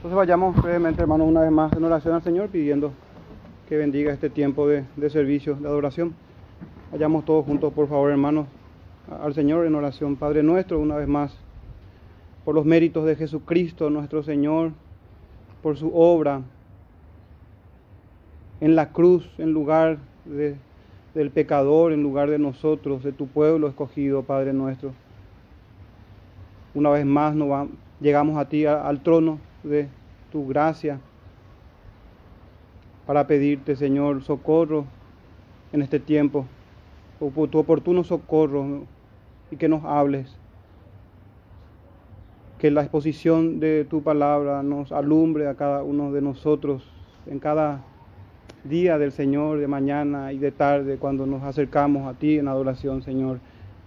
Entonces 0.00 0.16
vayamos 0.16 0.56
brevemente, 0.56 1.02
hermanos, 1.02 1.28
una 1.28 1.42
vez 1.42 1.50
más 1.50 1.70
en 1.74 1.84
oración 1.84 2.14
al 2.14 2.22
Señor, 2.22 2.48
pidiendo 2.48 2.90
que 3.68 3.76
bendiga 3.76 4.14
este 4.14 4.30
tiempo 4.30 4.66
de, 4.66 4.86
servicio, 5.10 5.56
de 5.56 5.68
adoración. 5.68 6.14
Vayamos 6.90 7.26
todos 7.26 7.44
juntos, 7.44 7.70
por 7.74 7.86
favor, 7.86 8.10
hermanos, 8.10 8.46
al 9.22 9.34
Señor 9.34 9.66
en 9.66 9.74
oración. 9.74 10.16
Padre 10.16 10.42
nuestro, 10.42 10.80
una 10.80 10.96
vez 10.96 11.06
más, 11.06 11.36
por 12.46 12.54
los 12.54 12.64
méritos 12.64 13.04
de 13.04 13.14
Jesucristo, 13.14 13.90
nuestro 13.90 14.22
Señor, 14.22 14.72
por 15.62 15.76
su 15.76 15.94
obra 15.94 16.40
en 18.62 18.76
la 18.76 18.92
cruz, 18.92 19.30
en 19.36 19.52
lugar 19.52 19.98
de, 20.24 20.56
del 21.14 21.30
pecador, 21.30 21.92
en 21.92 22.02
lugar 22.02 22.30
de 22.30 22.38
nosotros, 22.38 23.04
de 23.04 23.12
tu 23.12 23.26
pueblo 23.26 23.68
escogido, 23.68 24.22
Padre 24.22 24.54
nuestro. 24.54 24.92
Una 26.72 26.88
vez 26.88 27.04
más 27.04 27.34
nos 27.34 27.50
va, 27.50 27.66
llegamos 28.00 28.38
a 28.38 28.48
ti, 28.48 28.64
al 28.64 29.02
trono 29.02 29.49
de 29.62 29.88
tu 30.30 30.46
gracia, 30.46 31.00
para 33.06 33.26
pedirte, 33.26 33.74
Señor, 33.74 34.22
socorro 34.22 34.84
en 35.72 35.82
este 35.82 35.98
tiempo, 35.98 36.46
tu 37.18 37.58
oportuno 37.58 38.04
socorro 38.04 38.84
y 39.50 39.56
que 39.56 39.68
nos 39.68 39.84
hables. 39.84 40.36
Que 42.58 42.70
la 42.70 42.82
exposición 42.82 43.58
de 43.58 43.84
tu 43.84 44.02
palabra 44.02 44.62
nos 44.62 44.92
alumbre 44.92 45.48
a 45.48 45.54
cada 45.54 45.82
uno 45.82 46.12
de 46.12 46.20
nosotros 46.20 46.88
en 47.26 47.40
cada 47.40 47.82
día 48.64 48.96
del 48.96 49.12
Señor, 49.12 49.58
de 49.58 49.66
mañana 49.66 50.32
y 50.32 50.38
de 50.38 50.52
tarde, 50.52 50.98
cuando 50.98 51.26
nos 51.26 51.42
acercamos 51.42 52.06
a 52.06 52.18
ti 52.18 52.38
en 52.38 52.48
adoración, 52.48 53.02
Señor. 53.02 53.40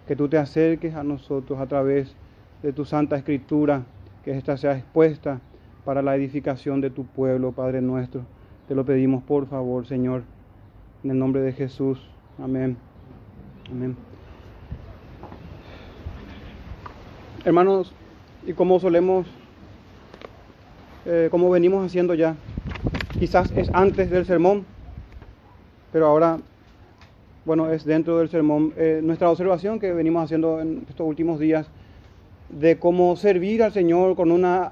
Que 0.08 0.16
tú 0.16 0.28
te 0.28 0.38
acerques 0.38 0.96
a 0.96 1.04
nosotros 1.04 1.60
a 1.60 1.68
través 1.68 2.14
de 2.62 2.74
tu 2.74 2.84
Santa 2.84 3.16
Escritura, 3.16 3.84
que 4.26 4.36
ésta 4.36 4.58
sea 4.58 4.76
expuesta 4.76 5.40
para 5.86 6.02
la 6.02 6.16
edificación 6.16 6.82
de 6.82 6.90
tu 6.90 7.06
pueblo, 7.06 7.52
Padre 7.52 7.82
nuestro. 7.82 8.22
Te 8.68 8.76
lo 8.76 8.86
pedimos 8.86 9.24
por 9.24 9.48
favor, 9.48 9.86
Señor, 9.86 10.24
en 11.04 11.12
el 11.12 11.20
nombre 11.20 11.42
de 11.42 11.52
Jesús. 11.52 12.00
Amén. 12.42 12.78
Amén. 13.70 13.96
Hermanos, 17.46 17.94
y 18.48 18.54
como 18.54 18.80
solemos, 18.80 19.28
eh, 21.06 21.28
como 21.30 21.50
venimos 21.50 21.86
haciendo 21.86 22.14
ya, 22.14 22.36
quizás 23.20 23.52
es 23.52 23.70
antes 23.74 24.10
del 24.10 24.26
sermón, 24.26 24.66
pero 25.92 26.08
ahora, 26.08 26.40
bueno, 27.46 27.70
es 27.70 27.84
dentro 27.84 28.20
del 28.20 28.30
sermón. 28.30 28.74
Eh, 28.78 29.02
nuestra 29.04 29.30
observación 29.30 29.80
que 29.80 29.92
venimos 29.92 30.24
haciendo 30.24 30.62
en 30.62 30.86
estos 30.88 31.06
últimos 31.06 31.40
días 31.40 31.68
de 32.50 32.80
cómo 32.80 33.16
servir 33.18 33.62
al 33.62 33.74
Señor 33.74 34.16
con 34.16 34.32
una 34.32 34.72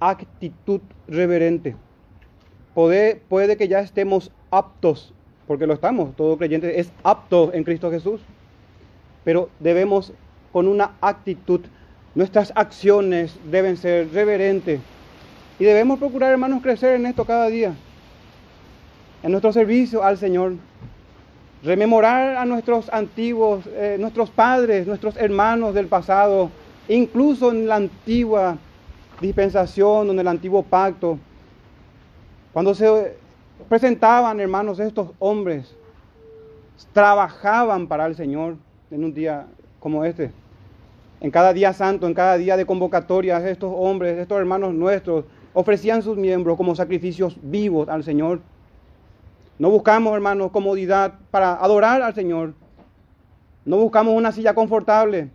actitud 0.00 0.80
reverente. 1.08 1.76
Puede, 2.74 3.16
puede 3.16 3.56
que 3.56 3.68
ya 3.68 3.80
estemos 3.80 4.30
aptos, 4.50 5.12
porque 5.46 5.66
lo 5.66 5.74
estamos, 5.74 6.14
todo 6.16 6.36
creyente 6.36 6.80
es 6.80 6.92
apto 7.02 7.52
en 7.52 7.64
Cristo 7.64 7.90
Jesús, 7.90 8.20
pero 9.24 9.48
debemos 9.60 10.12
con 10.52 10.68
una 10.68 10.92
actitud, 11.00 11.60
nuestras 12.14 12.52
acciones 12.54 13.36
deben 13.50 13.76
ser 13.76 14.12
reverentes 14.12 14.80
y 15.58 15.64
debemos 15.64 15.98
procurar, 15.98 16.32
hermanos, 16.32 16.62
crecer 16.62 16.96
en 16.96 17.06
esto 17.06 17.24
cada 17.24 17.46
día, 17.48 17.74
en 19.22 19.30
nuestro 19.30 19.52
servicio 19.52 20.02
al 20.02 20.18
Señor. 20.18 20.54
Rememorar 21.62 22.36
a 22.36 22.44
nuestros 22.44 22.92
antiguos, 22.92 23.64
eh, 23.68 23.96
nuestros 23.98 24.28
padres, 24.30 24.86
nuestros 24.86 25.16
hermanos 25.16 25.74
del 25.74 25.86
pasado, 25.86 26.50
incluso 26.88 27.50
en 27.50 27.66
la 27.66 27.76
antigua 27.76 28.58
dispensación, 29.20 30.10
en 30.10 30.18
el 30.18 30.28
antiguo 30.28 30.62
pacto, 30.62 31.18
cuando 32.52 32.74
se 32.74 33.16
presentaban, 33.68 34.40
hermanos, 34.40 34.78
estos 34.78 35.10
hombres, 35.18 35.74
trabajaban 36.92 37.86
para 37.86 38.06
el 38.06 38.16
Señor 38.16 38.56
en 38.90 39.04
un 39.04 39.14
día 39.14 39.46
como 39.80 40.04
este. 40.04 40.32
En 41.20 41.30
cada 41.30 41.52
día 41.52 41.72
santo, 41.72 42.06
en 42.06 42.14
cada 42.14 42.36
día 42.36 42.56
de 42.56 42.66
convocatorias, 42.66 43.42
estos 43.44 43.72
hombres, 43.74 44.18
estos 44.18 44.38
hermanos 44.38 44.74
nuestros, 44.74 45.24
ofrecían 45.52 46.02
sus 46.02 46.16
miembros 46.16 46.56
como 46.56 46.74
sacrificios 46.74 47.36
vivos 47.42 47.88
al 47.88 48.04
Señor. 48.04 48.40
No 49.58 49.70
buscamos, 49.70 50.14
hermanos, 50.14 50.50
comodidad 50.50 51.14
para 51.30 51.54
adorar 51.54 52.02
al 52.02 52.14
Señor. 52.14 52.54
No 53.64 53.78
buscamos 53.78 54.14
una 54.14 54.32
silla 54.32 54.54
confortable. 54.54 55.30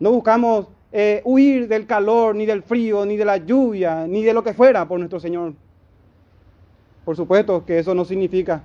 No 0.00 0.10
buscamos 0.10 0.66
eh, 0.92 1.22
huir 1.24 1.68
del 1.68 1.86
calor, 1.86 2.34
ni 2.34 2.46
del 2.46 2.62
frío, 2.62 3.06
ni 3.06 3.16
de 3.16 3.24
la 3.24 3.36
lluvia, 3.36 4.06
ni 4.06 4.24
de 4.24 4.34
lo 4.34 4.42
que 4.42 4.54
fuera 4.54 4.86
por 4.86 4.98
nuestro 4.98 5.20
Señor. 5.20 5.52
Por 7.04 7.16
supuesto 7.16 7.64
que 7.64 7.78
eso 7.78 7.94
no 7.94 8.04
significa, 8.04 8.62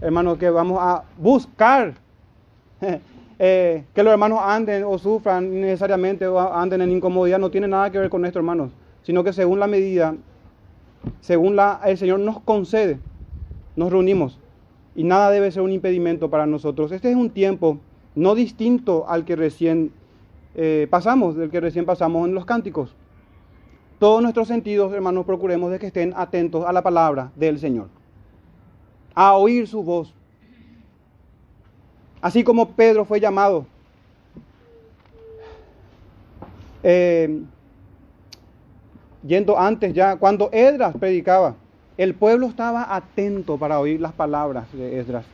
hermanos, 0.00 0.38
que 0.38 0.50
vamos 0.50 0.78
a 0.80 1.04
buscar 1.18 1.94
eh, 3.38 3.84
que 3.94 4.02
los 4.02 4.12
hermanos 4.12 4.40
anden 4.42 4.84
o 4.84 4.98
sufran 4.98 5.60
necesariamente 5.60 6.26
o 6.26 6.38
anden 6.38 6.82
en 6.82 6.92
incomodidad. 6.92 7.38
No 7.38 7.50
tiene 7.50 7.68
nada 7.68 7.90
que 7.90 7.98
ver 7.98 8.10
con 8.10 8.24
esto, 8.24 8.38
hermanos, 8.38 8.70
sino 9.02 9.22
que 9.22 9.32
según 9.32 9.60
la 9.60 9.66
medida, 9.66 10.14
según 11.20 11.56
la, 11.56 11.80
el 11.84 11.98
Señor 11.98 12.20
nos 12.20 12.40
concede, 12.40 12.98
nos 13.76 13.92
reunimos 13.92 14.38
y 14.98 15.04
nada 15.04 15.30
debe 15.30 15.52
ser 15.52 15.62
un 15.62 15.72
impedimento 15.72 16.28
para 16.28 16.46
nosotros. 16.46 16.90
Este 16.90 17.10
es 17.10 17.16
un 17.16 17.30
tiempo 17.30 17.78
no 18.16 18.34
distinto 18.34 19.08
al 19.08 19.24
que 19.24 19.36
recién 19.36 19.92
eh, 20.60 20.88
pasamos, 20.90 21.36
del 21.36 21.50
que 21.50 21.60
recién 21.60 21.86
pasamos 21.86 22.26
en 22.26 22.34
los 22.34 22.44
cánticos. 22.44 22.92
Todos 24.00 24.20
nuestros 24.20 24.48
sentidos, 24.48 24.92
hermanos, 24.92 25.24
procuremos 25.24 25.70
de 25.70 25.78
que 25.78 25.86
estén 25.86 26.12
atentos 26.16 26.66
a 26.66 26.72
la 26.72 26.82
palabra 26.82 27.30
del 27.36 27.60
Señor, 27.60 27.86
a 29.14 29.36
oír 29.36 29.68
su 29.68 29.84
voz. 29.84 30.12
Así 32.20 32.42
como 32.42 32.70
Pedro 32.70 33.04
fue 33.04 33.20
llamado, 33.20 33.66
eh, 36.82 37.40
yendo 39.22 39.56
antes 39.56 39.94
ya, 39.94 40.16
cuando 40.16 40.50
Edras 40.50 40.96
predicaba, 40.96 41.54
el 41.96 42.16
pueblo 42.16 42.48
estaba 42.48 42.96
atento 42.96 43.58
para 43.58 43.78
oír 43.78 44.00
las 44.00 44.12
palabras 44.12 44.66
de 44.72 44.98
Esdras. 44.98 45.24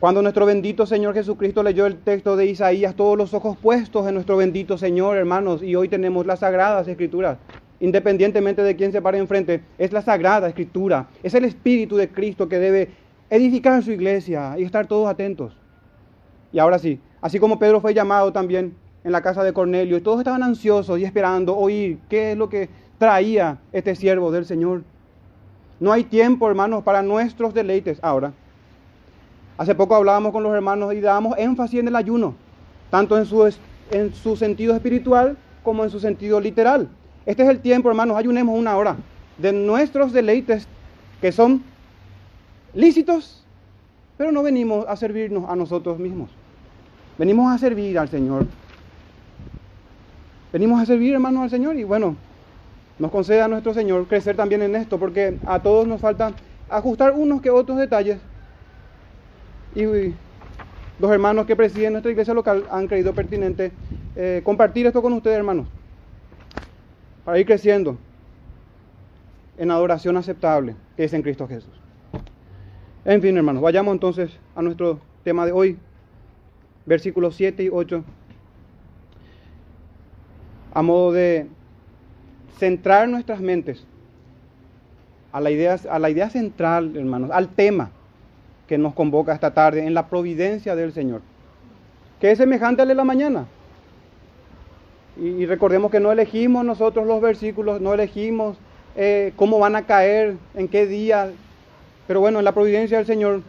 Cuando 0.00 0.22
nuestro 0.22 0.46
bendito 0.46 0.86
Señor 0.86 1.12
Jesucristo 1.12 1.60
leyó 1.64 1.84
el 1.84 1.96
texto 1.96 2.36
de 2.36 2.46
Isaías, 2.46 2.94
todos 2.94 3.18
los 3.18 3.34
ojos 3.34 3.56
puestos 3.60 4.06
en 4.06 4.14
nuestro 4.14 4.36
bendito 4.36 4.78
Señor, 4.78 5.16
hermanos, 5.16 5.60
y 5.60 5.74
hoy 5.74 5.88
tenemos 5.88 6.24
las 6.24 6.38
sagradas 6.38 6.86
escrituras, 6.86 7.38
independientemente 7.80 8.62
de 8.62 8.76
quién 8.76 8.92
se 8.92 9.02
pare 9.02 9.18
enfrente, 9.18 9.60
es 9.76 9.92
la 9.92 10.00
sagrada 10.00 10.46
escritura, 10.46 11.08
es 11.24 11.34
el 11.34 11.44
Espíritu 11.44 11.96
de 11.96 12.10
Cristo 12.10 12.48
que 12.48 12.60
debe 12.60 12.90
edificar 13.28 13.82
su 13.82 13.90
iglesia 13.90 14.54
y 14.56 14.62
estar 14.62 14.86
todos 14.86 15.08
atentos. 15.08 15.56
Y 16.52 16.60
ahora 16.60 16.78
sí, 16.78 17.00
así 17.20 17.40
como 17.40 17.58
Pedro 17.58 17.80
fue 17.80 17.92
llamado 17.92 18.32
también 18.32 18.76
en 19.02 19.10
la 19.10 19.20
casa 19.20 19.42
de 19.42 19.52
Cornelio, 19.52 19.96
y 19.96 20.00
todos 20.00 20.20
estaban 20.20 20.44
ansiosos 20.44 21.00
y 21.00 21.04
esperando 21.04 21.56
oír 21.56 21.98
qué 22.08 22.30
es 22.30 22.38
lo 22.38 22.48
que 22.48 22.68
traía 22.98 23.58
este 23.72 23.96
siervo 23.96 24.30
del 24.30 24.44
Señor. 24.44 24.84
No 25.80 25.90
hay 25.90 26.04
tiempo, 26.04 26.48
hermanos, 26.48 26.84
para 26.84 27.02
nuestros 27.02 27.52
deleites 27.52 27.98
ahora. 28.00 28.32
Hace 29.58 29.74
poco 29.74 29.96
hablábamos 29.96 30.30
con 30.30 30.44
los 30.44 30.54
hermanos 30.54 30.94
y 30.94 31.00
dábamos 31.00 31.36
énfasis 31.36 31.80
en 31.80 31.88
el 31.88 31.96
ayuno, 31.96 32.34
tanto 32.90 33.18
en 33.18 33.26
su, 33.26 33.52
en 33.90 34.14
su 34.14 34.36
sentido 34.36 34.72
espiritual 34.72 35.36
como 35.64 35.82
en 35.82 35.90
su 35.90 35.98
sentido 35.98 36.40
literal. 36.40 36.88
Este 37.26 37.42
es 37.42 37.48
el 37.48 37.58
tiempo, 37.58 37.88
hermanos, 37.88 38.16
ayunemos 38.16 38.56
una 38.56 38.76
hora 38.76 38.96
de 39.36 39.52
nuestros 39.52 40.12
deleites 40.12 40.68
que 41.20 41.32
son 41.32 41.64
lícitos, 42.72 43.44
pero 44.16 44.30
no 44.30 44.44
venimos 44.44 44.86
a 44.86 44.94
servirnos 44.94 45.50
a 45.50 45.56
nosotros 45.56 45.98
mismos. 45.98 46.30
Venimos 47.18 47.52
a 47.52 47.58
servir 47.58 47.98
al 47.98 48.08
Señor. 48.08 48.46
Venimos 50.52 50.80
a 50.80 50.86
servir, 50.86 51.14
hermanos, 51.14 51.42
al 51.42 51.50
Señor 51.50 51.76
y 51.76 51.82
bueno, 51.82 52.14
nos 53.00 53.10
concede 53.10 53.42
a 53.42 53.48
nuestro 53.48 53.74
Señor 53.74 54.06
crecer 54.06 54.36
también 54.36 54.62
en 54.62 54.76
esto, 54.76 54.98
porque 54.98 55.36
a 55.46 55.58
todos 55.58 55.88
nos 55.88 56.00
falta 56.00 56.32
ajustar 56.70 57.12
unos 57.12 57.42
que 57.42 57.50
otros 57.50 57.76
detalles 57.76 58.18
y 59.78 60.12
los 60.98 61.10
hermanos 61.12 61.46
que 61.46 61.54
presiden 61.54 61.92
nuestra 61.92 62.10
iglesia 62.10 62.34
local 62.34 62.66
han 62.70 62.88
creído 62.88 63.12
pertinente 63.12 63.70
eh, 64.16 64.42
compartir 64.44 64.86
esto 64.86 65.00
con 65.00 65.12
ustedes, 65.12 65.36
hermanos, 65.36 65.68
para 67.24 67.38
ir 67.38 67.46
creciendo 67.46 67.96
en 69.56 69.70
adoración 69.70 70.16
aceptable 70.16 70.74
que 70.96 71.04
es 71.04 71.12
en 71.12 71.22
Cristo 71.22 71.46
Jesús. 71.46 71.72
En 73.04 73.22
fin, 73.22 73.36
hermanos, 73.36 73.62
vayamos 73.62 73.92
entonces 73.92 74.32
a 74.56 74.62
nuestro 74.62 74.98
tema 75.22 75.46
de 75.46 75.52
hoy, 75.52 75.78
versículos 76.84 77.36
7 77.36 77.62
y 77.62 77.68
8, 77.68 78.02
a 80.74 80.82
modo 80.82 81.12
de 81.12 81.46
centrar 82.58 83.08
nuestras 83.08 83.40
mentes 83.40 83.84
a 85.30 85.40
la 85.40 85.52
idea, 85.52 85.76
a 85.88 85.98
la 86.00 86.10
idea 86.10 86.28
central, 86.30 86.96
hermanos, 86.96 87.30
al 87.30 87.48
tema 87.48 87.92
que 88.68 88.78
nos 88.78 88.94
convoca 88.94 89.32
esta 89.32 89.52
tarde 89.52 89.84
en 89.84 89.94
la 89.94 90.06
providencia 90.08 90.76
del 90.76 90.92
Señor, 90.92 91.22
que 92.20 92.30
es 92.30 92.38
semejante 92.38 92.82
al 92.82 92.88
de 92.88 92.94
la 92.94 93.04
mañana. 93.04 93.46
Y, 95.20 95.46
recordemos 95.46 95.90
que 95.90 95.98
no 95.98 96.12
elegimos 96.12 96.64
nosotros 96.64 97.04
los 97.06 97.20
versículos, 97.20 97.80
no 97.80 97.92
elegimos 97.92 98.56
eh, 98.94 99.32
cómo 99.34 99.58
van 99.58 99.74
a 99.74 99.84
caer, 99.84 100.36
en 100.54 100.68
qué 100.68 100.86
día. 100.86 101.32
Pero 102.06 102.20
bueno, 102.20 102.38
en 102.38 102.44
la 102.44 102.52
providencia 102.52 102.98
del 102.98 103.06
Señor, 103.06 103.42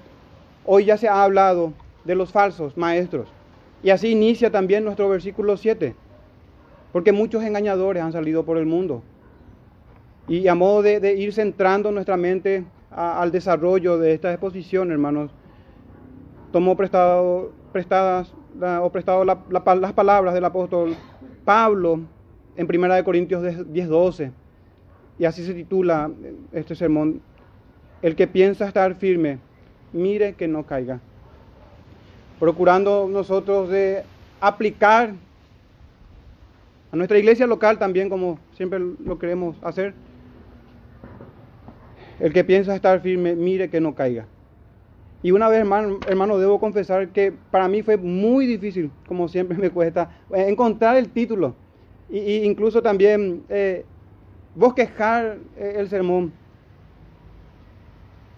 hoy 0.66 0.86
ya 0.86 0.98
se 0.98 1.08
ha 1.08 1.24
hablado 1.24 1.74
de 2.06 2.16
los 2.16 2.32
falsos 2.32 2.76
maestros. 2.76 3.28
Y 3.84 3.92
así 3.92 4.10
inicia 4.10 4.52
también 4.52 4.84
nuestro 4.84 5.08
versículo 5.10 5.58
7. 5.58 5.96
Porque 6.92 7.12
muchos 7.12 7.44
engañadores 7.44 8.02
han 8.02 8.12
salido 8.12 8.44
por 8.46 8.58
el 8.58 8.66
mundo. 8.66 9.04
Y 10.28 10.48
a 10.48 10.56
modo 10.56 10.82
de, 10.82 11.14
ir 11.16 11.34
centrando 11.34 11.92
nuestra 11.92 12.18
mente 12.18 12.64
al 12.92 13.32
desarrollo 13.32 13.98
de 13.98 14.14
esta 14.14 14.32
exposición, 14.32 14.92
hermanos, 14.92 15.32
tomó 16.52 16.76
prestado, 16.76 17.52
prestadas 17.72 18.34
o 18.82 18.90
prestado 18.92 19.24
las 19.24 19.94
palabras 19.94 20.34
del 20.34 20.46
apóstol 20.46 20.96
Pablo 21.46 22.02
en 22.56 22.68
1 22.68 23.04
Corintios 23.04 23.44
10:12. 23.44 24.32
Y 25.20 25.26
así 25.26 25.46
se 25.46 25.54
titula 25.54 26.10
este 26.52 26.76
sermón, 26.76 27.22
el 28.02 28.16
que 28.16 28.28
piensa 28.28 28.68
estar 28.68 28.96
firme, 28.96 29.40
mire 29.94 30.34
que 30.34 30.48
no 30.48 30.66
caiga. 30.66 31.00
Procurando 32.40 33.08
nosotros 33.10 33.70
de 33.70 34.04
aplicar 34.40 35.14
a 36.92 36.96
nuestra 36.96 37.20
iglesia 37.20 37.46
local 37.46 37.78
también, 37.78 38.10
como 38.10 38.40
siempre 38.54 38.80
lo 38.80 39.20
queremos 39.20 39.58
hacer, 39.62 39.94
el 42.20 42.34
que 42.34 42.44
piensa 42.44 42.76
estar 42.76 43.00
firme, 43.02 43.36
mire 43.36 43.70
que 43.70 43.80
no 43.80 43.96
caiga. 43.96 44.26
Y 45.22 45.32
una 45.32 45.50
vez, 45.50 45.60
hermano, 45.60 46.00
hermano, 46.08 46.38
debo 46.38 46.60
confesar 46.60 47.10
que 47.10 47.34
para 47.52 47.68
mí 47.68 47.82
fue 47.82 47.98
muy 47.98 48.46
difícil, 48.46 48.90
como 49.08 49.28
siempre 49.28 49.58
me 49.58 49.70
cuesta, 49.70 50.10
eh, 50.34 50.46
encontrar 50.48 50.96
el 50.96 51.10
título. 51.10 51.56
E 52.10 52.44
incluso 52.46 52.82
también 52.82 53.44
eh, 53.50 53.86
bosquejar 54.56 55.38
eh, 55.58 55.76
el 55.78 55.90
sermón. 55.90 56.32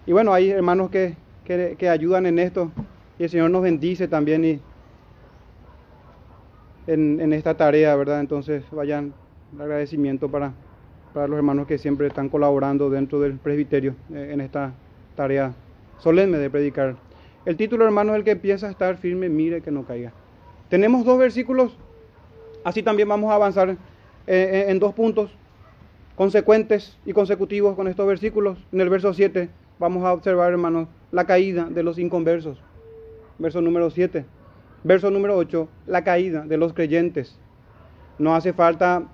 Y 0.06 0.12
bueno, 0.12 0.32
hay 0.32 0.50
hermanos 0.50 0.90
que, 0.90 1.16
que, 1.44 1.88
ayudan 1.88 2.26
en 2.26 2.38
esto. 2.40 2.72
Y 3.18 3.24
el 3.24 3.30
Señor 3.30 3.50
nos 3.50 3.62
bendice 3.62 4.08
también 4.08 4.44
y 4.44 4.60
en, 6.88 7.20
en 7.20 7.32
esta 7.32 7.56
tarea, 7.56 7.94
¿verdad? 7.94 8.20
Entonces 8.20 8.64
vayan 8.72 9.14
agradecimiento 9.58 10.28
para 10.28 10.52
para 11.12 11.28
los 11.28 11.36
hermanos 11.36 11.66
que 11.66 11.78
siempre 11.78 12.06
están 12.06 12.28
colaborando 12.28 12.90
dentro 12.90 13.20
del 13.20 13.34
presbiterio 13.34 13.94
eh, 14.12 14.30
en 14.32 14.40
esta 14.40 14.72
tarea 15.14 15.52
solemne 15.98 16.38
de 16.38 16.50
predicar. 16.50 16.96
El 17.44 17.56
título, 17.56 17.84
hermano, 17.84 18.14
el 18.14 18.24
que 18.24 18.32
empieza 18.32 18.68
a 18.68 18.70
estar 18.70 18.96
firme, 18.96 19.28
mire 19.28 19.60
que 19.60 19.70
no 19.70 19.84
caiga. 19.84 20.12
Tenemos 20.68 21.04
dos 21.04 21.18
versículos, 21.18 21.76
así 22.64 22.82
también 22.82 23.08
vamos 23.08 23.30
a 23.30 23.34
avanzar 23.34 23.70
eh, 23.70 23.76
eh, 24.26 24.64
en 24.68 24.78
dos 24.78 24.94
puntos 24.94 25.30
consecuentes 26.16 26.98
y 27.04 27.12
consecutivos 27.12 27.74
con 27.74 27.88
estos 27.88 28.06
versículos. 28.06 28.58
En 28.72 28.80
el 28.80 28.88
verso 28.88 29.12
7 29.12 29.48
vamos 29.78 30.04
a 30.04 30.12
observar, 30.12 30.52
hermanos, 30.52 30.88
la 31.10 31.26
caída 31.26 31.64
de 31.64 31.82
los 31.82 31.98
inconversos. 31.98 32.62
Verso 33.38 33.60
número 33.60 33.90
7. 33.90 34.24
Verso 34.84 35.10
número 35.10 35.36
8, 35.36 35.68
la 35.86 36.04
caída 36.04 36.42
de 36.42 36.56
los 36.56 36.72
creyentes. 36.72 37.38
No 38.18 38.34
hace 38.34 38.52
falta 38.52 39.08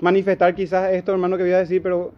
manifestar 0.00 0.54
quizás 0.54 0.92
esto, 0.92 1.12
hermano, 1.12 1.36
que 1.36 1.42
voy 1.42 1.52
a 1.52 1.58
decir, 1.58 1.82
pero 1.82 2.12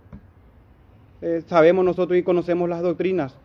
eh, 1.22 1.42
sabemos 1.46 1.84
nosotros 1.84 2.18
y 2.18 2.22
conocemos 2.22 2.68
las 2.68 2.82
doctrinas. 2.82 3.36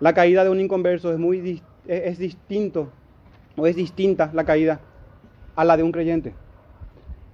La 0.00 0.12
caída 0.12 0.44
de 0.44 0.50
un 0.50 0.60
inconverso 0.60 1.12
es 1.12 1.18
muy 1.18 1.62
es, 1.86 2.18
distinto 2.18 2.88
o 3.56 3.66
es 3.66 3.76
distinta 3.76 4.30
la 4.32 4.44
caída 4.44 4.80
a 5.54 5.64
la 5.64 5.76
de 5.76 5.82
un 5.82 5.92
creyente. 5.92 6.34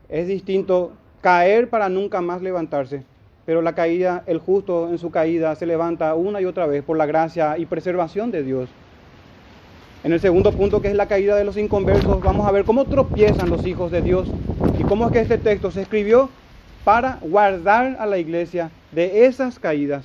Es 0.08 0.26
distinto 0.26 0.92
caer 1.20 1.70
para 1.70 1.88
nunca 1.88 2.20
más 2.20 2.42
levantarse, 2.42 3.04
pero 3.44 3.62
la 3.62 3.74
caída, 3.74 4.24
el 4.26 4.38
justo 4.38 4.88
en 4.90 4.98
su 4.98 5.10
caída 5.10 5.54
se 5.54 5.66
levanta 5.66 6.14
una 6.14 6.40
y 6.40 6.44
otra 6.44 6.66
vez 6.66 6.82
por 6.82 6.96
la 6.96 7.06
gracia 7.06 7.56
y 7.58 7.66
preservación 7.66 8.30
de 8.30 8.42
Dios. 8.42 8.68
En 10.04 10.12
el 10.12 10.20
segundo 10.20 10.52
punto, 10.52 10.80
que 10.82 10.88
es 10.88 10.94
la 10.94 11.08
caída 11.08 11.34
de 11.34 11.44
los 11.44 11.56
inconversos, 11.56 12.20
vamos 12.20 12.46
a 12.46 12.52
ver 12.52 12.64
cómo 12.64 12.84
tropiezan 12.84 13.48
los 13.48 13.66
hijos 13.66 13.90
de 13.90 14.02
Dios 14.02 14.28
y 14.78 14.84
cómo 14.84 15.06
es 15.06 15.12
que 15.12 15.20
este 15.20 15.38
texto 15.38 15.70
se 15.70 15.82
escribió 15.82 16.28
para 16.84 17.18
guardar 17.20 17.96
a 17.98 18.06
la 18.06 18.18
iglesia 18.18 18.70
de 18.92 19.26
esas 19.26 19.58
caídas. 19.58 20.04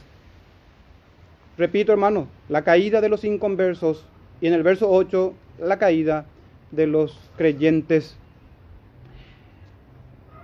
Repito, 1.57 1.91
hermano, 1.91 2.27
la 2.49 2.63
caída 2.63 3.01
de 3.01 3.09
los 3.09 3.23
inconversos 3.23 4.05
y 4.39 4.47
en 4.47 4.53
el 4.53 4.63
verso 4.63 4.89
8, 4.89 5.33
la 5.59 5.77
caída 5.77 6.25
de 6.71 6.87
los 6.87 7.19
creyentes. 7.37 8.17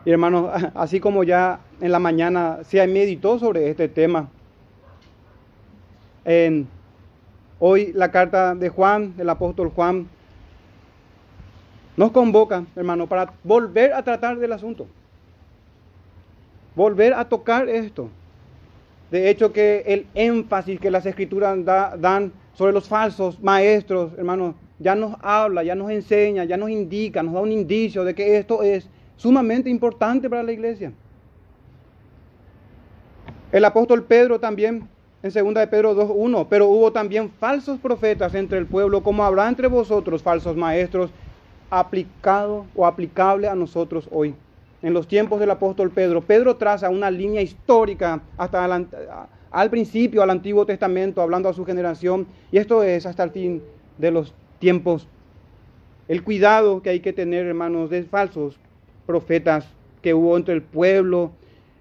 Y 0.06 0.12
hermano, 0.12 0.52
así 0.76 1.00
como 1.00 1.24
ya 1.24 1.60
en 1.82 1.92
la 1.92 2.00
mañana 2.00 2.60
se 2.64 2.86
meditó 2.88 3.40
sobre 3.40 3.70
este 3.70 3.88
tema, 3.88 4.30
en 6.26 6.68
Hoy 7.60 7.92
la 7.94 8.12
carta 8.12 8.54
de 8.54 8.70
Juan, 8.70 9.18
del 9.18 9.32
apóstol 9.32 9.70
Juan, 9.70 10.08
nos 11.98 12.12
convoca, 12.12 12.64
hermano, 12.76 13.08
para 13.08 13.34
volver 13.44 13.92
a 13.92 14.04
tratar 14.04 14.38
del 14.38 14.54
asunto. 14.54 14.88
Volver 16.76 17.14
a 17.14 17.28
tocar 17.28 17.68
esto. 17.68 18.10
De 19.10 19.30
hecho, 19.30 19.52
que 19.52 19.84
el 19.88 20.06
énfasis 20.14 20.80
que 20.80 20.92
las 20.92 21.06
escrituras 21.08 21.58
dan 21.66 22.32
sobre 22.54 22.72
los 22.72 22.88
falsos 22.88 23.42
maestros, 23.42 24.12
hermano, 24.16 24.54
ya 24.78 24.94
nos 24.94 25.16
habla, 25.22 25.64
ya 25.64 25.74
nos 25.74 25.90
enseña, 25.90 26.44
ya 26.44 26.56
nos 26.56 26.70
indica, 26.70 27.24
nos 27.24 27.34
da 27.34 27.42
un 27.42 27.52
indicio 27.52 28.04
de 28.04 28.14
que 28.14 28.38
esto 28.38 28.62
es 28.62 28.88
sumamente 29.16 29.70
importante 29.70 30.30
para 30.30 30.44
la 30.44 30.52
iglesia. 30.52 30.94
El 33.52 33.66
apóstol 33.66 34.04
Pedro 34.04 34.40
también 34.40 34.88
en 35.24 35.32
2 35.34 35.54
de 35.56 35.68
Pedro 35.68 35.96
2.1, 35.96 36.46
pero 36.48 36.68
hubo 36.68 36.92
también 36.92 37.32
falsos 37.40 37.80
profetas 37.80 38.36
entre 38.36 38.60
el 38.60 38.68
pueblo, 38.68 39.02
como 39.02 39.24
habrá 39.24 39.48
entre 39.48 39.68
vosotros 39.68 40.22
falsos 40.22 40.56
maestros, 40.56 41.10
aplicado 41.70 42.66
o 42.76 42.86
aplicable 42.86 43.48
a 43.48 43.56
nosotros 43.56 44.08
hoy. 44.12 44.36
En 44.82 44.94
los 44.94 45.08
tiempos 45.08 45.40
del 45.40 45.52
apóstol 45.52 45.92
Pedro, 45.92 46.22
Pedro 46.22 46.56
traza 46.56 46.90
una 46.90 47.10
línea 47.10 47.42
histórica 47.42 48.22
hasta 48.38 48.64
al 49.52 49.70
principio, 49.70 50.22
al 50.22 50.30
Antiguo 50.30 50.66
Testamento, 50.66 51.22
hablando 51.22 51.50
a 51.50 51.54
su 51.54 51.66
generación, 51.66 52.28
y 52.52 52.58
esto 52.58 52.84
es 52.84 53.06
hasta 53.06 53.24
el 53.24 53.32
fin 53.32 53.64
de 53.98 54.12
los 54.12 54.34
tiempos. 54.60 55.08
El 56.08 56.24
cuidado 56.24 56.82
que 56.82 56.92
hay 56.92 57.00
que 57.00 57.14
tener, 57.14 57.46
hermanos, 57.46 57.90
de 57.90 58.04
falsos 58.04 58.60
profetas 59.06 59.68
que 60.02 60.14
hubo 60.14 60.38
entre 60.38 60.54
el 60.54 60.62
pueblo. 60.62 61.32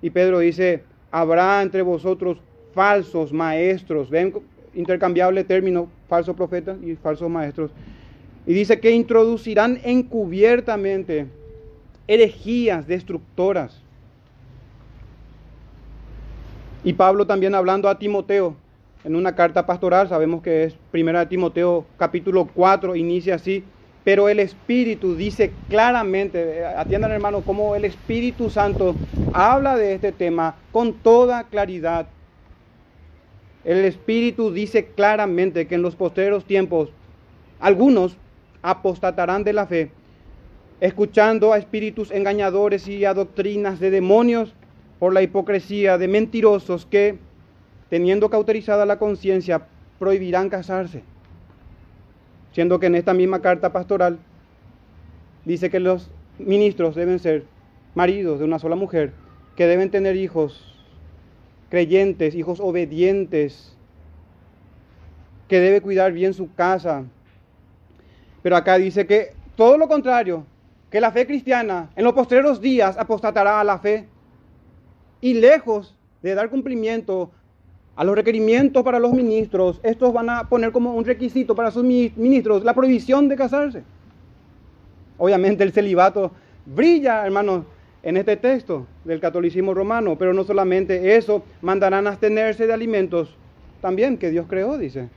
Y 0.03 0.11
Pedro 0.11 0.39
dice, 0.41 0.83
habrá 1.11 1.63
entre 1.63 1.83
vosotros 1.83 2.39
falsos 2.75 3.33
maestros. 3.33 4.11
Ven, 4.11 4.33
intercambiable 4.75 5.45
término, 5.45 5.89
falsos 6.09 6.35
profetas 6.35 6.79
y 6.83 6.97
falsos 6.97 7.31
maestros. 7.31 7.71
Y 8.47 8.55
dice 8.55 8.81
que 8.81 8.93
introducirán 8.93 9.81
encubiertamente 9.85 11.27
herejías 12.07 12.87
destructoras. 12.87 13.83
Y 16.83 16.93
Pablo 16.93 17.27
también 17.27 17.55
hablando 17.55 17.89
a 17.89 17.99
Timoteo 17.99 18.57
en 19.03 19.17
una 19.17 19.35
carta 19.35 19.67
pastoral, 19.67 20.09
sabemos 20.09 20.43
que 20.43 20.65
es 20.65 20.75
primera 20.91 21.21
de 21.21 21.27
Timoteo 21.27 21.87
capítulo 21.97 22.47
4, 22.55 22.95
inicia 22.95 23.35
así, 23.35 23.65
pero 24.05 24.29
el 24.29 24.39
Espíritu 24.39 25.17
dice 25.17 25.53
claramente, 25.69 26.65
atiendan 26.65 27.11
hermano, 27.11 27.45
cómo 27.45 27.75
el 27.75 27.85
Espíritu 27.85 28.51
Santo 28.51 29.01
habla 29.33 29.77
de 29.77 29.95
este 29.95 30.13
tema 30.13 30.63
con 30.71 31.03
toda 31.03 31.49
claridad 31.49 32.09
el 33.67 33.85
Espíritu 33.85 34.53
dice 34.53 34.95
claramente 34.95 35.67
que 35.67 35.75
en 35.75 35.83
los 35.83 35.97
posteros 35.97 36.47
tiempos 36.47 36.95
algunos 37.59 38.17
apostatarán 38.63 39.45
de 39.45 39.53
la 39.53 39.67
fe, 39.67 39.91
escuchando 40.81 41.53
a 41.53 41.59
espíritus 41.59 42.11
engañadores 42.11 42.89
y 42.89 43.05
a 43.05 43.15
doctrinas 43.15 43.81
de 43.81 43.91
demonios 43.91 44.55
por 44.99 45.13
la 45.13 45.23
hipocresía 45.23 45.99
de 45.99 46.09
mentirosos 46.09 46.87
que, 46.87 47.19
teniendo 47.91 48.31
cauterizada 48.31 48.87
la 48.87 48.99
conciencia, 48.99 49.67
prohibirán 49.99 50.49
casarse. 50.49 51.03
Siendo 52.53 52.81
que 52.81 52.87
en 52.87 52.95
esta 52.95 53.15
misma 53.15 53.43
carta 53.43 53.73
pastoral 53.73 54.19
dice 55.45 55.71
que 55.71 55.81
los 55.81 56.11
ministros 56.39 56.95
deben 56.95 57.19
ser 57.19 57.45
maridos 57.95 58.39
de 58.39 58.45
una 58.45 58.59
sola 58.59 58.77
mujer, 58.77 59.13
que 59.57 59.67
deben 59.67 59.91
tener 59.91 60.17
hijos 60.17 60.77
creyentes, 61.71 62.35
hijos 62.35 62.61
obedientes, 62.61 63.77
que 65.49 65.61
debe 65.61 65.81
cuidar 65.81 66.13
bien 66.13 66.35
su 66.35 66.53
casa. 66.55 67.05
Pero 68.47 68.55
acá 68.55 68.79
dice 68.79 69.09
que 69.09 69.33
todo 69.57 69.77
lo 69.77 69.89
contrario, 69.89 70.47
que 70.89 71.01
la 71.01 71.11
fe 71.11 71.27
cristiana 71.27 71.91
en 71.97 72.05
los 72.05 72.13
postreros 72.13 72.61
días 72.61 72.97
apostatará 72.97 73.59
a 73.59 73.65
la 73.65 73.81
fe 73.81 74.07
y 75.21 75.35
lejos 75.35 75.97
de 76.23 76.37
dar 76.37 76.49
cumplimiento 76.49 77.33
a 77.97 78.05
los 78.05 78.15
requerimientos 78.15 78.85
para 78.85 79.01
los 79.01 79.13
ministros, 79.13 79.81
estos 79.83 80.13
van 80.13 80.31
a 80.31 80.49
poner 80.49 80.71
como 80.71 80.95
un 80.95 81.05
requisito 81.05 81.57
para 81.57 81.73
sus 81.73 81.83
ministros 81.83 82.63
la 82.63 82.73
prohibición 82.73 83.29
de 83.29 83.35
casarse. 83.35 83.83
Obviamente 85.19 85.65
el 85.65 85.73
celibato 85.73 86.31
brilla, 86.67 87.27
hermanos, 87.27 87.65
en 88.05 88.17
este 88.17 88.37
texto 88.37 88.87
del 89.05 89.19
catolicismo 89.19 89.75
romano, 89.75 90.17
pero 90.17 90.33
no 90.33 90.45
solamente 90.45 91.17
eso, 91.17 91.43
mandarán 91.63 92.07
a 92.07 92.11
abstenerse 92.11 92.69
de 92.69 92.73
alimentos 92.73 93.37
también 93.81 94.17
que 94.17 94.31
Dios 94.31 94.47
creó, 94.49 94.79
dice. 94.79 95.09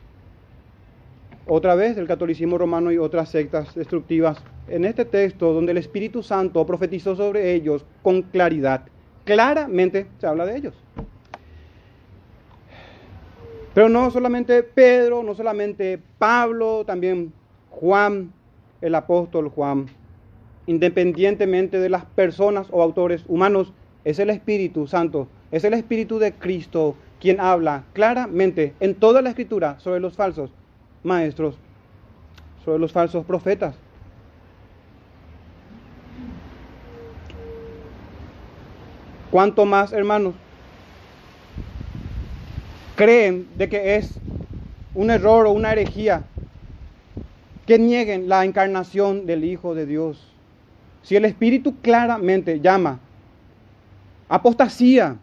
Otra 1.52 1.74
vez 1.74 1.98
el 1.98 2.06
catolicismo 2.06 2.60
romano 2.60 2.92
y 2.92 3.00
otras 3.00 3.30
sectas 3.30 3.74
destructivas 3.74 4.38
en 4.68 4.86
este 4.86 5.04
texto 5.04 5.52
donde 5.52 5.72
el 5.72 5.80
Espíritu 5.80 6.22
Santo 6.22 6.64
profetizó 6.64 7.16
sobre 7.16 7.56
ellos 7.56 7.88
con 8.04 8.22
claridad. 8.22 8.84
Claramente 9.24 10.06
se 10.20 10.28
habla 10.28 10.46
de 10.46 10.58
ellos. 10.58 10.76
Pero 13.74 13.90
no 13.90 14.12
solamente 14.12 14.62
Pedro, 14.62 15.24
no 15.24 15.34
solamente 15.34 16.00
Pablo, 16.20 16.84
también 16.86 17.34
Juan, 17.72 18.32
el 18.80 18.94
apóstol 18.94 19.50
Juan, 19.50 19.88
independientemente 20.68 21.80
de 21.80 21.90
las 21.90 22.06
personas 22.06 22.68
o 22.70 22.84
autores 22.84 23.24
humanos, 23.28 23.74
es 24.04 24.20
el 24.20 24.30
Espíritu 24.30 24.86
Santo, 24.86 25.28
es 25.50 25.64
el 25.64 25.74
Espíritu 25.74 26.20
de 26.20 26.32
Cristo 26.32 26.96
quien 27.20 27.40
habla 27.40 27.86
claramente 27.94 28.76
en 28.80 28.94
toda 28.94 29.24
la 29.24 29.30
escritura 29.30 29.80
sobre 29.80 30.00
los 30.00 30.16
falsos 30.16 30.52
maestros, 31.04 31.56
sobre 32.64 32.80
los 32.80 32.92
falsos 32.92 33.26
profetas. 33.26 33.76
¿Cuánto 39.32 39.66
más, 39.66 39.94
hermanos, 39.94 40.34
creen 42.96 43.48
de 43.58 43.70
que 43.70 43.96
es 43.96 44.18
un 44.96 45.12
error 45.12 45.46
o 45.46 45.52
una 45.52 45.72
herejía 45.72 46.24
que 47.68 47.78
nieguen 47.78 48.28
la 48.28 48.44
encarnación 48.44 49.28
del 49.28 49.44
Hijo 49.44 49.76
de 49.76 49.86
Dios? 49.86 50.34
Si 51.04 51.16
el 51.16 51.26
Espíritu 51.26 51.76
claramente 51.82 52.60
llama 52.60 53.00
apostasía 54.28 55.18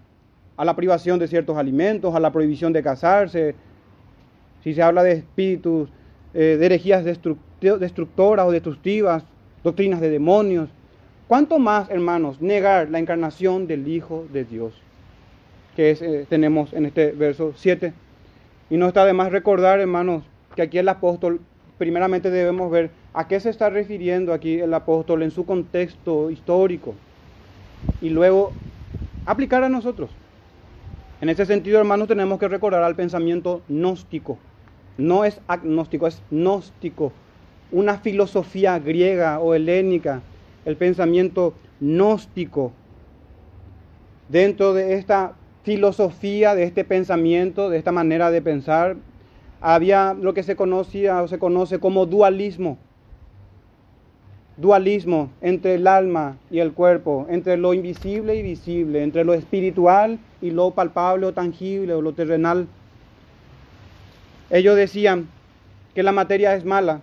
a 0.56 0.64
la 0.64 0.74
privación 0.74 1.18
de 1.18 1.28
ciertos 1.28 1.56
alimentos, 1.56 2.14
a 2.14 2.20
la 2.20 2.32
prohibición 2.32 2.72
de 2.72 2.82
casarse, 2.82 3.54
si 4.66 4.74
se 4.74 4.82
habla 4.82 5.04
de 5.04 5.12
espíritus, 5.12 5.88
eh, 6.34 6.56
de 6.58 6.66
herejías 6.66 7.04
destructoras 7.04 8.46
o 8.46 8.50
destructivas, 8.50 9.22
doctrinas 9.62 10.00
de 10.00 10.10
demonios, 10.10 10.68
¿Cuánto 11.28 11.58
más, 11.58 11.90
hermanos, 11.90 12.40
negar 12.40 12.88
la 12.88 13.00
encarnación 13.00 13.66
del 13.66 13.88
Hijo 13.88 14.26
de 14.32 14.44
Dios? 14.44 14.72
Que 15.74 15.90
eh, 15.90 16.26
tenemos 16.28 16.72
en 16.72 16.86
este 16.86 17.10
verso 17.10 17.52
7. 17.56 17.92
Y 18.70 18.76
no 18.76 18.86
está 18.86 19.04
de 19.04 19.12
más 19.12 19.32
recordar, 19.32 19.80
hermanos, 19.80 20.22
que 20.54 20.62
aquí 20.62 20.78
el 20.78 20.88
apóstol, 20.88 21.40
primeramente 21.78 22.30
debemos 22.30 22.70
ver 22.70 22.90
a 23.12 23.26
qué 23.26 23.40
se 23.40 23.50
está 23.50 23.70
refiriendo 23.70 24.32
aquí 24.32 24.60
el 24.60 24.72
apóstol 24.72 25.24
en 25.24 25.32
su 25.32 25.44
contexto 25.44 26.30
histórico. 26.30 26.94
Y 28.00 28.10
luego 28.10 28.52
aplicar 29.24 29.64
a 29.64 29.68
nosotros. 29.68 30.10
En 31.20 31.28
ese 31.28 31.44
sentido, 31.44 31.80
hermanos, 31.80 32.06
tenemos 32.06 32.38
que 32.38 32.46
recordar 32.46 32.84
al 32.84 32.94
pensamiento 32.94 33.62
gnóstico. 33.68 34.38
No 34.98 35.24
es 35.24 35.40
agnóstico, 35.46 36.06
es 36.06 36.20
gnóstico. 36.30 37.12
Una 37.72 37.98
filosofía 37.98 38.78
griega 38.78 39.40
o 39.40 39.54
helénica 39.54 40.22
el 40.64 40.76
pensamiento 40.76 41.54
gnóstico. 41.80 42.72
Dentro 44.28 44.74
de 44.74 44.94
esta 44.94 45.34
filosofía, 45.62 46.54
de 46.54 46.64
este 46.64 46.84
pensamiento, 46.84 47.70
de 47.70 47.78
esta 47.78 47.92
manera 47.92 48.30
de 48.30 48.42
pensar, 48.42 48.96
había 49.60 50.14
lo 50.14 50.34
que 50.34 50.42
se 50.42 50.56
conocía 50.56 51.22
o 51.22 51.28
se 51.28 51.38
conoce 51.38 51.78
como 51.78 52.06
dualismo. 52.06 52.78
Dualismo 54.56 55.28
entre 55.40 55.74
el 55.74 55.86
alma 55.86 56.36
y 56.50 56.60
el 56.60 56.72
cuerpo, 56.72 57.26
entre 57.28 57.56
lo 57.56 57.74
invisible 57.74 58.36
y 58.36 58.42
visible, 58.42 59.02
entre 59.02 59.24
lo 59.24 59.34
espiritual 59.34 60.18
y 60.40 60.50
lo 60.50 60.70
palpable 60.70 61.26
o 61.26 61.32
tangible 61.32 61.94
o 61.94 62.00
lo 62.00 62.12
terrenal. 62.12 62.66
Ellos 64.50 64.76
decían 64.76 65.28
que 65.94 66.02
la 66.02 66.12
materia 66.12 66.54
es 66.54 66.64
mala, 66.64 67.00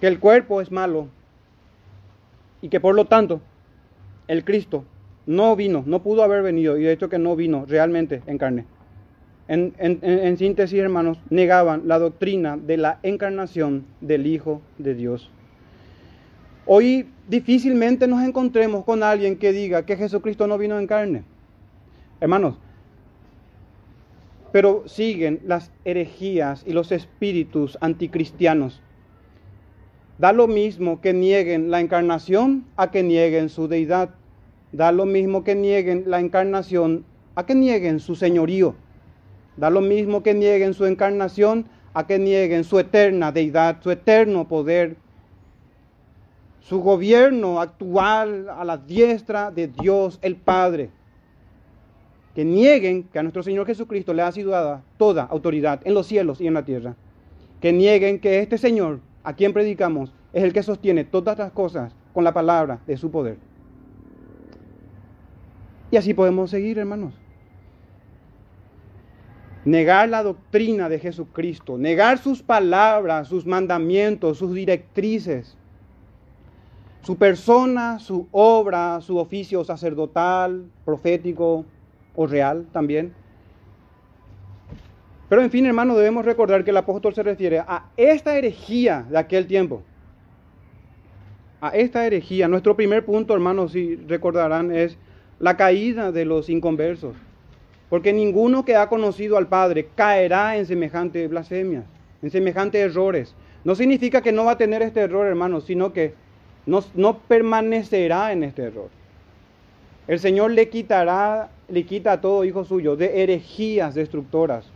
que 0.00 0.06
el 0.06 0.18
cuerpo 0.18 0.60
es 0.60 0.70
malo, 0.70 1.08
y 2.60 2.68
que 2.68 2.80
por 2.80 2.94
lo 2.94 3.04
tanto 3.04 3.40
el 4.28 4.44
Cristo 4.44 4.84
no 5.26 5.54
vino, 5.56 5.82
no 5.86 6.02
pudo 6.02 6.22
haber 6.22 6.42
venido, 6.42 6.78
y 6.78 6.84
de 6.84 6.92
hecho 6.92 7.08
que 7.08 7.18
no 7.18 7.36
vino 7.36 7.66
realmente 7.66 8.22
en 8.26 8.38
carne. 8.38 8.64
En, 9.48 9.74
en, 9.78 10.38
síntesis, 10.38 10.78
hermanos, 10.78 11.18
negaban 11.28 11.82
la 11.86 11.98
doctrina 11.98 12.56
de 12.56 12.78
la 12.78 12.98
encarnación 13.02 13.84
del 14.00 14.26
Hijo 14.26 14.62
de 14.78 14.94
Dios. 14.94 15.30
Hoy 16.64 17.08
difícilmente 17.28 18.06
nos 18.06 18.22
encontremos 18.22 18.84
con 18.84 19.02
alguien 19.02 19.36
que 19.36 19.52
diga 19.52 19.84
que 19.84 19.96
Jesucristo 19.96 20.46
no 20.46 20.56
vino 20.56 20.78
en 20.78 20.86
carne. 20.86 21.24
Hermanos, 22.20 22.54
pero 24.52 24.84
siguen 24.86 25.40
las 25.44 25.72
herejías 25.84 26.62
y 26.66 26.72
los 26.72 26.92
espíritus 26.92 27.76
anticristianos 27.80 28.82
Da 30.22 30.32
lo 30.32 30.46
mismo 30.46 31.00
que 31.00 31.12
nieguen 31.12 31.72
la 31.72 31.80
encarnación 31.80 32.64
a 32.76 32.92
que 32.92 33.02
nieguen 33.02 33.48
su 33.48 33.66
deidad. 33.66 34.10
Da 34.70 34.92
lo 34.92 35.04
mismo 35.04 35.42
que 35.42 35.56
nieguen 35.56 36.04
la 36.06 36.20
encarnación 36.20 37.04
a 37.34 37.44
que 37.44 37.56
nieguen 37.56 37.98
su 37.98 38.14
señorío. 38.14 38.76
Da 39.56 39.68
lo 39.68 39.80
mismo 39.80 40.22
que 40.22 40.32
nieguen 40.32 40.74
su 40.74 40.86
encarnación 40.86 41.66
a 41.92 42.06
que 42.06 42.20
nieguen 42.20 42.62
su 42.62 42.78
eterna 42.78 43.32
deidad, 43.32 43.82
su 43.82 43.90
eterno 43.90 44.46
poder, 44.46 44.96
su 46.60 46.80
gobierno 46.80 47.60
actual 47.60 48.48
a 48.48 48.64
la 48.64 48.76
diestra 48.76 49.50
de 49.50 49.66
Dios 49.66 50.20
el 50.22 50.36
Padre. 50.36 50.90
Que 52.34 52.44
nieguen 52.44 53.04
que 53.04 53.18
a 53.18 53.22
nuestro 53.22 53.42
Señor 53.42 53.66
Jesucristo 53.66 54.14
le 54.14 54.22
ha 54.22 54.32
sido 54.32 54.50
dada 54.50 54.82
toda 54.96 55.24
autoridad 55.24 55.80
en 55.84 55.94
los 55.94 56.06
cielos 56.06 56.40
y 56.40 56.46
en 56.46 56.54
la 56.54 56.64
tierra. 56.64 56.96
Que 57.60 57.72
nieguen 57.72 58.18
que 58.18 58.40
este 58.40 58.58
Señor 58.58 59.00
a 59.22 59.34
quien 59.34 59.52
predicamos 59.52 60.12
es 60.32 60.42
el 60.42 60.52
que 60.52 60.62
sostiene 60.62 61.04
todas 61.04 61.38
las 61.38 61.52
cosas 61.52 61.94
con 62.12 62.24
la 62.24 62.32
palabra 62.32 62.80
de 62.86 62.96
su 62.96 63.10
poder. 63.10 63.36
Y 65.90 65.96
así 65.96 66.14
podemos 66.14 66.50
seguir, 66.50 66.78
hermanos. 66.78 67.12
Negar 69.64 70.08
la 70.08 70.22
doctrina 70.22 70.88
de 70.88 70.98
Jesucristo, 70.98 71.78
negar 71.78 72.18
sus 72.18 72.42
palabras, 72.42 73.28
sus 73.28 73.46
mandamientos, 73.46 74.38
sus 74.38 74.54
directrices, 74.54 75.56
su 77.02 77.16
persona, 77.16 77.98
su 77.98 78.26
obra, 78.32 79.00
su 79.02 79.18
oficio 79.18 79.62
sacerdotal, 79.64 80.64
profético 80.84 81.64
o 82.14 82.26
real 82.26 82.66
también. 82.72 83.12
Pero 85.28 85.42
en 85.42 85.50
fin, 85.50 85.64
hermano, 85.64 85.96
debemos 85.96 86.24
recordar 86.24 86.62
que 86.62 86.70
el 86.70 86.76
apóstol 86.76 87.14
se 87.14 87.22
refiere 87.22 87.60
a 87.60 87.86
esta 87.96 88.36
herejía 88.36 89.06
de 89.08 89.18
aquel 89.18 89.46
tiempo. 89.46 89.82
A 91.60 91.70
esta 91.70 92.06
herejía. 92.06 92.48
Nuestro 92.48 92.76
primer 92.76 93.04
punto, 93.04 93.32
hermanos, 93.32 93.72
si 93.72 93.96
recordarán, 93.96 94.70
es 94.70 94.98
la 95.38 95.56
caída 95.56 96.12
de 96.12 96.26
los 96.26 96.50
inconversos. 96.50 97.16
Porque 97.88 98.12
ninguno 98.12 98.64
que 98.64 98.76
ha 98.76 98.88
conocido 98.88 99.36
al 99.38 99.48
Padre 99.48 99.88
caerá 99.94 100.56
en 100.56 100.66
semejantes 100.66 101.30
blasfemias, 101.30 101.84
en 102.22 102.30
semejantes 102.30 102.82
errores. 102.82 103.34
No 103.64 103.74
significa 103.74 104.22
que 104.22 104.32
no 104.32 104.44
va 104.44 104.52
a 104.52 104.58
tener 104.58 104.82
este 104.82 105.00
error, 105.00 105.26
hermanos, 105.26 105.64
sino 105.64 105.92
que 105.92 106.14
no, 106.66 106.84
no 106.94 107.18
permanecerá 107.18 108.32
en 108.32 108.44
este 108.44 108.64
error. 108.64 108.90
El 110.08 110.18
Señor 110.18 110.50
le 110.50 110.68
quitará, 110.68 111.50
le 111.72 111.84
quita 111.84 112.12
a 112.12 112.20
todo 112.20 112.44
hijo 112.44 112.64
suyo 112.64 112.94
de 112.94 113.22
herejías 113.22 113.94
destructoras 113.94 114.70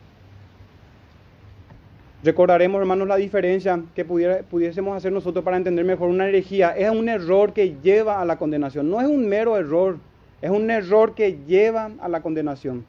Recordaremos, 2.26 2.80
hermanos, 2.80 3.06
la 3.06 3.14
diferencia 3.14 3.80
que 3.94 4.04
pudiésemos 4.04 4.96
hacer 4.96 5.12
nosotros 5.12 5.44
para 5.44 5.56
entender 5.56 5.84
mejor 5.84 6.08
una 6.08 6.26
herejía. 6.26 6.76
Es 6.76 6.90
un 6.90 7.08
error 7.08 7.52
que 7.52 7.76
lleva 7.80 8.20
a 8.20 8.24
la 8.24 8.36
condenación. 8.36 8.90
No 8.90 9.00
es 9.00 9.06
un 9.06 9.28
mero 9.28 9.56
error, 9.56 9.98
es 10.42 10.50
un 10.50 10.68
error 10.68 11.14
que 11.14 11.38
lleva 11.46 11.92
a 12.00 12.08
la 12.08 12.22
condenación. 12.22 12.84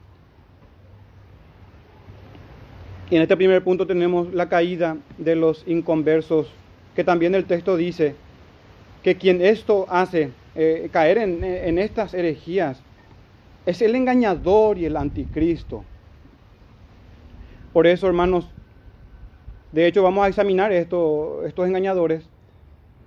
Y 3.12 3.16
en 3.16 3.22
este 3.22 3.38
primer 3.38 3.64
punto 3.64 3.86
tenemos 3.86 4.34
la 4.34 4.50
caída 4.50 4.98
de 5.20 5.36
los 5.36 5.64
inconversos, 5.68 6.52
que 6.96 7.04
también 7.04 7.36
el 7.36 7.46
texto 7.46 7.78
dice 7.78 8.16
que 9.04 9.18
quien 9.18 9.42
esto 9.42 9.86
hace 9.88 10.32
eh, 10.56 10.90
caer 10.92 11.20
en, 11.20 11.44
en 11.44 11.78
estas 11.78 12.16
herejías 12.16 12.82
es 13.67 13.81
el 13.81 13.95
engañador 13.95 14.77
y 14.77 14.86
el 14.86 14.95
anticristo. 14.95 15.83
Por 17.74 17.86
eso, 17.86 18.07
hermanos, 18.07 18.50
de 19.74 19.86
hecho, 19.86 20.01
vamos 20.01 20.24
a 20.24 20.29
examinar 20.29 20.71
esto, 20.71 21.43
estos 21.45 21.67
engañadores, 21.67 22.29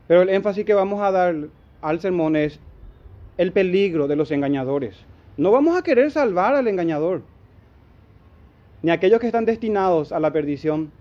pero 0.06 0.20
el 0.20 0.28
énfasis 0.28 0.66
que 0.66 0.74
vamos 0.74 1.00
a 1.00 1.10
dar 1.10 1.34
al 1.80 2.00
sermón 2.00 2.36
es 2.36 2.60
el 3.38 3.52
peligro 3.52 4.06
de 4.06 4.16
los 4.16 4.30
engañadores. 4.32 4.96
No 5.38 5.50
vamos 5.50 5.78
a 5.78 5.82
querer 5.82 6.10
salvar 6.10 6.54
al 6.54 6.68
engañador, 6.68 7.22
ni 8.82 8.90
a 8.90 8.94
aquellos 8.94 9.18
que 9.18 9.28
están 9.28 9.46
destinados 9.46 10.12
a 10.12 10.20
la 10.20 10.30
perdición. 10.30 10.92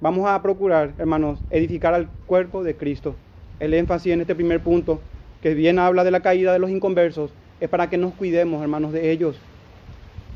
Vamos 0.00 0.28
a 0.28 0.40
procurar, 0.42 0.94
hermanos, 0.96 1.40
edificar 1.50 1.92
al 1.92 2.08
cuerpo 2.26 2.62
de 2.62 2.76
Cristo, 2.76 3.16
el 3.58 3.74
énfasis 3.74 4.12
en 4.12 4.20
este 4.20 4.36
primer 4.36 4.60
punto, 4.60 5.00
que 5.42 5.54
bien 5.54 5.80
habla 5.80 6.04
de 6.04 6.12
la 6.12 6.20
caída 6.20 6.52
de 6.52 6.60
los 6.60 6.70
inconversos, 6.70 7.32
es 7.60 7.68
para 7.68 7.88
que 7.90 7.98
nos 7.98 8.14
cuidemos, 8.14 8.62
hermanos, 8.62 8.92
de 8.92 9.10
ellos. 9.10 9.36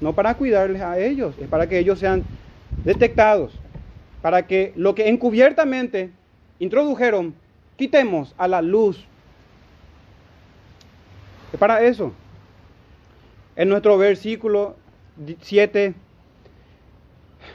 No 0.01 0.15
para 0.15 0.35
cuidarles 0.35 0.83
a 0.83 0.99
ellos, 0.99 1.35
es 1.41 1.49
para 1.49 1.69
que 1.69 1.79
ellos 1.79 1.99
sean 1.99 2.25
detectados, 2.85 3.53
para 4.21 4.47
que 4.47 4.73
lo 4.77 4.95
que 4.95 5.09
encubiertamente 5.09 6.11
introdujeron, 6.59 7.35
quitemos 7.77 8.35
a 8.37 8.49
la 8.49 8.63
luz. 8.63 9.05
Es 11.53 11.59
para 11.59 11.83
eso. 11.83 12.13
En 13.55 13.69
nuestro 13.69 13.99
versículo 13.99 14.77
7 15.43 15.95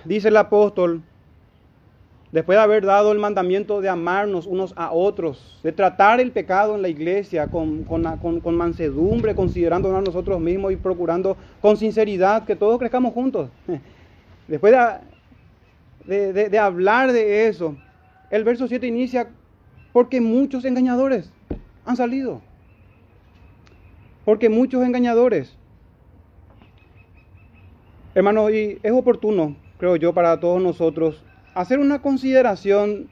dice 0.05 0.27
el 0.27 0.37
apóstol, 0.37 1.01
después 2.31 2.57
de 2.57 2.63
haber 2.63 2.85
dado 2.85 3.11
el 3.11 3.19
mandamiento 3.19 3.81
de 3.81 3.89
amarnos 3.89 4.45
unos 4.45 4.73
a 4.75 4.91
otros, 4.91 5.59
de 5.63 5.71
tratar 5.71 6.19
el 6.19 6.31
pecado 6.31 6.75
en 6.75 6.81
la 6.81 6.89
iglesia 6.89 7.47
con, 7.49 7.85
mansedumbre, 8.55 9.35
considerándonos 9.35 9.99
a 9.99 10.01
nosotros 10.01 10.39
mismos 10.39 10.73
y 10.73 10.75
procurando 10.75 11.37
con 11.61 11.77
sinceridad 11.77 12.45
que 12.45 12.55
todos 12.55 12.77
crezcamos 12.79 13.13
juntos. 13.13 13.49
Después 14.47 14.73
de, 16.05 16.49
de 16.49 16.59
hablar 16.59 17.11
de 17.11 17.47
eso, 17.47 17.75
el 18.29 18.43
verso 18.43 18.67
7 18.67 18.85
inicia 18.87 19.29
porque 19.93 20.21
muchos 20.21 20.65
engañadores 20.65 21.31
han 21.85 21.95
salido. 21.95 22.41
Porque 24.25 24.49
muchos 24.49 24.85
engañadores. 24.85 25.55
Hermanos, 28.13 28.51
y 28.51 28.79
es 28.83 28.91
oportuno, 28.91 29.55
creo 29.77 29.95
yo, 29.95 30.13
para 30.13 30.39
todos 30.39 30.61
nosotros 30.61 31.23
hacer 31.57 31.79
una 31.79 32.03
consideración 32.03 33.09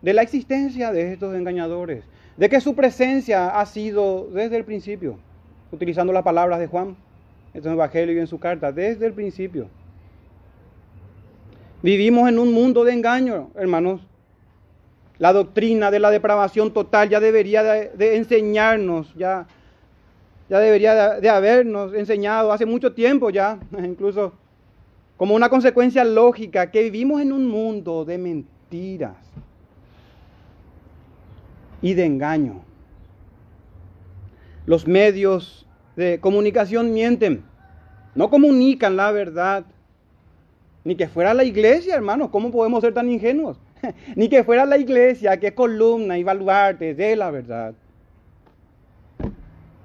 de 0.00 0.14
la 0.14 0.22
existencia 0.22 0.90
de 0.90 1.12
estos 1.12 1.34
engañadores, 1.34 2.02
de 2.38 2.48
que 2.48 2.62
su 2.62 2.74
presencia 2.74 3.60
ha 3.60 3.66
sido 3.66 4.26
desde 4.32 4.56
el 4.56 4.64
principio, 4.64 5.18
utilizando 5.70 6.10
las 6.10 6.22
palabras 6.22 6.58
de 6.60 6.66
Juan 6.66 6.96
en 7.52 7.62
su 7.62 7.68
Evangelio 7.68 8.14
y 8.14 8.18
en 8.20 8.26
su 8.26 8.38
carta, 8.38 8.72
desde 8.72 9.04
el 9.04 9.12
principio. 9.12 9.68
Vivimos 11.82 12.26
en 12.26 12.38
un 12.38 12.54
mundo 12.54 12.84
de 12.84 12.94
engaño, 12.94 13.50
hermanos. 13.54 14.00
La 15.18 15.34
doctrina 15.34 15.90
de 15.90 16.00
la 16.00 16.10
depravación 16.10 16.72
total 16.72 17.10
ya 17.10 17.20
debería 17.20 17.62
de, 17.62 18.16
enseñarnos, 18.16 19.14
ya, 19.14 19.46
ya 20.48 20.58
debería 20.58 21.20
de 21.20 21.28
habernos 21.28 21.92
enseñado 21.92 22.50
hace 22.50 22.64
mucho 22.64 22.94
tiempo 22.94 23.28
ya, 23.28 23.58
incluso 23.78 24.32
como 25.16 25.34
una 25.34 25.48
consecuencia 25.48 26.04
lógica 26.04 26.70
que 26.70 26.82
vivimos 26.82 27.20
en 27.20 27.32
un 27.32 27.46
mundo 27.46 28.04
de 28.04 28.18
mentiras 28.18 29.16
y 31.80 31.94
de 31.94 32.04
engaño. 32.04 32.62
Los 34.66 34.86
medios 34.86 35.66
de 35.96 36.18
comunicación 36.20 36.92
mienten, 36.92 37.44
no 38.14 38.30
comunican 38.30 38.96
la 38.96 39.12
verdad. 39.12 39.64
Ni 40.84 40.96
que 40.96 41.08
fuera 41.08 41.32
la 41.34 41.44
iglesia, 41.44 41.94
hermanos, 41.94 42.30
¿cómo 42.30 42.50
podemos 42.50 42.80
ser 42.82 42.92
tan 42.92 43.10
ingenuos? 43.10 43.58
Ni 44.16 44.28
que 44.28 44.44
fuera 44.44 44.66
la 44.66 44.76
iglesia 44.76 45.38
que 45.38 45.54
columna 45.54 46.18
y 46.18 46.24
baluarte 46.24 46.94
de 46.94 47.16
la 47.16 47.30
verdad. 47.30 47.74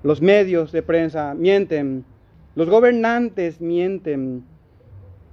Los 0.03 0.21
medios 0.21 0.71
de 0.71 0.81
prensa 0.81 1.33
mienten, 1.33 2.05
los 2.55 2.69
gobernantes 2.69 3.59
mienten, 3.61 4.43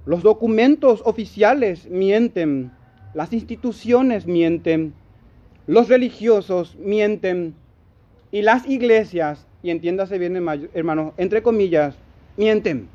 los 0.07 0.23
documentos 0.23 1.01
oficiales 1.03 1.85
mienten, 1.89 2.71
las 3.13 3.33
instituciones 3.33 4.25
mienten, 4.25 4.93
los 5.67 5.89
religiosos 5.89 6.77
mienten 6.77 7.53
y 8.31 8.41
las 8.41 8.65
iglesias, 8.69 9.45
y 9.61 9.69
entiéndase 9.69 10.17
bien 10.17 10.37
hermano, 10.73 11.13
entre 11.17 11.43
comillas, 11.43 11.97
mienten. 12.37 12.87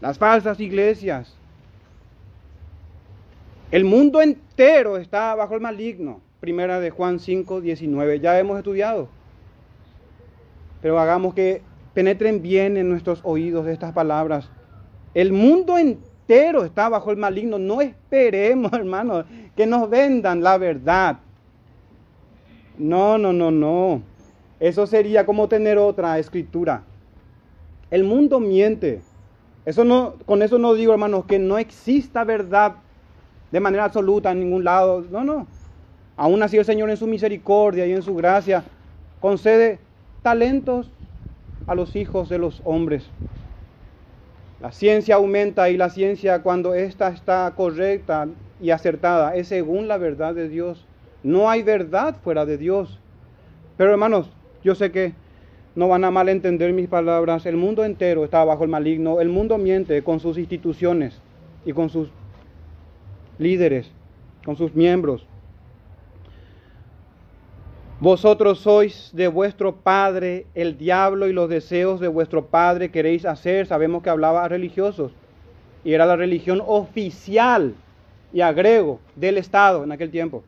Las 0.00 0.18
falsas 0.18 0.58
iglesias. 0.58 1.36
El 3.70 3.84
mundo 3.84 4.22
entero 4.22 4.96
está 4.96 5.36
bajo 5.36 5.54
el 5.54 5.60
maligno. 5.60 6.20
Primera 6.40 6.80
de 6.80 6.90
Juan 6.90 7.20
5, 7.20 7.60
19. 7.60 8.18
Ya 8.18 8.36
hemos 8.40 8.58
estudiado. 8.58 9.08
Pero 10.82 10.98
hagamos 10.98 11.32
que 11.34 11.62
penetren 11.94 12.42
bien 12.42 12.76
en 12.76 12.88
nuestros 12.88 13.20
oídos 13.22 13.68
estas 13.68 13.92
palabras 13.92 14.50
el 15.14 15.32
mundo 15.32 15.78
entero 15.78 16.64
está 16.64 16.88
bajo 16.88 17.10
el 17.10 17.16
maligno. 17.16 17.58
No 17.58 17.80
esperemos, 17.80 18.72
hermanos, 18.74 19.26
que 19.56 19.66
nos 19.66 19.88
vendan 19.90 20.42
la 20.42 20.58
verdad. 20.58 21.18
No, 22.78 23.18
no, 23.18 23.32
no, 23.32 23.50
no. 23.50 24.02
Eso 24.58 24.86
sería 24.86 25.26
como 25.26 25.48
tener 25.48 25.78
otra 25.78 26.18
escritura. 26.18 26.82
El 27.90 28.04
mundo 28.04 28.40
miente. 28.40 29.02
Eso 29.64 29.84
no, 29.84 30.14
con 30.26 30.42
eso 30.42 30.58
no 30.58 30.74
digo, 30.74 30.92
hermanos, 30.92 31.24
que 31.26 31.38
no 31.38 31.58
exista 31.58 32.24
verdad 32.24 32.76
de 33.50 33.60
manera 33.60 33.84
absoluta 33.84 34.30
en 34.30 34.40
ningún 34.40 34.64
lado. 34.64 35.04
No, 35.10 35.24
no. 35.24 35.46
Aún 36.16 36.42
así 36.42 36.58
el 36.58 36.64
Señor 36.64 36.90
en 36.90 36.96
su 36.96 37.06
misericordia 37.06 37.86
y 37.86 37.92
en 37.92 38.02
su 38.02 38.14
gracia 38.14 38.64
concede 39.20 39.78
talentos 40.22 40.90
a 41.66 41.74
los 41.74 41.96
hijos 41.96 42.28
de 42.28 42.38
los 42.38 42.60
hombres. 42.64 43.10
La 44.60 44.72
ciencia 44.72 45.14
aumenta 45.14 45.70
y 45.70 45.78
la 45.78 45.88
ciencia 45.88 46.42
cuando 46.42 46.74
ésta 46.74 47.08
está 47.08 47.50
correcta 47.56 48.28
y 48.60 48.70
acertada 48.70 49.34
es 49.34 49.48
según 49.48 49.88
la 49.88 49.96
verdad 49.96 50.34
de 50.34 50.50
Dios. 50.50 50.86
No 51.22 51.48
hay 51.48 51.62
verdad 51.62 52.16
fuera 52.22 52.44
de 52.44 52.58
Dios. 52.58 53.00
Pero 53.78 53.92
hermanos, 53.92 54.30
yo 54.62 54.74
sé 54.74 54.92
que 54.92 55.14
no 55.74 55.88
van 55.88 56.04
a 56.04 56.10
malentender 56.10 56.74
mis 56.74 56.88
palabras. 56.88 57.46
El 57.46 57.56
mundo 57.56 57.86
entero 57.86 58.22
está 58.22 58.44
bajo 58.44 58.64
el 58.64 58.68
maligno. 58.68 59.22
El 59.22 59.30
mundo 59.30 59.56
miente 59.56 60.02
con 60.02 60.20
sus 60.20 60.36
instituciones 60.36 61.18
y 61.64 61.72
con 61.72 61.88
sus 61.88 62.10
líderes, 63.38 63.90
con 64.44 64.56
sus 64.56 64.74
miembros. 64.74 65.26
Vosotros 68.00 68.60
sois 68.60 69.10
de 69.12 69.28
vuestro 69.28 69.76
padre 69.76 70.46
el 70.54 70.78
diablo 70.78 71.28
y 71.28 71.34
los 71.34 71.50
deseos 71.50 72.00
de 72.00 72.08
vuestro 72.08 72.46
padre 72.46 72.90
queréis 72.90 73.26
hacer. 73.26 73.66
Sabemos 73.66 74.02
que 74.02 74.08
hablaba 74.08 74.42
a 74.42 74.48
religiosos 74.48 75.12
y 75.84 75.92
era 75.92 76.06
la 76.06 76.16
religión 76.16 76.62
oficial 76.66 77.74
y 78.32 78.40
agrego 78.40 79.00
del 79.16 79.36
Estado 79.36 79.84
en 79.84 79.92
aquel 79.92 80.10
tiempo. 80.10 80.42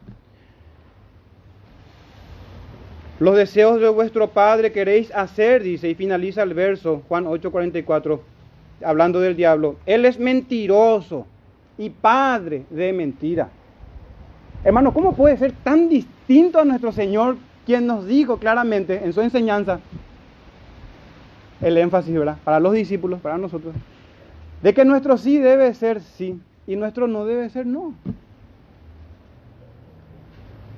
Los 3.21 3.37
deseos 3.37 3.83
de 3.83 3.89
vuestro 3.91 4.29
padre 4.29 4.73
queréis 4.73 5.15
hacer, 5.15 5.63
dice, 5.63 5.91
y 5.91 5.95
finaliza 5.95 6.43
el 6.43 6.55
verso, 6.55 7.03
Juan 7.07 7.27
8:44, 7.27 8.21
hablando 8.83 9.21
del 9.21 9.37
diablo. 9.37 9.77
Él 9.85 10.07
es 10.07 10.19
mentiroso 10.19 11.27
y 11.77 11.91
padre 11.91 12.65
de 12.71 12.95
mentira. 12.95 13.51
Hermano, 14.65 14.95
¿cómo 14.95 15.15
puede 15.15 15.37
ser 15.37 15.53
tan 15.53 15.89
distinto 15.89 16.61
a 16.61 16.65
nuestro 16.65 16.93
Señor, 16.93 17.37
quien 17.67 17.87
nos 17.87 18.07
dijo 18.07 18.39
claramente 18.39 19.05
en 19.05 19.13
su 19.13 19.21
enseñanza, 19.21 19.81
el 21.61 21.77
énfasis, 21.79 22.15
¿verdad? 22.15 22.39
Para 22.45 22.61
los 22.61 22.73
discípulos, 22.73 23.21
para 23.21 23.39
nosotros, 23.39 23.75
de 24.63 24.75
que 24.75 24.85
nuestro 24.85 25.17
sí 25.17 25.39
debe 25.39 25.75
ser 25.75 26.01
sí 26.01 26.41
y 26.67 26.77
nuestro 26.77 27.09
no 27.09 27.25
debe 27.25 27.51
ser 27.51 27.67
no. 27.67 27.95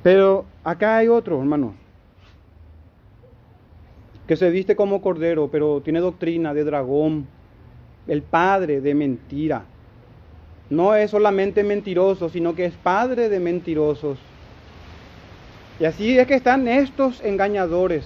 Pero 0.03 0.47
acá 0.62 0.99
hay 0.99 1.09
otro, 1.09 1.38
hermano, 1.38 1.75
que 4.27 4.37
se 4.37 4.51
viste 4.51 4.77
como 4.77 5.03
cordero, 5.03 5.49
pero 5.49 5.83
tiene 5.83 6.01
doctrina 6.01 6.55
de 6.55 6.64
dragón, 6.64 7.27
el 8.07 8.23
padre 8.23 8.81
de 8.81 8.94
mentira 8.94 9.64
no 10.70 10.94
es 10.94 11.11
solamente 11.11 11.62
mentiroso, 11.62 12.29
sino 12.29 12.55
que 12.55 12.64
es 12.64 12.74
padre 12.74 13.29
de 13.29 13.40
mentirosos. 13.40 14.18
Y 15.79 15.85
así 15.85 16.18
es 16.18 16.27
que 16.27 16.35
están 16.35 16.68
estos 16.68 17.20
engañadores. 17.22 18.05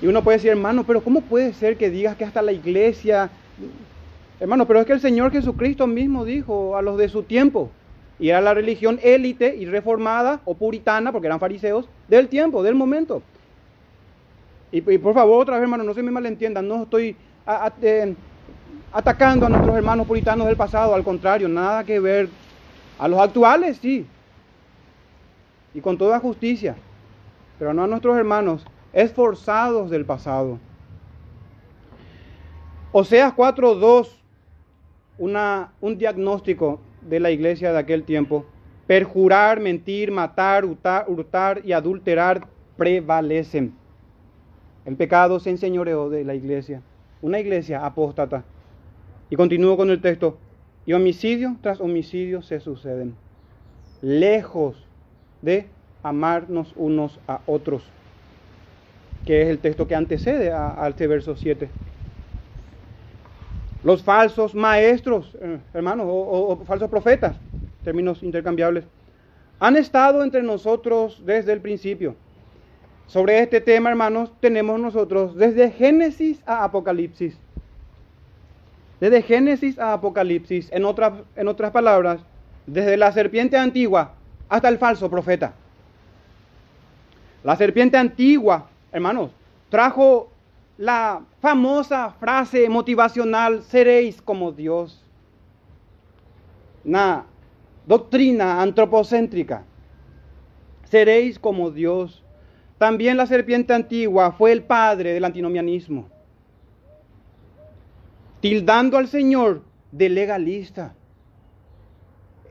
Y 0.00 0.06
uno 0.06 0.22
puede 0.22 0.38
decir, 0.38 0.50
hermano, 0.50 0.84
pero 0.84 1.02
¿cómo 1.02 1.20
puede 1.20 1.52
ser 1.52 1.76
que 1.76 1.90
digas 1.90 2.16
que 2.16 2.24
hasta 2.24 2.42
la 2.42 2.52
iglesia... 2.52 3.30
Hermano, 4.40 4.66
pero 4.66 4.80
es 4.80 4.86
que 4.86 4.92
el 4.92 5.00
Señor 5.00 5.30
Jesucristo 5.30 5.86
mismo 5.86 6.24
dijo 6.24 6.76
a 6.76 6.82
los 6.82 6.98
de 6.98 7.08
su 7.08 7.22
tiempo, 7.22 7.70
y 8.18 8.30
era 8.30 8.40
la 8.40 8.54
religión 8.54 8.98
élite 9.00 9.54
y 9.54 9.66
reformada 9.66 10.40
o 10.44 10.54
puritana, 10.54 11.12
porque 11.12 11.28
eran 11.28 11.38
fariseos, 11.38 11.88
del 12.08 12.26
tiempo, 12.26 12.64
del 12.64 12.74
momento. 12.74 13.22
Y, 14.72 14.80
por 14.80 15.14
favor, 15.14 15.42
otra 15.42 15.56
vez, 15.56 15.62
hermano, 15.62 15.84
no 15.84 15.94
se 15.94 16.02
me 16.02 16.10
malentiendan, 16.10 16.66
no 16.66 16.82
estoy 16.82 17.14
atacando 18.92 19.46
a 19.46 19.48
nuestros 19.48 19.76
hermanos 19.76 20.06
puritanos 20.06 20.46
del 20.46 20.56
pasado, 20.56 20.94
al 20.94 21.02
contrario, 21.02 21.48
nada 21.48 21.84
que 21.84 21.98
ver. 21.98 22.28
A 22.98 23.08
los 23.08 23.20
actuales 23.20 23.78
sí, 23.78 24.06
y 25.74 25.80
con 25.80 25.96
toda 25.98 26.20
justicia, 26.20 26.76
pero 27.58 27.72
no 27.72 27.84
a 27.84 27.86
nuestros 27.86 28.16
hermanos 28.16 28.64
esforzados 28.92 29.90
del 29.90 30.04
pasado. 30.04 30.58
Oseas 32.92 33.34
4.2, 33.34 34.08
un 35.80 35.98
diagnóstico 35.98 36.80
de 37.00 37.20
la 37.20 37.30
iglesia 37.30 37.72
de 37.72 37.78
aquel 37.78 38.04
tiempo. 38.04 38.44
perjurar, 38.86 39.60
mentir, 39.60 40.10
matar, 40.10 40.64
hurtar, 40.64 41.06
hurtar 41.08 41.62
y 41.64 41.72
adulterar 41.72 42.46
prevalecen. 42.76 43.72
El 44.84 44.96
pecado 44.96 45.40
se 45.40 45.50
enseñoreó 45.50 46.10
de 46.10 46.24
la 46.24 46.34
iglesia, 46.34 46.82
una 47.22 47.38
iglesia 47.40 47.86
apóstata. 47.86 48.44
Y 49.32 49.36
continúo 49.36 49.78
con 49.78 49.88
el 49.88 50.02
texto. 50.02 50.36
Y 50.84 50.92
homicidio 50.92 51.56
tras 51.62 51.80
homicidio 51.80 52.42
se 52.42 52.60
suceden, 52.60 53.14
lejos 54.02 54.76
de 55.40 55.68
amarnos 56.02 56.74
unos 56.76 57.18
a 57.26 57.40
otros, 57.46 57.82
que 59.24 59.40
es 59.40 59.48
el 59.48 59.58
texto 59.58 59.88
que 59.88 59.94
antecede 59.94 60.52
a, 60.52 60.86
este 60.86 61.06
verso 61.06 61.34
7. 61.34 61.70
Los 63.82 64.02
falsos 64.02 64.54
maestros, 64.54 65.34
eh, 65.40 65.60
hermanos, 65.72 66.06
o 66.10 66.62
falsos 66.66 66.90
profetas, 66.90 67.34
términos 67.84 68.22
intercambiables, 68.22 68.84
han 69.60 69.78
estado 69.78 70.24
entre 70.24 70.42
nosotros 70.42 71.22
desde 71.24 71.54
el 71.54 71.62
principio. 71.62 72.16
Sobre 73.06 73.38
este 73.38 73.62
tema, 73.62 73.88
hermanos, 73.88 74.30
tenemos 74.40 74.78
nosotros 74.78 75.34
desde 75.36 75.70
Génesis 75.70 76.42
a 76.44 76.64
Apocalipsis. 76.64 77.38
Desde 79.02 79.22
Génesis 79.22 79.80
a 79.80 79.94
Apocalipsis, 79.94 80.70
en 80.70 80.84
otras, 80.84 81.72
palabras, 81.72 82.20
desde 82.68 82.96
la 82.96 83.10
serpiente 83.10 83.56
antigua 83.56 84.14
hasta 84.48 84.68
el 84.68 84.78
falso 84.78 85.10
profeta. 85.10 85.54
La 87.42 87.56
serpiente 87.56 87.96
antigua, 87.96 88.68
hermanos, 88.92 89.32
trajo 89.70 90.30
la 90.78 91.20
famosa 91.40 92.14
frase 92.20 92.68
motivacional, 92.68 93.64
seréis 93.64 94.22
como 94.22 94.52
Dios. 94.52 95.04
Una 96.84 97.24
doctrina 97.84 98.62
antropocéntrica. 98.62 99.64
Seréis 100.84 101.40
como 101.40 101.72
Dios. 101.72 102.22
También 102.78 103.16
la 103.16 103.26
serpiente 103.26 103.74
antigua 103.74 104.30
fue 104.30 104.52
el 104.52 104.62
padre 104.62 105.12
del 105.12 105.24
antinomianismo, 105.24 106.08
tildando 108.42 108.98
al 108.98 109.06
Señor 109.06 109.62
de 109.92 110.08
legalista. 110.08 110.94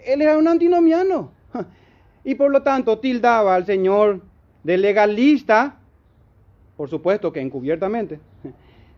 Él 0.04 0.22
era 0.22 0.38
un 0.38 0.48
antinomiano 0.48 1.32
y 2.24 2.34
por 2.36 2.50
lo 2.50 2.64
tanto 2.64 2.98
tildaba 3.00 3.54
al 3.54 3.66
Señor 3.66 4.22
de 4.64 4.78
legalista, 4.78 5.78
por 6.78 6.90
supuesto 6.90 7.34
que 7.34 7.42
encubiertamente, 7.42 8.22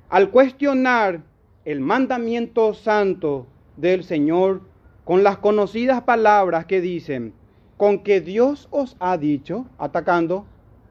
al 0.08 0.30
cuestionar 0.30 1.22
el 1.66 1.80
mandamiento 1.80 2.76
santo 2.76 3.48
del 3.76 4.04
Señor 4.04 4.62
con 5.04 5.24
las 5.24 5.40
conocidas 5.40 6.04
palabras 6.04 6.68
que 6.68 6.80
dicen, 6.80 7.34
con 7.76 8.04
que 8.04 8.22
Dios 8.22 8.68
os 8.70 8.96
ha 9.00 9.18
dicho, 9.18 9.66
atacando 9.80 10.46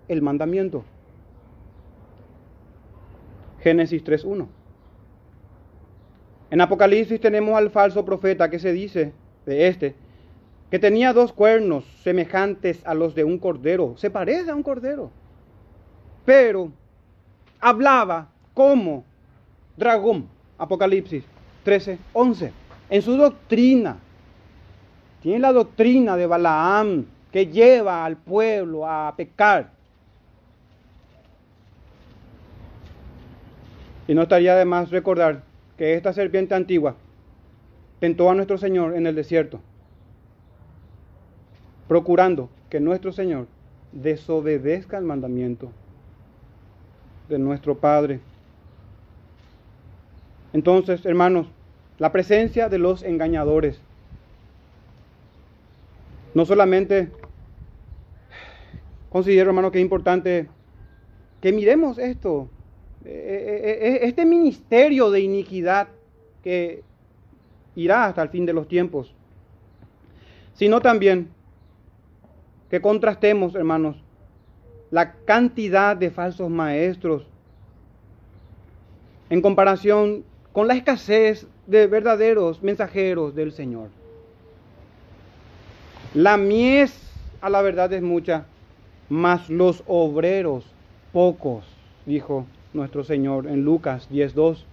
el 0.08 0.20
mandamiento. 0.20 0.82
Génesis 3.60 4.02
3.1. 4.02 4.48
En 6.52 6.60
Apocalipsis 6.60 7.18
tenemos 7.18 7.56
al 7.56 7.70
falso 7.70 8.04
profeta 8.04 8.50
que 8.50 8.58
se 8.58 8.74
dice 8.74 9.14
de 9.46 9.68
este, 9.68 9.94
que 10.70 10.78
tenía 10.78 11.14
dos 11.14 11.32
cuernos 11.32 11.82
semejantes 12.02 12.82
a 12.84 12.92
los 12.92 13.14
de 13.14 13.24
un 13.24 13.38
cordero, 13.38 13.94
se 13.96 14.10
parece 14.10 14.50
a 14.50 14.54
un 14.54 14.62
cordero, 14.62 15.10
pero 16.26 16.70
hablaba 17.58 18.28
como 18.52 19.02
dragón, 19.78 20.28
Apocalipsis 20.58 21.24
13.11, 21.64 22.50
en 22.90 23.00
su 23.00 23.16
doctrina. 23.16 23.96
Tiene 25.22 25.38
la 25.38 25.54
doctrina 25.54 26.18
de 26.18 26.26
Balaam 26.26 27.06
que 27.32 27.46
lleva 27.46 28.04
al 28.04 28.18
pueblo 28.18 28.86
a 28.86 29.14
pecar. 29.16 29.70
Y 34.06 34.12
no 34.12 34.20
estaría 34.24 34.54
de 34.54 34.66
más 34.66 34.90
recordar 34.90 35.50
que 35.82 35.94
esta 35.94 36.12
serpiente 36.12 36.54
antigua 36.54 36.94
tentó 37.98 38.30
a 38.30 38.36
nuestro 38.36 38.56
Señor 38.56 38.94
en 38.94 39.04
el 39.04 39.16
desierto, 39.16 39.58
procurando 41.88 42.50
que 42.70 42.78
nuestro 42.78 43.10
Señor 43.10 43.48
desobedezca 43.90 44.96
el 44.96 45.02
mandamiento 45.02 45.72
de 47.28 47.40
nuestro 47.40 47.78
Padre. 47.78 48.20
Entonces, 50.52 51.04
hermanos, 51.04 51.48
la 51.98 52.12
presencia 52.12 52.68
de 52.68 52.78
los 52.78 53.02
engañadores 53.02 53.80
no 56.32 56.46
solamente 56.46 57.10
considero, 59.10 59.50
hermano, 59.50 59.72
que 59.72 59.78
es 59.78 59.82
importante 59.82 60.48
que 61.40 61.52
miremos 61.52 61.98
esto 61.98 62.48
este 63.04 64.24
ministerio 64.24 65.10
de 65.10 65.20
iniquidad 65.20 65.88
que 66.42 66.82
irá 67.74 68.06
hasta 68.06 68.22
el 68.22 68.28
fin 68.28 68.46
de 68.46 68.52
los 68.52 68.68
tiempos, 68.68 69.14
sino 70.54 70.80
también 70.80 71.28
que 72.70 72.80
contrastemos, 72.80 73.54
hermanos, 73.54 73.96
la 74.90 75.12
cantidad 75.24 75.96
de 75.96 76.10
falsos 76.10 76.50
maestros 76.50 77.26
en 79.30 79.40
comparación 79.40 80.24
con 80.52 80.68
la 80.68 80.74
escasez 80.74 81.46
de 81.66 81.86
verdaderos 81.86 82.62
mensajeros 82.62 83.34
del 83.34 83.52
Señor. 83.52 83.88
La 86.14 86.36
mies 86.36 86.94
a 87.40 87.48
la 87.48 87.62
verdad 87.62 87.92
es 87.94 88.02
mucha, 88.02 88.44
mas 89.08 89.48
los 89.48 89.82
obreros 89.86 90.64
pocos, 91.12 91.64
dijo 92.04 92.46
nuestro 92.72 93.04
Señor 93.04 93.46
en 93.46 93.64
Lucas 93.64 94.08
10.2. 94.10 94.64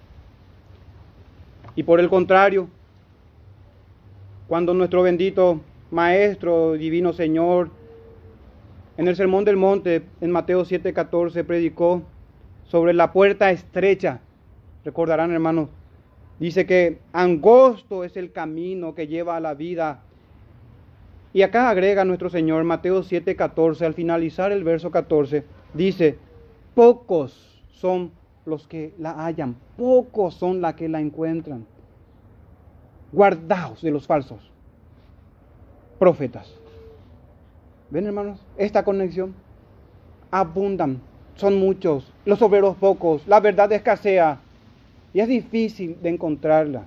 Y 1.75 1.83
por 1.83 1.99
el 1.99 2.09
contrario, 2.09 2.67
cuando 4.47 4.73
nuestro 4.73 5.03
bendito 5.03 5.61
Maestro, 5.91 6.73
Divino 6.73 7.13
Señor, 7.13 7.69
en 8.97 9.07
el 9.07 9.15
Sermón 9.15 9.45
del 9.45 9.57
Monte, 9.57 10.03
en 10.21 10.31
Mateo 10.31 10.65
7:14, 10.65 11.43
predicó 11.43 12.03
sobre 12.65 12.93
la 12.93 13.11
puerta 13.11 13.51
estrecha. 13.51 14.19
Recordarán, 14.83 15.31
hermanos, 15.31 15.69
dice 16.39 16.65
que 16.65 16.99
angosto 17.13 18.03
es 18.03 18.17
el 18.17 18.31
camino 18.31 18.93
que 18.95 19.07
lleva 19.07 19.37
a 19.37 19.39
la 19.39 19.53
vida. 19.53 20.01
Y 21.31 21.43
acá 21.43 21.69
agrega 21.69 22.05
nuestro 22.05 22.29
Señor, 22.29 22.63
Mateo 22.63 23.03
7:14, 23.03 23.85
al 23.85 23.93
finalizar 23.93 24.51
el 24.51 24.63
verso 24.63 24.91
14, 24.91 25.43
dice, 25.73 26.17
pocos 26.75 27.58
son 27.79 28.11
los 28.45 28.67
que 28.67 28.93
la 28.99 29.11
hallan, 29.11 29.55
pocos 29.77 30.33
son 30.35 30.61
los 30.61 30.73
que 30.73 30.89
la 30.89 30.99
encuentran. 30.99 31.65
Guardaos 33.11 33.81
de 33.81 33.91
los 33.91 34.05
falsos 34.05 34.39
profetas. 35.97 36.53
¿Ven 37.89 38.05
hermanos? 38.05 38.39
Esta 38.57 38.83
conexión 38.83 39.33
abundan, 40.29 41.01
son 41.35 41.57
muchos, 41.57 42.11
los 42.25 42.41
obreros 42.41 42.75
pocos, 42.77 43.27
la 43.27 43.39
verdad 43.39 43.71
escasea 43.71 44.39
y 45.13 45.21
es 45.21 45.27
difícil 45.27 45.97
de 46.01 46.09
encontrarla. 46.09 46.83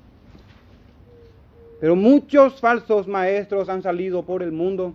Pero 1.81 1.97
muchos 1.97 2.61
falsos 2.61 3.09
maestros 3.09 3.69
han 3.69 3.83
salido 3.83 4.23
por 4.23 4.43
el 4.43 4.53
mundo 4.53 4.93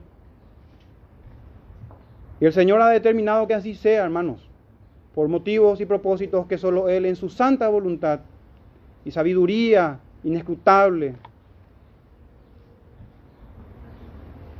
y 2.39 2.45
el 2.45 2.53
Señor 2.53 2.81
ha 2.81 2.89
determinado 2.89 3.47
que 3.47 3.55
así 3.55 3.75
sea, 3.75 4.05
hermanos 4.05 4.46
por 5.17 5.29
motivos 5.29 5.81
y 5.81 5.85
propósitos 5.87 6.45
que 6.45 6.59
solo 6.59 6.89
Él 6.89 7.03
en 7.07 7.15
su 7.15 7.27
santa 7.27 7.67
voluntad 7.69 8.19
y 9.03 9.09
sabiduría 9.09 9.97
inescrutable, 10.23 11.15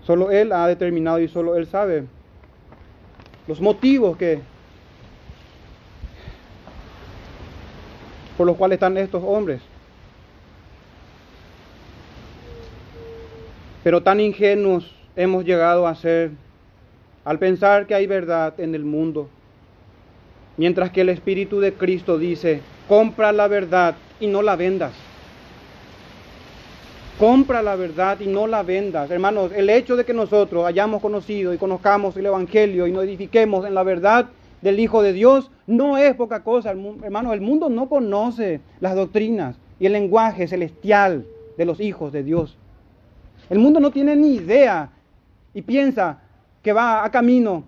solo 0.02 0.32
Él 0.32 0.52
ha 0.52 0.66
determinado 0.66 1.20
y 1.20 1.28
solo 1.28 1.56
Él 1.56 1.68
sabe 1.68 2.06
los 3.48 3.62
motivos 3.62 4.18
que 4.18 4.40
por 8.36 8.48
los 8.48 8.58
cuales 8.58 8.78
están 8.78 8.98
estos 8.98 9.24
hombres. 9.24 9.62
Pero 13.84 14.02
tan 14.02 14.20
ingenuos 14.20 14.92
hemos 15.16 15.46
llegado 15.46 15.86
a 15.86 15.94
ser 15.94 16.32
al 17.26 17.38
pensar 17.38 17.86
que 17.86 17.94
hay 17.94 18.08
verdad 18.08 18.60
en 18.60 18.74
el 18.74 18.84
mundo 18.84 19.30
Mientras 20.58 20.92
que 20.92 21.02
el 21.02 21.10
Espíritu 21.10 21.60
de 21.60 21.74
Cristo 21.74 22.18
dice, 22.18 22.62
compra 22.88 23.32
la 23.32 23.48
verdad 23.48 23.96
y 24.20 24.28
no 24.28 24.42
la 24.42 24.56
vendas. 24.56 24.94
Compra 27.20 27.62
la 27.62 27.76
verdad 27.76 28.20
y 28.20 28.28
no 28.28 28.48
la 28.48 28.64
vendas. 28.64 29.10
Hermanos, 29.10 29.52
el 29.56 29.70
hecho 29.70 29.96
de 29.96 30.06
que 30.06 30.14
nosotros 30.14 30.66
hayamos 30.66 31.02
conocido 31.02 31.54
y 31.54 31.58
conozcamos 31.58 32.16
el 32.18 32.26
Evangelio 32.26 32.88
y 32.88 32.92
nos 32.92 33.04
edifiquemos 33.04 33.66
en 33.66 33.74
la 33.74 33.84
verdad 33.84 34.28
del 34.62 34.80
Hijo 34.80 35.02
de 35.04 35.14
Dios 35.14 35.52
no 35.68 35.98
es 35.98 36.16
poca 36.16 36.44
cosa. 36.44 36.72
Hermanos, 36.72 37.34
el 37.34 37.42
mundo 37.42 37.70
no 37.70 37.90
conoce 37.90 38.62
las 38.80 38.96
doctrinas 38.96 39.58
y 39.80 39.86
el 39.86 39.94
lenguaje 39.94 40.48
celestial 40.48 41.26
de 41.58 41.66
los 41.66 41.80
hijos 41.80 42.12
de 42.12 42.24
Dios. 42.24 42.58
El 43.50 43.60
mundo 43.60 43.80
no 43.80 43.92
tiene 43.92 44.16
ni 44.16 44.36
idea 44.36 44.90
y 45.54 45.62
piensa 45.62 46.20
que 46.64 46.74
va 46.74 47.04
a 47.04 47.12
camino 47.12 47.64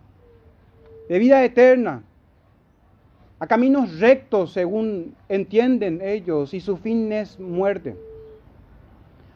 de 1.08 1.20
vida 1.20 1.44
eterna, 1.44 2.04
a 3.40 3.48
caminos 3.48 4.00
rectos 4.00 4.52
según 4.52 5.16
entienden 5.30 6.02
ellos 6.02 6.54
y 6.54 6.60
su 6.60 6.78
fin 6.78 7.12
es 7.14 7.40
muerte. 7.40 7.96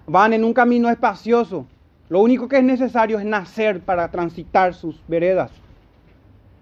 Van 0.06 0.34
en 0.34 0.44
un 0.44 0.54
camino 0.54 0.90
espacioso. 0.90 1.66
Lo 2.10 2.20
único 2.20 2.50
que 2.50 2.58
es 2.58 2.64
necesario 2.64 3.18
es 3.18 3.26
nacer 3.26 3.80
para 3.80 4.12
transitar 4.12 4.74
sus 4.74 5.02
veredas. 5.08 5.52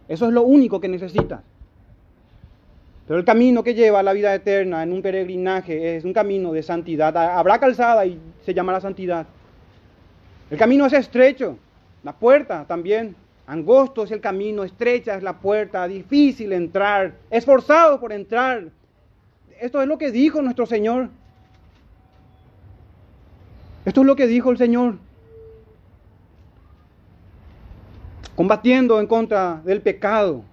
Eso 0.07 0.27
es 0.27 0.33
lo 0.33 0.43
único 0.43 0.79
que 0.79 0.87
necesitas. 0.87 1.41
Pero 3.07 3.17
el 3.19 3.25
camino 3.25 3.63
que 3.63 3.73
lleva 3.73 3.99
a 3.99 4.03
la 4.03 4.13
vida 4.13 4.33
eterna 4.33 4.83
en 4.83 4.93
un 4.93 5.01
peregrinaje 5.01 5.97
es 5.97 6.05
un 6.05 6.13
camino 6.13 6.53
de 6.53 6.61
santidad. 6.61 7.17
Habrá 7.17 7.59
calzada 7.59 8.05
y 8.05 8.19
se 8.45 8.53
llamará 8.53 8.79
santidad. 8.79 9.25
El 10.51 10.57
camino 10.57 10.85
es 10.85 10.93
estrecho, 10.93 11.57
la 12.03 12.13
puerta 12.13 12.65
también. 12.67 13.15
Angosto 13.51 14.05
es 14.05 14.11
el 14.11 14.21
camino, 14.21 14.63
estrecha 14.63 15.17
es 15.17 15.23
la 15.23 15.37
puerta, 15.41 15.85
difícil 15.85 16.53
entrar, 16.53 17.15
esforzado 17.29 17.99
por 17.99 18.13
entrar. 18.13 18.69
Esto 19.59 19.81
es 19.81 19.89
lo 19.89 19.97
que 19.97 20.09
dijo 20.09 20.41
nuestro 20.41 20.65
Señor. 20.65 21.09
Esto 23.83 23.99
es 23.99 24.07
lo 24.07 24.15
que 24.15 24.27
dijo 24.27 24.51
el 24.51 24.57
Señor. 24.57 24.95
Combatiendo 28.37 29.01
en 29.01 29.07
contra 29.07 29.61
del 29.65 29.81
pecado, 29.81 30.45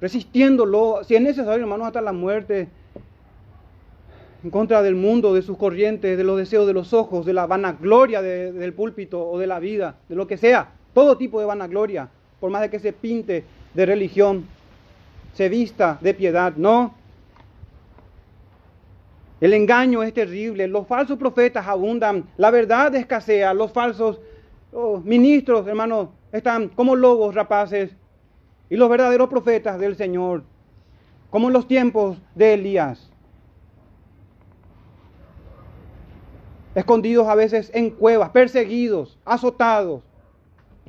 resistiéndolo, 0.00 1.04
si 1.04 1.16
es 1.16 1.20
necesario, 1.20 1.64
hermanos, 1.64 1.88
hasta 1.88 2.00
la 2.00 2.14
muerte, 2.14 2.68
en 4.42 4.50
contra 4.50 4.80
del 4.80 4.94
mundo, 4.94 5.34
de 5.34 5.42
sus 5.42 5.58
corrientes, 5.58 6.16
de 6.16 6.24
los 6.24 6.38
deseos 6.38 6.66
de 6.66 6.72
los 6.72 6.94
ojos, 6.94 7.26
de 7.26 7.34
la 7.34 7.46
vanagloria 7.46 8.22
del 8.22 8.72
púlpito 8.72 9.28
o 9.28 9.38
de 9.38 9.46
la 9.46 9.58
vida, 9.58 9.96
de 10.08 10.14
lo 10.14 10.26
que 10.26 10.38
sea, 10.38 10.72
todo 10.94 11.18
tipo 11.18 11.38
de 11.38 11.44
vanagloria, 11.44 12.08
por 12.40 12.50
más 12.50 12.62
de 12.62 12.70
que 12.70 12.80
se 12.80 12.92
pinte 12.92 13.44
de 13.74 13.86
religión, 13.86 14.46
se 15.34 15.48
vista 15.48 15.98
de 16.00 16.14
piedad, 16.14 16.54
no. 16.56 16.94
El 19.40 19.52
engaño 19.54 20.02
es 20.02 20.12
terrible, 20.12 20.66
los 20.66 20.86
falsos 20.86 21.18
profetas 21.18 21.66
abundan, 21.66 22.24
la 22.36 22.50
verdad 22.50 22.94
escasea, 22.94 23.54
los 23.54 23.72
falsos 23.72 24.20
oh, 24.72 25.00
ministros, 25.04 25.66
hermanos, 25.66 26.08
están 26.32 26.68
como 26.68 26.96
lobos 26.96 27.34
rapaces, 27.34 27.90
y 28.68 28.76
los 28.76 28.88
verdaderos 28.88 29.28
profetas 29.28 29.78
del 29.80 29.96
Señor, 29.96 30.44
como 31.30 31.48
en 31.48 31.52
los 31.52 31.66
tiempos 31.66 32.18
de 32.34 32.54
Elías, 32.54 33.10
escondidos 36.74 37.26
a 37.26 37.34
veces 37.34 37.70
en 37.74 37.90
cuevas, 37.90 38.30
perseguidos, 38.30 39.18
azotados, 39.24 40.02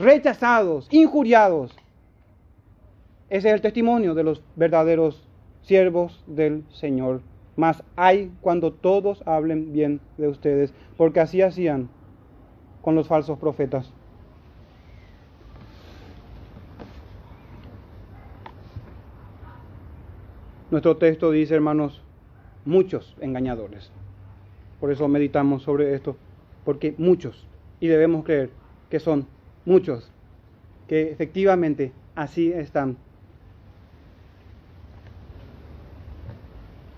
rechazados, 0.01 0.87
injuriados. 0.91 1.75
Ese 3.29 3.47
es 3.47 3.53
el 3.53 3.61
testimonio 3.61 4.13
de 4.13 4.23
los 4.23 4.43
verdaderos 4.55 5.23
siervos 5.61 6.23
del 6.27 6.65
Señor. 6.71 7.21
Mas 7.55 7.83
hay 7.95 8.31
cuando 8.41 8.73
todos 8.73 9.23
hablen 9.25 9.73
bien 9.73 10.01
de 10.17 10.27
ustedes, 10.27 10.73
porque 10.97 11.19
así 11.19 11.41
hacían 11.41 11.89
con 12.81 12.95
los 12.95 13.07
falsos 13.07 13.37
profetas. 13.37 13.91
Nuestro 20.71 20.95
texto 20.97 21.31
dice, 21.31 21.53
hermanos, 21.53 22.01
muchos 22.63 23.15
engañadores. 23.19 23.91
Por 24.79 24.91
eso 24.91 25.07
meditamos 25.07 25.63
sobre 25.63 25.93
esto, 25.93 26.15
porque 26.63 26.95
muchos, 26.97 27.45
y 27.81 27.87
debemos 27.87 28.23
creer 28.23 28.51
que 28.89 28.99
son 28.99 29.27
muchos, 29.71 30.11
que 30.87 31.11
efectivamente 31.11 31.93
así 32.13 32.51
están. 32.51 32.97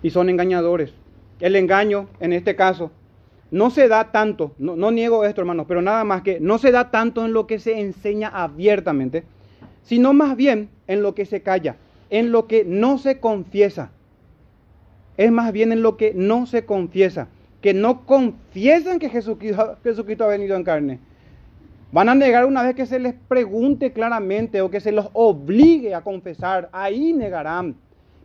Y 0.02 0.10
son 0.10 0.30
engañadores. 0.30 0.94
El 1.40 1.56
engaño, 1.56 2.08
en 2.20 2.34
este 2.34 2.56
caso, 2.56 2.92
no 3.52 3.70
se 3.70 3.88
da 3.88 4.12
tanto, 4.12 4.54
no, 4.58 4.76
no, 4.76 4.92
niego 4.92 5.24
esto 5.24 5.42
hermanos, 5.42 5.66
pero 5.68 5.82
nada 5.82 6.04
más 6.04 6.24
que 6.24 6.40
no 6.40 6.58
se 6.58 6.72
da 6.72 6.90
tanto 6.90 7.24
en 7.24 7.34
lo 7.34 7.46
que 7.46 7.60
se 7.60 7.80
enseña 7.80 8.30
abiertamente, 8.30 9.24
sino 9.84 10.14
más 10.14 10.36
bien 10.36 10.70
en 10.88 11.04
lo 11.04 11.14
que 11.14 11.26
se 11.26 11.42
calla, 11.42 11.78
en 12.10 12.32
lo 12.32 12.48
que 12.48 12.66
no 12.66 12.98
se 12.98 13.20
confiesa. 13.20 13.92
Es 15.16 15.32
más 15.32 15.52
bien 15.54 15.72
en 15.72 15.84
lo 15.84 15.96
que 15.96 16.14
no 16.16 16.48
se 16.48 16.66
confiesa 16.66 17.28
que 17.64 17.74
no 17.74 18.06
confiesan 18.06 19.00
que 19.00 19.10
Jesucristo, 19.10 19.78
Jesucristo 19.84 20.26
ha 20.26 20.28
venido 20.28 20.58
en 20.58 20.66
carne. 20.66 21.00
Van 21.94 22.10
a 22.10 22.16
negar 22.16 22.46
una 22.46 22.64
vez 22.64 22.74
que 22.74 22.88
se 22.88 22.98
les 22.98 23.14
pregunte 23.14 23.94
claramente 23.94 24.62
o 24.62 24.72
que 24.72 24.80
se 24.80 24.92
los 24.92 25.10
obligue 25.14 25.94
a 25.94 26.02
confesar. 26.02 26.68
Ahí 26.72 27.14
negarán. 27.14 27.76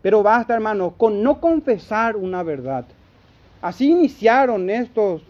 Pero 0.01 0.23
basta, 0.23 0.55
hermanos, 0.55 0.95
con 0.97 1.23
no 1.23 1.39
confesar 1.39 2.17
una 2.17 2.43
verdad. 2.43 2.87
Así 3.61 3.91
iniciaron 3.91 4.71
estos 4.71 5.21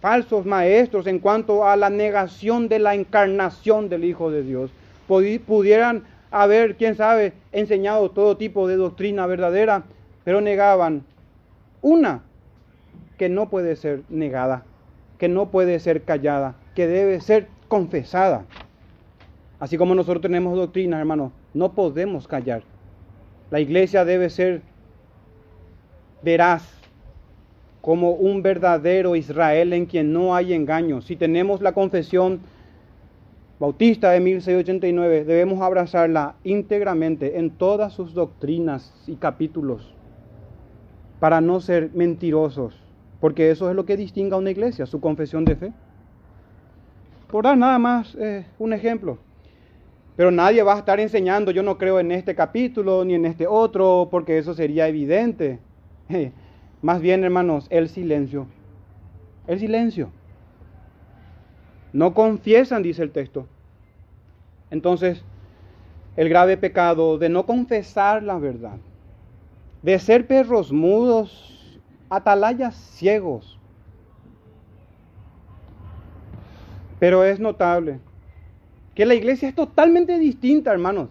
falsos 0.00 0.46
maestros 0.46 1.06
en 1.06 1.18
cuanto 1.18 1.68
a 1.68 1.76
la 1.76 1.90
negación 1.90 2.68
de 2.68 2.78
la 2.78 2.94
encarnación 2.94 3.90
del 3.90 4.04
Hijo 4.04 4.30
de 4.30 4.42
Dios. 4.42 4.70
Pudieran 5.06 6.04
haber, 6.30 6.76
quién 6.76 6.94
sabe, 6.94 7.34
enseñado 7.52 8.12
todo 8.12 8.38
tipo 8.38 8.66
de 8.66 8.76
doctrina 8.76 9.26
verdadera, 9.26 9.82
pero 10.24 10.40
negaban 10.40 11.04
una 11.82 12.22
que 13.18 13.28
no 13.28 13.50
puede 13.50 13.76
ser 13.76 14.04
negada, 14.08 14.64
que 15.18 15.28
no 15.28 15.50
puede 15.50 15.80
ser 15.80 16.02
callada, 16.02 16.54
que 16.76 16.86
debe 16.86 17.20
ser 17.20 17.48
confesada. 17.66 18.44
Así 19.58 19.76
como 19.76 19.96
nosotros 19.96 20.22
tenemos 20.22 20.56
doctrina, 20.56 21.00
hermano, 21.00 21.32
no 21.54 21.72
podemos 21.72 22.28
callar. 22.28 22.62
La 23.50 23.58
iglesia 23.58 24.04
debe 24.04 24.30
ser 24.30 24.62
veraz, 26.22 26.72
como 27.80 28.12
un 28.12 28.42
verdadero 28.42 29.16
Israel 29.16 29.72
en 29.72 29.86
quien 29.86 30.12
no 30.12 30.34
hay 30.34 30.52
engaño. 30.52 31.00
Si 31.00 31.16
tenemos 31.16 31.60
la 31.60 31.72
confesión 31.72 32.40
bautista 33.58 34.10
de 34.10 34.20
1689, 34.20 35.24
debemos 35.24 35.62
abrazarla 35.62 36.34
íntegramente 36.44 37.38
en 37.38 37.50
todas 37.50 37.92
sus 37.92 38.12
doctrinas 38.12 38.92
y 39.06 39.16
capítulos 39.16 39.94
para 41.20 41.40
no 41.40 41.60
ser 41.60 41.90
mentirosos 41.94 42.86
porque 43.20 43.50
eso 43.50 43.70
es 43.70 43.76
lo 43.76 43.84
que 43.86 43.96
distingue 43.96 44.34
a 44.34 44.38
una 44.38 44.50
iglesia, 44.50 44.86
su 44.86 45.00
confesión 45.00 45.44
de 45.44 45.56
fe. 45.56 45.72
Por 47.28 47.44
dar 47.44 47.58
nada 47.58 47.78
más 47.78 48.14
eh, 48.18 48.46
un 48.58 48.72
ejemplo. 48.72 49.18
Pero 50.16 50.30
nadie 50.30 50.62
va 50.62 50.74
a 50.74 50.78
estar 50.78 50.98
enseñando, 50.98 51.50
yo 51.50 51.62
no 51.62 51.76
creo 51.76 52.00
en 52.00 52.10
este 52.10 52.34
capítulo 52.34 53.04
ni 53.04 53.14
en 53.14 53.26
este 53.26 53.46
otro, 53.46 54.08
porque 54.10 54.38
eso 54.38 54.54
sería 54.54 54.88
evidente. 54.88 55.58
más 56.82 57.00
bien, 57.00 57.22
hermanos, 57.22 57.66
el 57.70 57.88
silencio. 57.88 58.46
El 59.46 59.58
silencio. 59.58 60.10
No 61.92 62.14
confiesan, 62.14 62.82
dice 62.82 63.02
el 63.02 63.10
texto. 63.10 63.46
Entonces, 64.70 65.22
el 66.16 66.28
grave 66.28 66.56
pecado 66.56 67.18
de 67.18 67.28
no 67.28 67.44
confesar 67.44 68.22
la 68.22 68.38
verdad, 68.38 68.78
de 69.82 69.98
ser 69.98 70.26
perros 70.26 70.72
mudos 70.72 71.78
atalayas 72.08 72.74
ciegos. 72.74 73.55
Pero 76.98 77.24
es 77.24 77.38
notable 77.38 77.98
que 78.94 79.04
la 79.04 79.14
iglesia 79.14 79.48
es 79.48 79.54
totalmente 79.54 80.18
distinta, 80.18 80.72
hermanos. 80.72 81.10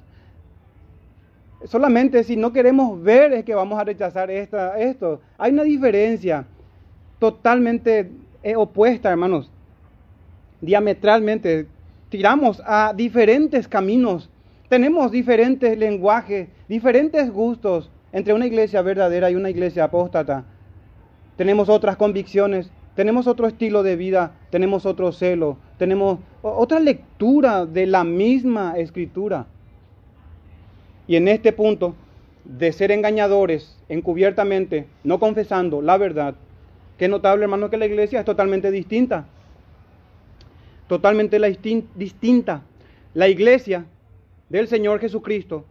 Solamente 1.66 2.24
si 2.24 2.36
no 2.36 2.52
queremos 2.52 3.02
ver 3.02 3.34
es 3.34 3.46
que 3.46 3.56
vamos 3.56 3.80
a 3.80 3.84
rechazar 3.84 4.30
esta, 4.32 4.80
esto. 4.80 5.22
Hay 5.38 5.52
una 5.52 5.64
diferencia 5.64 6.46
totalmente 7.20 8.10
eh, 8.44 8.56
opuesta, 8.56 9.12
hermanos. 9.12 9.52
Diametralmente. 10.62 11.68
Tiramos 12.10 12.62
a 12.66 12.94
diferentes 12.96 13.68
caminos. 13.68 14.30
Tenemos 14.70 15.12
diferentes 15.12 15.78
lenguajes, 15.78 16.48
diferentes 16.68 17.32
gustos 17.32 17.92
entre 18.12 18.34
una 18.34 18.48
iglesia 18.48 18.82
verdadera 18.82 19.30
y 19.30 19.36
una 19.36 19.50
iglesia 19.50 19.84
apóstata 19.84 20.46
tenemos 21.36 21.68
otras 21.68 21.98
convicciones, 21.98 22.70
tenemos 22.96 23.28
otro 23.28 23.48
estilo 23.48 23.84
de 23.84 23.96
vida, 23.96 24.32
tenemos 24.50 24.86
otro 24.86 25.12
celo, 25.12 25.58
tenemos 25.78 26.20
otra 26.42 26.80
lectura 26.80 27.66
de 27.66 27.86
la 27.86 28.04
misma 28.04 28.78
escritura. 28.78 29.48
Y 31.08 31.18
en 31.18 31.28
este 31.28 31.52
punto 31.52 31.96
de 32.46 32.72
ser 32.72 32.92
engañadores 32.92 33.78
encubiertamente, 33.90 34.88
no 35.04 35.20
confesando 35.20 35.82
la 35.82 35.98
verdad, 35.98 36.36
que 36.98 37.08
notable 37.08 37.44
hermano 37.44 37.70
que 37.70 37.78
la 37.78 37.86
iglesia 37.86 38.20
es 38.20 38.26
totalmente 38.26 38.72
distinta. 38.72 39.26
Totalmente 40.88 41.40
la 41.40 41.50
distinta. 41.96 42.62
La 43.14 43.28
iglesia 43.28 43.86
del 44.50 44.68
Señor 44.68 45.00
Jesucristo 45.00 45.66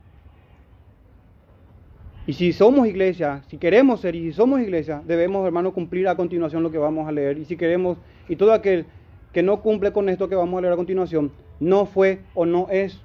y 2.26 2.32
si 2.32 2.52
somos 2.52 2.88
iglesia, 2.88 3.42
si 3.48 3.58
queremos 3.58 4.00
ser 4.00 4.14
y 4.14 4.22
si 4.22 4.32
somos 4.32 4.60
iglesia, 4.60 5.02
debemos, 5.06 5.44
hermano, 5.44 5.72
cumplir 5.72 6.08
a 6.08 6.16
continuación 6.16 6.62
lo 6.62 6.70
que 6.70 6.78
vamos 6.78 7.06
a 7.06 7.12
leer. 7.12 7.36
Y 7.36 7.44
si 7.44 7.56
queremos, 7.56 7.98
y 8.28 8.36
todo 8.36 8.52
aquel 8.52 8.86
que 9.32 9.42
no 9.42 9.60
cumple 9.60 9.92
con 9.92 10.08
esto 10.08 10.28
que 10.28 10.34
vamos 10.34 10.56
a 10.56 10.62
leer 10.62 10.72
a 10.72 10.76
continuación, 10.76 11.32
no 11.60 11.84
fue 11.84 12.20
o 12.34 12.46
no 12.46 12.68
es 12.70 13.00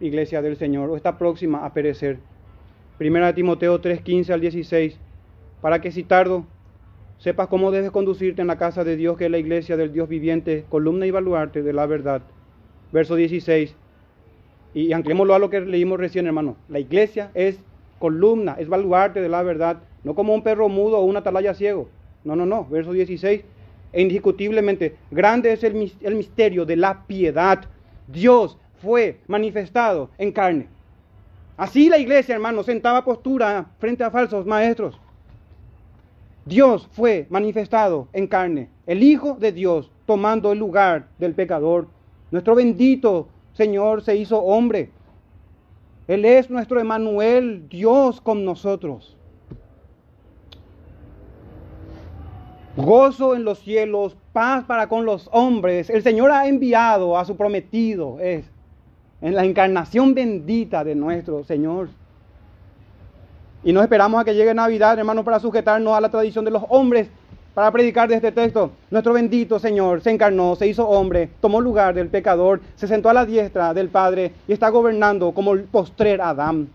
iglesia 0.00 0.42
del 0.42 0.56
Señor 0.56 0.90
o 0.90 0.96
está 0.96 1.16
próxima 1.16 1.64
a 1.64 1.72
perecer. 1.72 2.18
Primera 2.98 3.34
Timoteo 3.34 3.80
3, 3.80 4.02
15 4.02 4.32
al 4.32 4.40
16, 4.40 4.98
para 5.62 5.80
que 5.80 5.90
si 5.90 6.02
tardo 6.02 6.44
sepas 7.18 7.48
cómo 7.48 7.70
debes 7.70 7.90
conducirte 7.90 8.42
en 8.42 8.48
la 8.48 8.58
casa 8.58 8.84
de 8.84 8.96
Dios, 8.96 9.16
que 9.16 9.26
es 9.26 9.30
la 9.30 9.38
iglesia 9.38 9.76
del 9.76 9.92
Dios 9.92 10.08
viviente, 10.08 10.66
columna 10.68 11.06
y 11.06 11.10
baluarte 11.10 11.62
de 11.62 11.72
la 11.72 11.86
verdad. 11.86 12.22
Verso 12.92 13.16
16, 13.16 13.74
y 14.74 14.92
anclémoslo 14.92 15.34
a 15.34 15.38
lo 15.38 15.48
que 15.48 15.60
leímos 15.60 15.98
recién, 15.98 16.26
hermano. 16.26 16.56
La 16.68 16.80
iglesia 16.80 17.30
es 17.34 17.60
columna, 17.98 18.56
es 18.58 18.68
baluarte 18.68 19.20
de 19.20 19.28
la 19.28 19.42
verdad, 19.42 19.78
no 20.04 20.14
como 20.14 20.34
un 20.34 20.42
perro 20.42 20.68
mudo 20.68 20.98
o 20.98 21.04
una 21.04 21.20
atalaya 21.20 21.54
ciego. 21.54 21.88
No, 22.24 22.36
no, 22.36 22.46
no. 22.46 22.66
Verso 22.66 22.92
16, 22.92 23.42
e 23.92 24.02
indiscutiblemente, 24.02 24.96
grande 25.10 25.52
es 25.52 25.64
el, 25.64 25.92
el 26.00 26.14
misterio 26.14 26.64
de 26.64 26.76
la 26.76 27.04
piedad. 27.06 27.64
Dios 28.06 28.58
fue 28.82 29.20
manifestado 29.26 30.10
en 30.18 30.32
carne. 30.32 30.68
Así 31.56 31.88
la 31.88 31.98
iglesia, 31.98 32.34
hermano, 32.34 32.62
sentaba 32.62 33.04
postura 33.04 33.66
frente 33.78 34.04
a 34.04 34.10
falsos 34.10 34.46
maestros. 34.46 34.98
Dios 36.44 36.88
fue 36.92 37.26
manifestado 37.28 38.08
en 38.12 38.26
carne, 38.26 38.70
el 38.86 39.02
Hijo 39.02 39.36
de 39.38 39.52
Dios 39.52 39.90
tomando 40.06 40.52
el 40.52 40.58
lugar 40.58 41.08
del 41.18 41.34
pecador. 41.34 41.88
Nuestro 42.30 42.54
bendito 42.54 43.28
Señor 43.58 44.02
se 44.02 44.14
hizo 44.14 44.38
hombre. 44.38 44.90
Él 46.08 46.24
es 46.24 46.48
nuestro 46.48 46.80
Emanuel, 46.80 47.68
Dios 47.68 48.22
con 48.22 48.44
nosotros. 48.44 49.14
Gozo 52.76 53.34
en 53.34 53.44
los 53.44 53.58
cielos, 53.58 54.16
paz 54.32 54.64
para 54.64 54.88
con 54.88 55.04
los 55.04 55.28
hombres. 55.32 55.90
El 55.90 56.02
Señor 56.02 56.30
ha 56.30 56.48
enviado 56.48 57.18
a 57.18 57.24
su 57.26 57.36
prometido, 57.36 58.18
es 58.20 58.50
en 59.20 59.34
la 59.34 59.44
encarnación 59.44 60.14
bendita 60.14 60.82
de 60.82 60.94
nuestro 60.94 61.44
Señor. 61.44 61.90
Y 63.62 63.72
no 63.72 63.82
esperamos 63.82 64.20
a 64.20 64.24
que 64.24 64.34
llegue 64.34 64.54
Navidad, 64.54 64.98
hermanos, 64.98 65.24
para 65.24 65.40
sujetarnos 65.40 65.92
a 65.92 66.00
la 66.00 66.08
tradición 66.08 66.44
de 66.44 66.52
los 66.52 66.62
hombres 66.70 67.10
para 67.58 67.72
predicar 67.72 68.08
de 68.08 68.14
este 68.14 68.30
texto. 68.30 68.70
Nuestro 68.88 69.14
bendito 69.14 69.58
Señor 69.58 70.00
se 70.00 70.12
encarnó, 70.12 70.54
se 70.54 70.68
hizo 70.68 70.88
hombre, 70.88 71.28
tomó 71.40 71.60
lugar 71.60 71.92
del 71.92 72.06
pecador, 72.06 72.60
se 72.76 72.86
sentó 72.86 73.08
a 73.08 73.12
la 73.12 73.26
diestra 73.26 73.74
del 73.74 73.88
Padre 73.88 74.30
y 74.46 74.52
está 74.52 74.68
gobernando 74.68 75.32
como 75.32 75.54
el 75.54 75.64
postrer 75.64 76.20
Adán, 76.20 76.68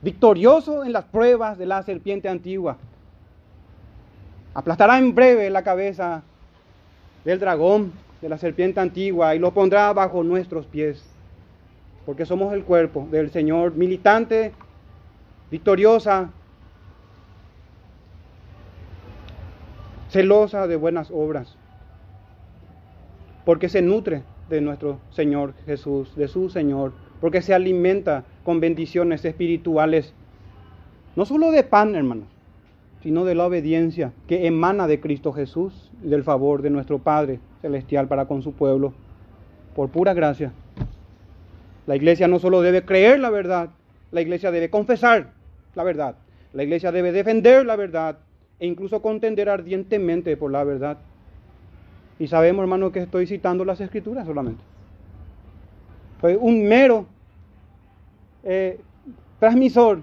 victorioso 0.00 0.84
en 0.84 0.94
las 0.94 1.04
pruebas 1.04 1.58
de 1.58 1.66
la 1.66 1.82
serpiente 1.82 2.30
antigua. 2.30 2.78
Aplastará 4.54 4.96
en 4.96 5.14
breve 5.14 5.50
la 5.50 5.62
cabeza 5.62 6.22
del 7.26 7.38
dragón, 7.38 7.92
de 8.22 8.30
la 8.30 8.38
serpiente 8.38 8.80
antigua, 8.80 9.34
y 9.34 9.38
lo 9.38 9.52
pondrá 9.52 9.92
bajo 9.92 10.24
nuestros 10.24 10.64
pies 10.64 11.04
porque 12.06 12.24
somos 12.24 12.54
el 12.54 12.64
cuerpo 12.64 13.06
del 13.10 13.30
Señor, 13.30 13.74
militante, 13.74 14.52
victoriosa, 15.50 16.30
celosa 20.12 20.66
de 20.66 20.76
buenas 20.76 21.10
obras, 21.10 21.56
porque 23.46 23.70
se 23.70 23.80
nutre 23.80 24.22
de 24.50 24.60
nuestro 24.60 25.00
Señor 25.10 25.54
Jesús, 25.64 26.14
de 26.16 26.28
su 26.28 26.50
Señor, 26.50 26.92
porque 27.18 27.40
se 27.40 27.54
alimenta 27.54 28.24
con 28.44 28.60
bendiciones 28.60 29.24
espirituales, 29.24 30.12
no 31.16 31.24
solo 31.24 31.50
de 31.50 31.62
pan, 31.62 31.94
hermanos, 31.94 32.26
sino 33.02 33.24
de 33.24 33.34
la 33.34 33.46
obediencia 33.46 34.12
que 34.28 34.46
emana 34.46 34.86
de 34.86 35.00
Cristo 35.00 35.32
Jesús 35.32 35.90
y 36.04 36.08
del 36.08 36.24
favor 36.24 36.60
de 36.60 36.68
nuestro 36.68 36.98
Padre 36.98 37.40
Celestial 37.62 38.06
para 38.06 38.26
con 38.26 38.42
su 38.42 38.52
pueblo, 38.52 38.92
por 39.74 39.88
pura 39.88 40.12
gracia. 40.12 40.52
La 41.86 41.96
iglesia 41.96 42.28
no 42.28 42.38
solo 42.38 42.60
debe 42.60 42.84
creer 42.84 43.18
la 43.18 43.30
verdad, 43.30 43.70
la 44.10 44.20
iglesia 44.20 44.50
debe 44.50 44.68
confesar 44.68 45.32
la 45.74 45.84
verdad. 45.84 46.16
La 46.52 46.64
iglesia 46.64 46.92
debe 46.92 47.12
defender 47.12 47.64
la 47.64 47.76
verdad 47.76 48.18
e 48.62 48.66
incluso 48.68 49.02
contender 49.02 49.48
ardientemente 49.48 50.36
por 50.36 50.52
la 50.52 50.62
verdad. 50.62 50.98
Y 52.20 52.28
sabemos, 52.28 52.62
hermano, 52.62 52.92
que 52.92 53.00
estoy 53.00 53.26
citando 53.26 53.64
las 53.64 53.80
escrituras 53.80 54.24
solamente. 54.24 54.62
Soy 56.20 56.38
un 56.40 56.62
mero 56.68 57.06
eh, 58.44 58.78
transmisor 59.40 59.98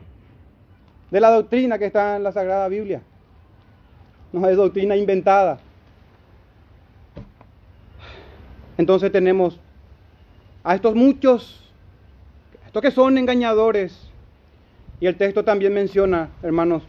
de 1.10 1.22
la 1.22 1.30
doctrina 1.30 1.80
que 1.80 1.86
está 1.86 2.18
en 2.18 2.24
la 2.24 2.34
Sagrada 2.34 2.68
Biblia. 2.68 3.02
No 4.34 4.46
es 4.46 4.58
doctrina 4.58 4.98
inventada. 4.98 5.60
Entonces 8.78 9.10
tenemos 9.10 9.58
a 10.66 10.76
estos 10.76 10.96
muchos 10.96 11.72
estos 12.66 12.82
que 12.82 12.92
son 12.92 13.18
engañadores. 13.18 14.12
Y 15.00 15.08
el 15.08 15.16
texto 15.16 15.46
también 15.46 15.74
menciona, 15.74 16.28
hermanos, 16.44 16.84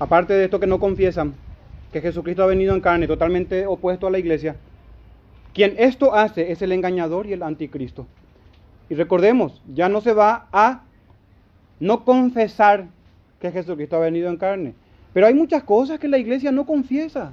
aparte 0.00 0.32
de 0.32 0.46
esto 0.46 0.58
que 0.58 0.66
no 0.66 0.80
confiesan, 0.80 1.34
que 1.92 2.00
Jesucristo 2.00 2.42
ha 2.42 2.46
venido 2.46 2.74
en 2.74 2.80
carne, 2.80 3.06
totalmente 3.06 3.66
opuesto 3.66 4.06
a 4.06 4.10
la 4.10 4.18
iglesia, 4.18 4.56
quien 5.52 5.74
esto 5.78 6.14
hace 6.14 6.50
es 6.50 6.62
el 6.62 6.72
engañador 6.72 7.26
y 7.26 7.34
el 7.34 7.42
anticristo. 7.42 8.06
Y 8.88 8.94
recordemos, 8.94 9.62
ya 9.72 9.88
no 9.88 10.00
se 10.00 10.12
va 10.12 10.48
a 10.52 10.82
no 11.78 12.04
confesar 12.04 12.86
que 13.40 13.52
Jesucristo 13.52 13.96
ha 13.96 14.00
venido 14.00 14.28
en 14.28 14.36
carne. 14.36 14.74
Pero 15.12 15.26
hay 15.26 15.34
muchas 15.34 15.62
cosas 15.64 15.98
que 15.98 16.08
la 16.08 16.18
iglesia 16.18 16.50
no 16.50 16.66
confiesa. 16.66 17.32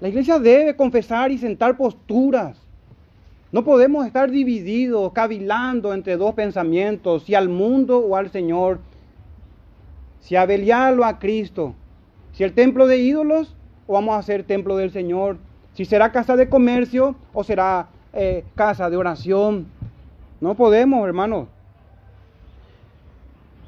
La 0.00 0.08
iglesia 0.08 0.38
debe 0.38 0.74
confesar 0.74 1.30
y 1.30 1.38
sentar 1.38 1.76
posturas. 1.76 2.56
No 3.52 3.62
podemos 3.64 4.06
estar 4.06 4.30
divididos, 4.30 5.12
cavilando 5.12 5.94
entre 5.94 6.16
dos 6.16 6.34
pensamientos, 6.34 7.24
si 7.24 7.34
al 7.34 7.48
mundo 7.48 7.98
o 7.98 8.16
al 8.16 8.30
Señor, 8.30 8.80
si 10.22 10.36
a 10.36 10.42
a 10.42 11.18
Cristo, 11.18 11.74
si 12.32 12.42
el 12.42 12.54
templo 12.54 12.86
de 12.86 12.96
ídolos 12.96 13.54
o 13.86 13.92
vamos 13.92 14.16
a 14.16 14.22
ser 14.22 14.44
templo 14.44 14.76
del 14.76 14.90
Señor, 14.90 15.36
si 15.74 15.84
será 15.84 16.10
casa 16.10 16.36
de 16.36 16.48
comercio 16.48 17.14
o 17.34 17.44
será 17.44 17.88
eh, 18.14 18.44
casa 18.54 18.88
de 18.88 18.96
oración. 18.96 19.66
No 20.40 20.54
podemos, 20.54 21.06
hermanos. 21.06 21.48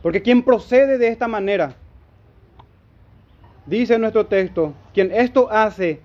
Porque 0.03 0.23
quien 0.23 0.43
procede 0.43 0.97
de 0.97 1.09
esta 1.09 1.29
manera, 1.29 1.77
dice 3.67 3.99
nuestro 3.99 4.25
texto, 4.25 4.73
quien 4.95 5.13
esto 5.13 5.51
hace 5.51 6.01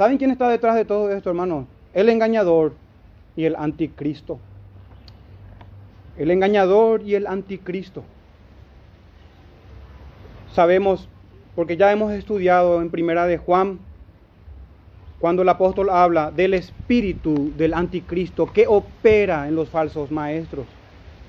¿Saben 0.00 0.16
quién 0.16 0.30
está 0.30 0.48
detrás 0.48 0.76
de 0.76 0.86
todo 0.86 1.12
esto, 1.12 1.28
hermano? 1.28 1.66
El 1.92 2.08
engañador 2.08 2.72
y 3.36 3.44
el 3.44 3.54
anticristo. 3.54 4.38
El 6.16 6.30
engañador 6.30 7.02
y 7.02 7.16
el 7.16 7.26
anticristo. 7.26 8.02
Sabemos, 10.54 11.08
porque 11.54 11.76
ya 11.76 11.92
hemos 11.92 12.12
estudiado 12.12 12.82
en 12.82 12.90
primera 12.90 13.26
de 13.26 13.38
Juan, 13.38 13.78
cuando 15.20 15.42
el 15.42 15.48
apóstol 15.48 15.90
habla 15.90 16.30
del 16.30 16.54
espíritu 16.54 17.52
del 17.56 17.74
anticristo 17.74 18.46
que 18.46 18.66
opera 18.66 19.46
en 19.46 19.54
los 19.54 19.68
falsos 19.68 20.10
maestros. 20.10 20.66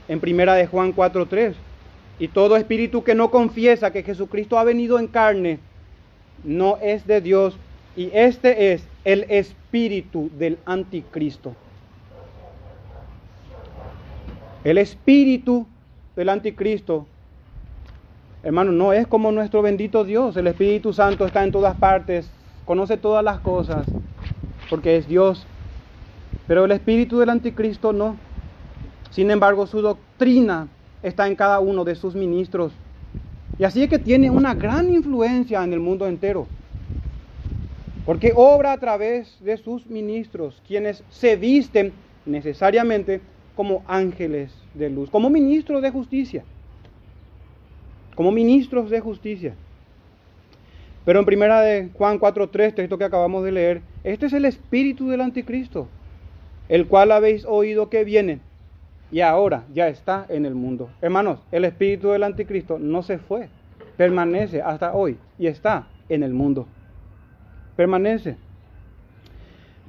En 0.07 0.19
primera 0.19 0.55
de 0.55 0.65
Juan 0.65 0.95
4.3. 0.95 1.53
Y 2.19 2.29
todo 2.29 2.55
espíritu 2.55 3.03
que 3.03 3.15
no 3.15 3.31
confiesa 3.31 3.91
que 3.91 4.03
Jesucristo 4.03 4.57
ha 4.57 4.63
venido 4.63 4.97
en 4.97 5.07
carne 5.07 5.59
no 6.43 6.77
es 6.81 7.05
de 7.05 7.21
Dios, 7.21 7.57
y 7.95 8.09
este 8.13 8.73
es 8.73 8.83
el 9.03 9.25
espíritu 9.29 10.29
del 10.37 10.57
anticristo. 10.65 11.55
El 14.63 14.77
espíritu 14.77 15.67
del 16.15 16.29
anticristo, 16.29 17.05
hermano, 18.43 18.71
no 18.71 18.93
es 18.93 19.07
como 19.07 19.31
nuestro 19.31 19.61
bendito 19.61 20.03
Dios. 20.03 20.35
El 20.37 20.47
Espíritu 20.47 20.93
Santo 20.93 21.25
está 21.25 21.43
en 21.43 21.51
todas 21.51 21.75
partes, 21.75 22.29
conoce 22.65 22.97
todas 22.97 23.23
las 23.23 23.39
cosas, 23.39 23.85
porque 24.69 24.97
es 24.97 25.07
Dios. 25.07 25.45
Pero 26.47 26.65
el 26.65 26.71
espíritu 26.71 27.19
del 27.19 27.29
anticristo 27.29 27.93
no. 27.93 28.17
Sin 29.09 29.31
embargo, 29.31 29.67
su 29.67 29.81
doctrina 29.81 30.67
está 31.01 31.27
en 31.27 31.35
cada 31.35 31.59
uno 31.59 31.83
de 31.83 31.95
sus 31.95 32.15
ministros. 32.15 32.73
Y 33.57 33.63
así 33.63 33.83
es 33.83 33.89
que 33.89 33.99
tiene 33.99 34.29
una 34.29 34.53
gran 34.53 34.91
influencia 34.91 35.63
en 35.63 35.73
el 35.73 35.79
mundo 35.79 36.07
entero. 36.07 36.47
Porque 38.05 38.33
obra 38.35 38.73
a 38.73 38.77
través 38.79 39.37
de 39.43 39.57
sus 39.57 39.85
ministros, 39.87 40.61
quienes 40.67 41.03
se 41.09 41.35
visten 41.35 41.93
necesariamente 42.25 43.21
como 43.55 43.83
ángeles 43.87 44.51
de 44.73 44.89
luz, 44.89 45.09
como 45.09 45.29
ministros 45.29 45.81
de 45.81 45.91
justicia. 45.91 46.43
Como 48.21 48.31
ministros 48.31 48.91
de 48.91 48.99
justicia. 48.99 49.55
Pero 51.05 51.17
en 51.17 51.25
primera 51.25 51.59
de 51.61 51.89
Juan 51.95 52.19
4.3, 52.19 52.75
texto 52.75 52.99
que 52.99 53.03
acabamos 53.03 53.43
de 53.43 53.51
leer, 53.51 53.81
este 54.03 54.27
es 54.27 54.33
el 54.33 54.45
espíritu 54.45 55.09
del 55.09 55.21
anticristo, 55.21 55.87
el 56.69 56.85
cual 56.85 57.11
habéis 57.11 57.45
oído 57.45 57.89
que 57.89 58.03
viene 58.03 58.41
y 59.11 59.21
ahora 59.21 59.63
ya 59.73 59.87
está 59.87 60.27
en 60.29 60.45
el 60.45 60.53
mundo. 60.53 60.91
Hermanos, 61.01 61.39
el 61.51 61.65
espíritu 61.65 62.09
del 62.09 62.21
anticristo 62.21 62.77
no 62.77 63.01
se 63.01 63.17
fue, 63.17 63.49
permanece 63.97 64.61
hasta 64.61 64.93
hoy 64.93 65.17
y 65.39 65.47
está 65.47 65.87
en 66.07 66.21
el 66.21 66.31
mundo 66.31 66.67
permanece. 67.75 68.37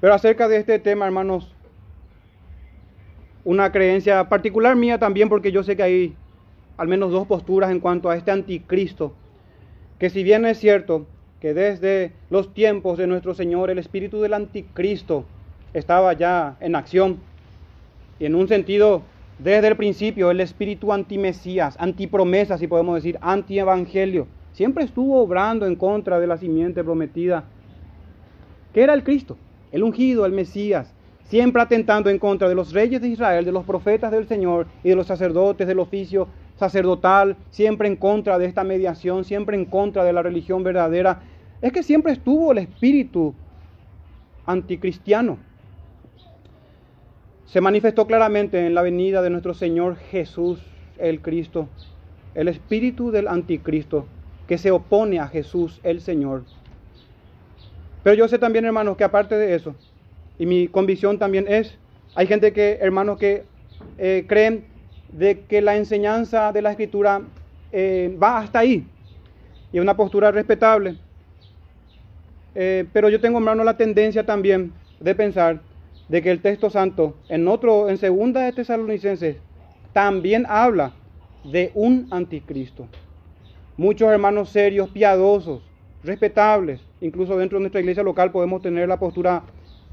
Pero 0.01 0.15
acerca 0.15 0.49
de 0.49 0.57
este 0.57 0.79
tema, 0.79 1.05
hermanos, 1.05 1.55
una 3.45 3.71
creencia 3.71 4.27
particular 4.31 4.75
mía 4.75 4.99
también, 4.99 5.29
porque 5.29 5.53
yo 5.53 5.63
sé 5.63 5.77
que 5.77 5.83
hay 5.83 6.17
al 6.77 6.89
menos 6.89 7.13
dos 7.13 7.27
posturas 7.27 7.71
en 7.71 7.81
cuanto 7.81 8.11
a 8.11 8.17
este 8.17 8.31
anticristo, 8.31 9.15
que 9.99 10.11
si 10.11 10.23
bien 10.23 10.45
es 10.47 10.59
cierto 10.59 11.07
que 11.41 11.55
desde 11.55 12.13
los 12.31 12.55
tiempos 12.55 12.99
de 12.99 13.07
nuestro 13.07 13.35
Señor 13.35 13.71
el 13.71 13.79
espíritu 13.79 14.21
del 14.21 14.35
anticristo 14.35 15.25
estaba 15.75 16.13
ya 16.13 16.57
en 16.61 16.75
acción, 16.77 17.19
y 18.19 18.27
en 18.27 18.35
un 18.35 18.49
sentido 18.49 19.03
desde 19.39 19.69
el 19.69 19.77
principio 19.77 20.31
el 20.31 20.41
espíritu 20.41 20.93
antimesías, 20.93 21.77
antipromesa, 21.79 22.59
si 22.59 22.67
podemos 22.67 22.95
decir, 22.95 23.19
antievangelio, 23.21 24.27
siempre 24.53 24.85
estuvo 24.85 25.21
obrando 25.21 25.67
en 25.67 25.77
contra 25.77 26.21
de 26.21 26.27
la 26.27 26.37
simiente 26.37 26.85
prometida, 26.85 27.45
que 28.73 28.83
era 28.83 28.95
el 28.95 29.03
Cristo 29.03 29.37
el 29.73 29.83
ungido, 29.83 30.27
el 30.27 30.33
Mesías, 30.33 30.93
siempre 31.25 31.63
atentando 31.63 32.11
en 32.11 32.19
contra 32.19 32.49
de 32.49 32.55
los 32.55 32.73
reyes 32.73 33.01
de 33.01 33.09
Israel, 33.09 33.45
de 33.45 33.53
los 33.53 33.65
profetas 33.65 34.13
del 34.13 34.29
Señor 34.29 34.67
y 34.85 34.91
de 34.91 34.97
los 34.97 35.07
sacerdotes 35.07 35.67
del 35.67 35.79
oficio 35.79 36.29
sacerdotal, 36.63 37.37
siempre 37.51 37.89
en 37.89 37.97
contra 37.97 38.39
de 38.39 38.47
esta 38.47 38.63
mediación, 38.63 39.25
siempre 39.25 39.57
en 39.57 39.65
contra 39.65 40.05
de 40.05 40.13
la 40.13 40.23
religión 40.23 40.63
verdadera. 40.63 41.21
Es 41.61 41.73
que 41.73 41.83
siempre 41.83 42.13
estuvo 42.13 42.53
el 42.53 42.59
espíritu 42.59 43.35
anticristiano. 44.47 45.39
Se 47.47 47.61
manifestó 47.61 48.07
claramente 48.07 48.65
en 48.65 48.77
la 48.77 48.83
venida 48.83 49.23
de 49.23 49.31
nuestro 49.31 49.55
Señor 49.55 49.97
Jesús 49.97 50.61
el 50.99 51.21
Cristo, 51.21 51.69
el 52.37 52.47
espíritu 52.47 53.11
del 53.11 53.27
anticristo 53.27 54.07
que 54.47 54.57
se 54.57 54.71
opone 54.71 55.19
a 55.19 55.27
Jesús 55.27 55.81
el 55.83 56.01
Señor. 56.01 56.45
Pero 58.05 58.15
yo 58.15 58.29
sé 58.29 58.39
también, 58.39 58.67
hermanos, 58.67 58.97
que 58.97 59.03
aparte 59.03 59.35
de 59.35 59.57
eso, 59.57 59.75
y 60.39 60.47
mi 60.47 60.69
convicción 60.69 61.19
también 61.19 61.47
es, 61.49 61.77
hay 62.15 62.29
gente 62.29 62.53
que, 62.53 62.79
hermanos, 62.81 63.19
que 63.19 63.43
eh, 63.99 64.27
creen 64.29 64.72
de 65.13 65.41
que 65.41 65.61
la 65.61 65.77
enseñanza 65.77 66.53
de 66.53 66.63
la 66.63 66.71
escritura 66.71 67.23
eh, 67.71 68.17
va 68.21 68.39
hasta 68.39 68.61
ahí, 68.61 68.87
y 69.73 69.77
es 69.77 69.83
una 69.83 69.97
postura 69.97 70.31
respetable. 70.31 70.97
Eh, 72.55 72.87
pero 72.93 73.09
yo 73.09 73.21
tengo, 73.21 73.39
hermano, 73.39 73.65
la 73.65 73.77
tendencia 73.77 74.27
también 74.27 74.73
de 75.01 75.15
pensar 75.15 75.61
de 76.09 76.21
que 76.21 76.31
el 76.31 76.41
texto 76.41 76.69
santo, 76.69 77.17
en 77.29 77.49
otro, 77.49 77.89
en 77.89 77.97
segunda 77.97 78.43
de 78.43 78.53
Tesalonicenses, 78.53 79.37
también 79.93 80.45
habla 80.49 80.93
de 81.45 81.71
un 81.75 82.07
anticristo. 82.11 82.87
Muchos 83.77 84.11
hermanos 84.11 84.51
serios, 84.51 84.91
piadosos, 84.91 85.63
respetables. 86.05 86.81
Incluso 87.01 87.37
dentro 87.37 87.59
de 87.59 87.63
nuestra 87.63 87.81
iglesia 87.81 88.03
local 88.03 88.31
podemos 88.31 88.61
tener 88.63 88.89
la 88.89 88.99
postura 88.99 89.43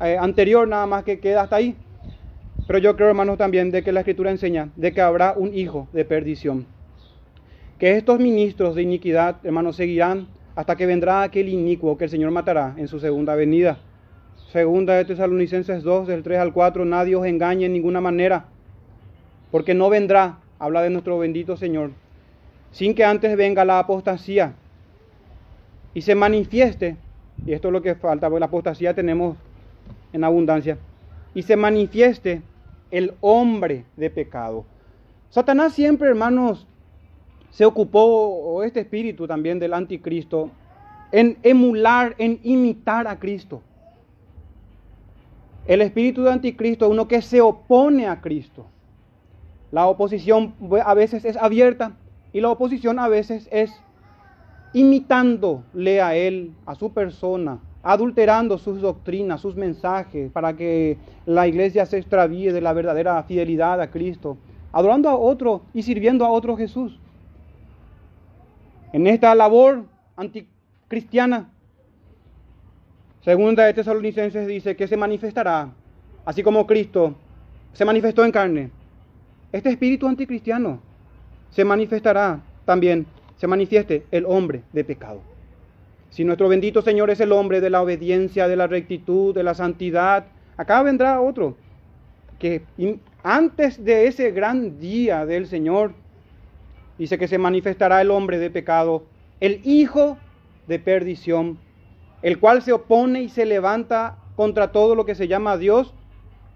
eh, 0.01 0.17
anterior, 0.19 0.67
nada 0.67 0.85
más 0.85 1.03
que 1.03 1.19
queda 1.19 1.41
hasta 1.43 1.57
ahí. 1.57 1.75
Pero 2.69 2.77
yo 2.77 2.95
creo, 2.95 3.09
hermanos, 3.09 3.39
también 3.39 3.71
de 3.71 3.81
que 3.81 3.91
la 3.91 4.01
Escritura 4.01 4.29
enseña 4.29 4.69
de 4.75 4.91
que 4.91 5.01
habrá 5.01 5.33
un 5.35 5.55
hijo 5.55 5.87
de 5.91 6.05
perdición. 6.05 6.67
Que 7.79 7.97
estos 7.97 8.19
ministros 8.19 8.75
de 8.75 8.83
iniquidad, 8.83 9.37
hermanos, 9.43 9.75
seguirán 9.75 10.27
hasta 10.55 10.75
que 10.75 10.85
vendrá 10.85 11.23
aquel 11.23 11.49
inicuo 11.49 11.97
que 11.97 12.03
el 12.03 12.11
Señor 12.11 12.29
matará 12.29 12.75
en 12.77 12.87
su 12.87 12.99
segunda 12.99 13.33
venida. 13.33 13.79
Segunda 14.51 14.93
de 14.93 15.05
Tesalonicenses 15.05 15.81
2, 15.81 16.09
del 16.09 16.21
3 16.21 16.37
al 16.37 16.53
4, 16.53 16.85
nadie 16.85 17.15
os 17.15 17.25
engañe 17.25 17.65
en 17.65 17.73
ninguna 17.73 18.01
manera, 18.01 18.45
porque 19.49 19.73
no 19.73 19.89
vendrá, 19.89 20.37
habla 20.59 20.83
de 20.83 20.91
nuestro 20.91 21.17
bendito 21.17 21.57
Señor, 21.57 21.89
sin 22.69 22.93
que 22.93 23.03
antes 23.03 23.35
venga 23.35 23.65
la 23.65 23.79
apostasía 23.79 24.53
y 25.95 26.03
se 26.03 26.13
manifieste, 26.13 26.97
y 27.47 27.53
esto 27.53 27.69
es 27.69 27.71
lo 27.71 27.81
que 27.81 27.95
falta, 27.95 28.29
porque 28.29 28.41
la 28.41 28.45
apostasía 28.45 28.93
tenemos 28.93 29.37
en 30.13 30.23
abundancia, 30.23 30.77
y 31.33 31.41
se 31.41 31.55
manifieste 31.55 32.43
el 32.91 33.13
hombre 33.21 33.85
de 33.97 34.09
pecado. 34.09 34.65
Satanás 35.29 35.73
siempre, 35.73 36.07
hermanos, 36.07 36.65
se 37.51 37.65
ocupó, 37.65 38.03
o 38.03 38.63
este 38.63 38.81
espíritu 38.81 39.27
también 39.27 39.59
del 39.59 39.73
anticristo, 39.73 40.49
en 41.11 41.37
emular, 41.43 42.15
en 42.17 42.39
imitar 42.43 43.07
a 43.07 43.19
Cristo. 43.19 43.61
El 45.67 45.81
espíritu 45.81 46.23
del 46.23 46.33
anticristo 46.33 46.85
es 46.85 46.91
uno 46.91 47.07
que 47.07 47.21
se 47.21 47.41
opone 47.41 48.07
a 48.07 48.21
Cristo. 48.21 48.65
La 49.71 49.87
oposición 49.87 50.55
a 50.83 50.93
veces 50.93 51.25
es 51.25 51.37
abierta 51.37 51.93
y 52.33 52.41
la 52.41 52.49
oposición 52.49 52.97
a 52.99 53.07
veces 53.07 53.47
es 53.51 53.71
imitándole 54.73 56.01
a 56.01 56.15
él, 56.15 56.53
a 56.65 56.75
su 56.75 56.91
persona, 56.91 57.59
adulterando 57.81 58.57
sus 58.57 58.81
doctrinas, 58.81 59.41
sus 59.41 59.55
mensajes, 59.55 60.31
para 60.31 60.55
que 60.55 60.97
la 61.25 61.47
iglesia 61.47 61.85
se 61.85 61.97
extravíe 61.97 62.51
de 62.51 62.61
la 62.61 62.73
verdadera 62.73 63.21
fidelidad 63.23 63.79
a 63.81 63.89
Cristo, 63.89 64.37
adorando 64.71 65.09
a 65.09 65.17
otro 65.17 65.61
y 65.73 65.83
sirviendo 65.83 66.25
a 66.25 66.29
otro 66.29 66.57
Jesús. 66.57 66.99
En 68.91 69.07
esta 69.07 69.33
labor 69.35 69.85
anticristiana, 70.15 71.49
segunda 73.21 73.65
de 73.65 73.73
Tesalonicenses 73.73 74.47
dice 74.47 74.75
que 74.75 74.87
se 74.87 74.97
manifestará, 74.97 75.69
así 76.25 76.43
como 76.43 76.67
Cristo 76.67 77.15
se 77.73 77.85
manifestó 77.85 78.25
en 78.25 78.31
carne. 78.31 78.71
Este 79.51 79.69
espíritu 79.69 80.07
anticristiano 80.07 80.79
se 81.51 81.63
manifestará 81.63 82.41
también 82.65 83.07
se 83.37 83.47
manifieste 83.47 84.05
el 84.11 84.25
hombre 84.25 84.63
de 84.73 84.83
pecado. 84.83 85.21
Si 86.09 86.23
nuestro 86.23 86.49
bendito 86.49 86.81
Señor 86.81 87.09
es 87.09 87.19
el 87.19 87.31
hombre 87.31 87.61
de 87.61 87.69
la 87.69 87.81
obediencia, 87.81 88.47
de 88.47 88.55
la 88.55 88.67
rectitud, 88.67 89.33
de 89.33 89.43
la 89.43 89.53
santidad, 89.53 90.25
acá 90.57 90.81
vendrá 90.83 91.21
otro 91.21 91.55
que 92.39 92.63
antes 93.21 93.83
de 93.83 94.07
ese 94.07 94.31
gran 94.31 94.79
día 94.79 95.25
del 95.25 95.45
Señor, 95.45 95.93
dice 96.97 97.17
que 97.17 97.27
se 97.27 97.37
manifestará 97.37 98.01
el 98.01 98.11
hombre 98.11 98.39
de 98.39 98.49
pecado, 98.49 99.03
el 99.41 99.61
hijo 99.65 100.17
de 100.67 100.79
perdición, 100.79 101.59
el 102.21 102.39
cual 102.39 102.61
se 102.61 102.71
opone 102.71 103.21
y 103.21 103.29
se 103.29 103.45
levanta 103.45 104.17
contra 104.35 104.71
todo 104.71 104.95
lo 104.95 105.05
que 105.05 105.15
se 105.15 105.27
llama 105.27 105.57
Dios, 105.57 105.93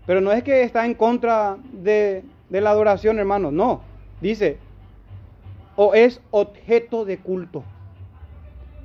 pero 0.05 0.21
no 0.21 0.31
es 0.31 0.43
que 0.43 0.63
está 0.63 0.85
en 0.85 0.95
contra 0.95 1.57
de, 1.71 2.23
la 2.49 2.71
adoración, 2.71 3.19
hermano, 3.19 3.51
no, 3.51 3.81
dice, 4.21 4.57
o 5.75 5.93
es 5.93 6.21
objeto 6.31 7.03
de 7.05 7.17
culto. 7.17 7.63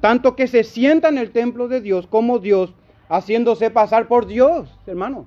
Tanto 0.00 0.36
que 0.36 0.46
se 0.46 0.64
sienta 0.64 1.08
en 1.08 1.18
el 1.18 1.30
templo 1.30 1.68
de 1.68 1.80
Dios 1.80 2.06
como 2.06 2.38
Dios, 2.38 2.74
haciéndose 3.08 3.70
pasar 3.70 4.06
por 4.06 4.26
Dios, 4.26 4.68
hermano. 4.86 5.26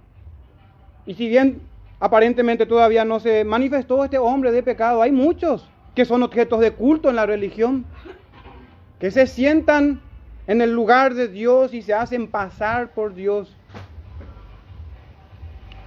Y 1.05 1.15
si 1.15 1.27
bien 1.27 1.61
aparentemente 1.99 2.65
todavía 2.65 3.05
no 3.05 3.19
se 3.19 3.43
manifestó 3.43 4.03
este 4.03 4.17
hombre 4.17 4.51
de 4.51 4.63
pecado, 4.63 5.01
hay 5.01 5.11
muchos 5.11 5.67
que 5.95 6.05
son 6.05 6.23
objetos 6.23 6.59
de 6.59 6.71
culto 6.71 7.09
en 7.09 7.15
la 7.15 7.25
religión, 7.25 7.85
que 8.99 9.11
se 9.11 9.27
sientan 9.27 10.01
en 10.47 10.61
el 10.61 10.73
lugar 10.73 11.13
de 11.15 11.27
Dios 11.27 11.73
y 11.73 11.81
se 11.81 11.93
hacen 11.93 12.27
pasar 12.27 12.93
por 12.93 13.13
Dios. 13.13 13.55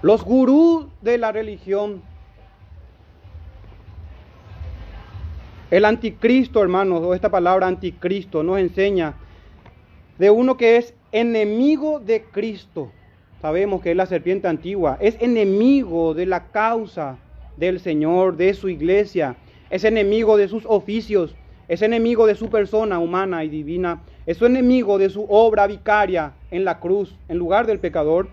Los 0.03 0.23
gurús 0.23 0.87
de 1.01 1.17
la 1.17 1.33
religión 1.33 2.03
El 5.71 5.87
anticristo, 5.87 6.63
hermanos, 6.63 7.01
o 7.03 7.15
esta 7.15 7.31
palabra 7.31 7.67
anticristo 7.67 8.43
nos 8.43 8.59
enseña 8.59 9.15
de 10.19 10.31
uno 10.31 10.57
que 10.57 10.77
es 10.77 10.95
enemigo 11.11 12.01
de 12.01 12.23
Cristo. 12.23 12.93
Sabemos 13.41 13.81
que 13.83 13.91
es 13.91 13.97
la 13.97 14.07
serpiente 14.07 14.47
antigua, 14.47 14.99
es 15.01 15.17
enemigo 15.21 16.15
de 16.15 16.27
la 16.27 16.47
causa 16.49 17.19
del 17.57 17.81
Señor, 17.81 18.37
de 18.37 18.53
su 18.55 18.69
iglesia, 18.69 19.37
es 19.71 19.85
enemigo 19.85 20.37
de 20.37 20.49
sus 20.49 20.65
oficios, 20.67 21.35
es 21.67 21.81
enemigo 21.81 22.27
de 22.27 22.35
su 22.35 22.51
persona 22.51 22.99
humana 22.99 23.43
y 23.43 23.49
divina, 23.49 24.03
es 24.27 24.41
enemigo 24.43 24.99
de 24.99 25.09
su 25.09 25.25
obra 25.29 25.67
vicaria 25.67 26.35
en 26.51 26.65
la 26.65 26.79
cruz, 26.79 27.17
en 27.29 27.39
lugar 27.39 27.67
del 27.67 27.81
pecador. 27.81 28.29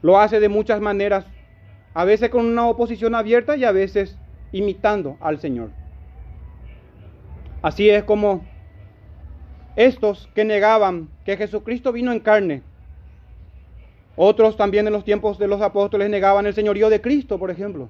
Lo 0.00 0.18
hace 0.18 0.38
de 0.38 0.48
muchas 0.48 0.80
maneras, 0.80 1.24
a 1.92 2.04
veces 2.04 2.30
con 2.30 2.46
una 2.46 2.68
oposición 2.68 3.16
abierta 3.16 3.56
y 3.56 3.64
a 3.64 3.72
veces 3.72 4.16
imitando 4.52 5.16
al 5.20 5.40
Señor. 5.40 5.70
Así 7.62 7.90
es 7.90 8.04
como 8.04 8.44
estos 9.76 10.28
que 10.34 10.44
negaban 10.44 11.08
que 11.24 11.36
Jesucristo 11.36 11.92
vino 11.92 12.12
en 12.12 12.20
carne, 12.20 12.62
otros 14.16 14.56
también 14.56 14.86
en 14.86 14.92
los 14.92 15.04
tiempos 15.04 15.38
de 15.38 15.46
los 15.46 15.60
apóstoles 15.60 16.10
negaban 16.10 16.44
el 16.46 16.54
señorío 16.54 16.90
de 16.90 17.00
Cristo, 17.00 17.38
por 17.38 17.52
ejemplo. 17.52 17.88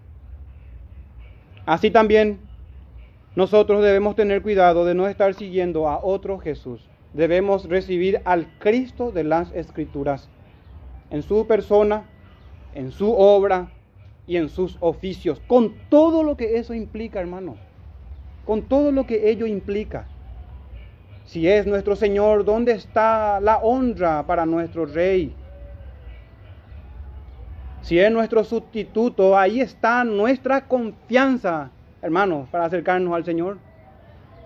Así 1.65 1.91
también 1.91 2.39
nosotros 3.35 3.83
debemos 3.83 4.17
tener 4.17 4.43
cuidado 4.43 4.85
de 4.85 4.95
no 4.95 5.09
estar 5.09 5.33
siguiendo 5.35 5.89
a 5.89 6.01
otro 6.03 6.39
Jesús. 6.39 6.87
Debemos 7.15 7.67
recibir 7.67 8.21
al 8.25 8.47
Cristo 8.59 9.11
de 9.11 9.25
las 9.25 9.53
Escrituras 9.53 10.29
en 11.11 11.23
su 11.23 11.47
persona, 11.47 12.05
en 12.75 12.91
su 12.91 13.11
obra, 13.15 13.71
y 14.29 14.37
en 14.37 14.51
sus 14.51 14.77
oficios, 14.81 15.41
con 15.47 15.75
todo 15.89 16.23
lo 16.23 16.37
que 16.37 16.59
eso 16.59 16.75
implica, 16.75 17.19
hermanos, 17.19 17.57
con 18.45 18.63
todo 18.63 18.93
lo 18.93 19.07
que 19.07 19.31
ello 19.31 19.47
implica. 19.47 20.07
Si 21.25 21.49
es 21.49 21.67
nuestro 21.67 21.97
Señor, 21.97 22.45
¿dónde 22.45 22.73
está 22.73 23.41
la 23.41 23.57
honra 23.59 24.27
para 24.27 24.45
nuestro 24.45 24.85
Rey? 24.85 25.35
Si 27.81 27.99
es 27.99 28.13
nuestro 28.13 28.45
sustituto, 28.45 29.37
ahí 29.37 29.61
está 29.61 30.05
nuestra 30.05 30.67
confianza, 30.67 31.71
hermanos, 32.03 32.49
para 32.51 32.67
acercarnos 32.67 33.15
al 33.15 33.25
Señor. 33.25 33.57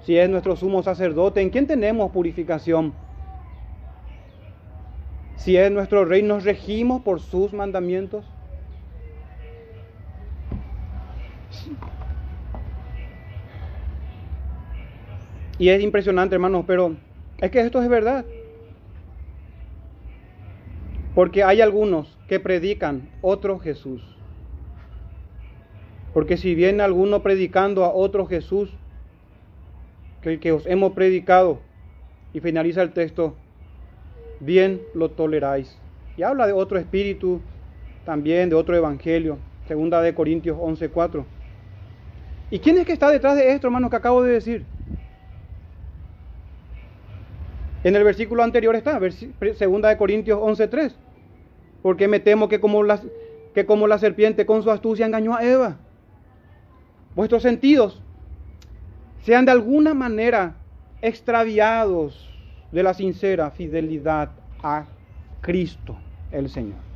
Si 0.05 0.16
es 0.16 0.30
nuestro 0.30 0.55
sumo 0.55 0.83
sacerdote, 0.85 1.41
¿en 1.41 1.51
quién 1.51 1.66
tenemos 1.66 2.12
purificación? 2.12 2.93
Si 5.37 5.57
es 5.57 5.72
nuestro 5.72 6.05
Rey, 6.05 6.22
¿nos 6.22 6.45
regimos 6.45 7.03
por 7.03 7.20
sus 7.20 7.53
mandamientos? 7.53 8.24
Y 15.58 15.68
es 15.68 15.82
impresionante, 15.82 16.34
hermanos, 16.34 16.64
pero 16.66 16.96
es 17.40 17.50
que 17.50 17.60
esto 17.60 17.82
es 17.82 17.88
verdad. 17.88 18.24
Porque 21.14 21.44
hay 21.44 21.60
algunos 21.60 22.18
que 22.26 22.40
predican 22.40 23.08
otro 23.20 23.58
Jesús. 23.58 24.02
Porque 26.14 26.36
si 26.36 26.54
viene 26.54 26.82
alguno 26.82 27.22
predicando 27.22 27.84
a 27.84 27.92
otro 27.92 28.26
Jesús, 28.26 28.70
que 30.20 30.30
el 30.34 30.40
que 30.40 30.52
os 30.52 30.66
hemos 30.66 30.92
predicado, 30.92 31.60
y 32.32 32.40
finaliza 32.40 32.82
el 32.82 32.92
texto, 32.92 33.36
bien 34.40 34.80
lo 34.94 35.10
toleráis. 35.10 35.78
Y 36.16 36.22
habla 36.22 36.46
de 36.46 36.52
otro 36.52 36.78
espíritu, 36.78 37.40
también 38.04 38.48
de 38.48 38.56
otro 38.56 38.76
evangelio, 38.76 39.38
segunda 39.68 40.00
de 40.00 40.14
Corintios 40.14 40.58
11:4. 40.58 41.24
¿Y 42.53 42.59
quién 42.59 42.76
es 42.76 42.84
que 42.84 42.92
está 42.92 43.11
detrás 43.11 43.34
de 43.34 43.50
esto, 43.50 43.66
hermanos, 43.66 43.88
que 43.88 43.96
acabo 43.96 44.22
de 44.22 44.34
decir? 44.34 44.66
En 47.82 47.96
el 47.96 48.05
versículo 48.05 48.42
anterior 48.42 48.76
está, 48.76 49.00
segunda 49.55 49.88
de 49.88 49.96
Corintios 49.96 50.38
11:3. 50.38 50.92
Porque 51.80 52.09
me 52.09 52.20
temo 52.20 52.50
que 52.50 52.61
como, 52.61 52.82
que 53.55 53.64
como 53.64 53.86
la 53.86 53.96
serpiente 53.96 54.44
con 54.44 54.62
su 54.62 54.70
astucia 54.70 55.07
engañó 55.07 55.34
a 55.34 55.42
Eva, 55.42 55.78
vuestros 57.16 57.42
sentidos 57.42 58.03
sean 59.22 59.46
de 59.46 59.53
alguna 59.53 59.94
manera 59.94 60.57
extraviados 61.00 62.28
de 62.70 62.82
la 62.82 62.92
sincera 62.92 63.50
fidelidad 63.50 64.28
a 64.62 64.84
Cristo 65.40 65.96
el 66.30 66.50
Señor. 66.50 66.91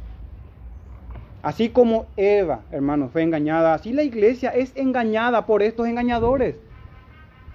Así 1.43 1.69
como 1.69 2.07
Eva, 2.17 2.63
hermanos, 2.73 3.11
fue 3.13 3.23
engañada, 3.23 3.75
así 3.75 3.93
la 3.93 4.03
iglesia 4.03 4.51
es 4.51 4.73
engañada 4.75 5.47
por 5.47 5.63
estos 5.63 5.87
engañadores. 5.87 6.57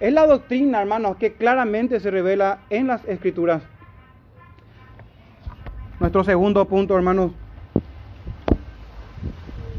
Es 0.00 0.12
la 0.12 0.26
doctrina, 0.26 0.80
hermanos, 0.80 1.16
que 1.16 1.34
claramente 1.34 2.00
se 2.00 2.10
revela 2.10 2.60
en 2.70 2.86
las 2.86 3.04
escrituras. 3.06 3.62
Nuestro 6.00 6.24
segundo 6.24 6.64
punto, 6.64 6.96
hermanos, 6.96 7.32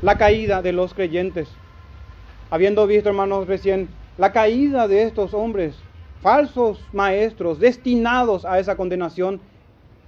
la 0.01 0.17
caída 0.17 0.61
de 0.61 0.73
los 0.73 0.93
creyentes. 0.93 1.49
Habiendo 2.51 2.85
visto, 2.87 3.09
hermanos, 3.09 3.47
recién 3.47 3.89
la 4.17 4.31
caída 4.31 4.87
de 4.87 5.03
estos 5.03 5.33
hombres, 5.33 5.75
falsos 6.21 6.85
maestros, 6.93 7.59
destinados 7.59 8.45
a 8.45 8.59
esa 8.59 8.77
condenación, 8.77 9.41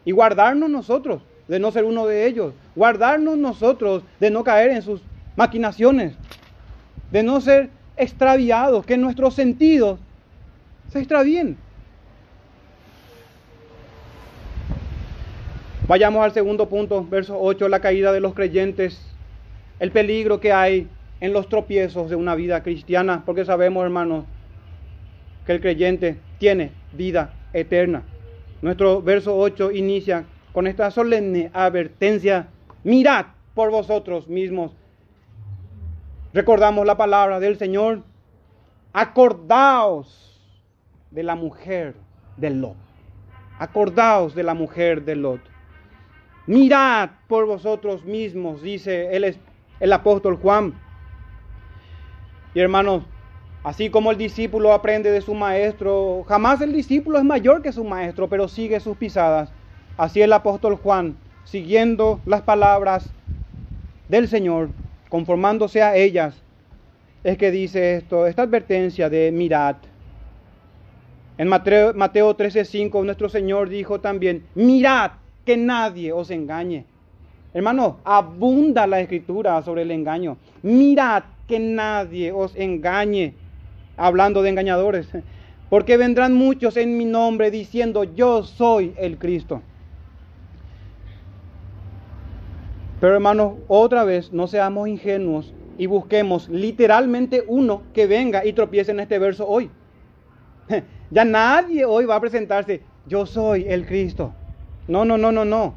y 0.06 0.12
guardarnos 0.12 0.70
nosotros 0.70 1.24
de 1.48 1.60
no 1.60 1.72
ser 1.72 1.84
uno 1.84 2.08
de 2.08 2.26
ellos, 2.26 2.54
guardarnos 2.76 3.38
nosotros 3.38 4.04
de 4.20 4.32
no 4.32 4.44
caer 4.44 4.72
en 4.72 4.82
sus 4.82 5.02
maquinaciones, 5.36 6.16
de 7.12 7.24
no 7.24 7.40
ser 7.42 7.70
extraviados, 7.98 8.86
que 8.86 8.98
nuestros 8.98 9.36
sentidos 9.36 10.00
se 10.90 11.00
extravíen. 11.00 11.58
Vayamos 15.88 16.24
al 16.24 16.32
segundo 16.32 16.68
punto, 16.68 17.06
verso 17.06 17.38
8, 17.40 17.70
la 17.70 17.80
caída 17.80 18.12
de 18.12 18.20
los 18.20 18.34
creyentes, 18.34 19.00
el 19.80 19.92
peligro 19.92 20.40
que 20.40 20.52
hay 20.52 20.88
en 21.22 21.32
los 21.32 21.48
tropiezos 21.48 22.10
de 22.10 22.16
una 22.16 22.34
vida 22.34 22.64
cristiana, 22.64 23.22
porque 23.24 23.46
sabemos, 23.46 23.84
hermanos, 23.84 24.26
que 25.46 25.52
el 25.52 25.62
creyente 25.62 26.18
tiene 26.40 26.72
vida 26.92 27.34
eterna. 27.54 28.02
Nuestro 28.64 29.02
verso 29.04 29.38
8 29.38 29.72
inicia 29.72 30.26
con 30.56 30.68
esta 30.68 30.90
solemne 30.90 31.52
advertencia, 31.54 32.48
mirad 32.86 33.26
por 33.56 33.72
vosotros 33.72 34.30
mismos. 34.30 34.72
Recordamos 36.34 36.86
la 36.86 36.96
palabra 36.96 37.42
del 37.42 37.58
Señor, 37.58 38.04
acordaos 38.94 40.42
de 41.12 41.24
la 41.24 41.36
mujer 41.36 41.96
de 42.38 42.52
Lot. 42.52 42.78
Acordaos 43.60 44.34
de 44.34 44.44
la 44.44 44.54
mujer 44.54 45.04
de 45.04 45.18
Lot. 45.18 45.42
Mirad 46.48 47.10
por 47.28 47.46
vosotros 47.48 48.06
mismos, 48.06 48.62
dice 48.62 49.14
el, 49.14 49.38
el 49.82 49.92
apóstol 49.92 50.38
Juan. 50.38 50.74
Y 52.54 52.62
hermanos, 52.62 53.04
así 53.62 53.90
como 53.90 54.12
el 54.12 54.18
discípulo 54.18 54.72
aprende 54.72 55.12
de 55.12 55.20
su 55.20 55.34
maestro, 55.34 56.24
jamás 56.30 56.62
el 56.62 56.72
discípulo 56.72 57.18
es 57.18 57.26
mayor 57.26 57.62
que 57.62 57.74
su 57.74 57.84
maestro, 57.84 58.30
pero 58.30 58.48
sigue 58.48 58.80
sus 58.80 58.96
pisadas. 58.96 59.52
Así 59.98 60.22
el 60.22 60.34
apóstol 60.34 60.76
Juan, 60.76 61.16
siguiendo 61.46 62.20
las 62.26 62.42
palabras 62.42 63.10
del 64.10 64.28
Señor, 64.28 64.70
conformándose 65.08 65.82
a 65.82 65.96
ellas, 65.96 66.36
es 67.24 67.38
que 67.38 67.50
dice 67.50 67.96
esto, 67.96 68.28
esta 68.28 68.42
advertencia 68.42 69.10
de 69.10 69.32
mirad. 69.32 69.78
En 71.38 71.48
Mateo, 71.48 71.94
Mateo 71.94 72.36
13:5 72.36 73.06
nuestro 73.06 73.30
Señor 73.30 73.70
dijo 73.70 74.02
también, 74.02 74.44
mirad 74.54 75.12
que 75.46 75.56
nadie 75.56 76.12
os 76.12 76.30
engañe. 76.30 76.86
Hermano, 77.54 78.00
abunda 78.04 78.86
la 78.88 79.00
escritura 79.00 79.62
sobre 79.62 79.84
el 79.84 79.92
engaño. 79.92 80.36
Mirad 80.62 81.24
que 81.48 81.58
nadie 81.58 82.34
os 82.34 82.54
engañe, 82.58 83.34
hablando 83.96 84.42
de 84.42 84.50
engañadores, 84.50 85.08
porque 85.70 85.96
vendrán 85.96 86.34
muchos 86.34 86.76
en 86.76 86.98
mi 86.98 87.06
nombre 87.06 87.50
diciendo, 87.50 88.04
yo 88.04 88.44
soy 88.44 88.94
el 88.98 89.18
Cristo. 89.18 89.62
Pero 93.06 93.18
hermanos, 93.18 93.54
otra 93.68 94.04
vez 94.04 94.34
no 94.34 94.48
seamos 94.48 94.88
ingenuos 94.88 95.54
y 95.78 95.86
busquemos 95.86 96.50
literalmente 96.50 97.44
uno 97.46 97.84
que 97.94 98.08
venga 98.08 98.44
y 98.44 98.54
tropiece 98.54 98.94
en 98.94 99.00
este 99.00 99.20
verso 99.20 99.48
hoy. 99.48 99.70
Ya 101.12 101.24
nadie 101.24 101.86
hoy 101.86 102.06
va 102.06 102.16
a 102.16 102.20
presentarse, 102.20 102.82
yo 103.06 103.28
soy 103.28 103.68
el 103.70 103.86
Cristo. 103.86 104.34
No, 104.88 105.06
no, 105.06 105.20
no, 105.20 105.32
no, 105.32 105.46
no. 105.46 105.76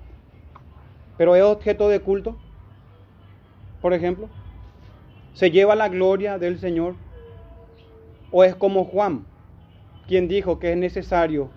Pero 1.19 1.37
es 1.37 1.43
objeto 1.43 1.91
de 1.91 2.01
culto, 2.01 2.35
por 3.83 3.93
ejemplo. 3.93 4.31
¿Se 5.35 5.51
lleva 5.51 5.75
la 5.75 5.91
gloria 5.91 6.39
del 6.39 6.59
Señor? 6.59 6.95
¿O 8.33 8.43
es 8.43 8.55
como 8.55 8.87
Juan, 8.87 9.27
quien 10.09 10.29
dijo 10.29 10.59
que 10.59 10.73
es 10.73 10.79
necesario 10.79 11.51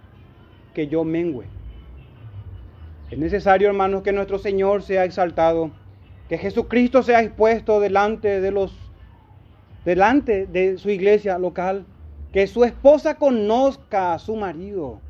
que 0.74 0.88
yo 0.88 1.06
mengüe? 1.06 1.61
Es 3.12 3.18
necesario, 3.18 3.68
hermanos, 3.68 4.04
que 4.04 4.14
nuestro 4.14 4.40
Señor 4.40 4.84
sea 4.84 5.04
exaltado, 5.04 5.70
que 6.30 6.38
Jesucristo 6.38 7.04
sea 7.04 7.22
expuesto 7.22 7.82
delante 7.82 8.40
de 8.40 8.52
los 8.52 8.74
delante 9.84 10.46
de 10.46 10.78
su 10.78 10.90
iglesia 10.90 11.38
local, 11.38 11.86
que 12.32 12.48
su 12.48 12.64
esposa 12.64 13.16
conozca 13.16 14.14
a 14.14 14.20
su 14.20 14.38
marido 14.38 15.02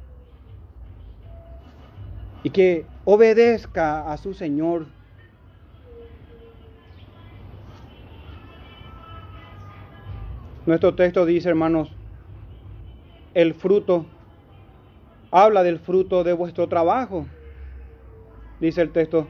y 2.42 2.50
que 2.50 2.88
obedezca 3.06 4.12
a 4.12 4.18
su 4.18 4.34
Señor. 4.34 4.88
Nuestro 10.66 10.96
texto 10.96 11.26
dice, 11.28 11.50
hermanos, 11.50 11.92
el 13.36 13.54
fruto, 13.54 14.06
habla 15.30 15.62
del 15.62 15.78
fruto 15.78 16.24
de 16.24 16.34
vuestro 16.34 16.68
trabajo, 16.68 17.28
dice 18.62 18.82
el 18.82 18.92
texto, 18.92 19.28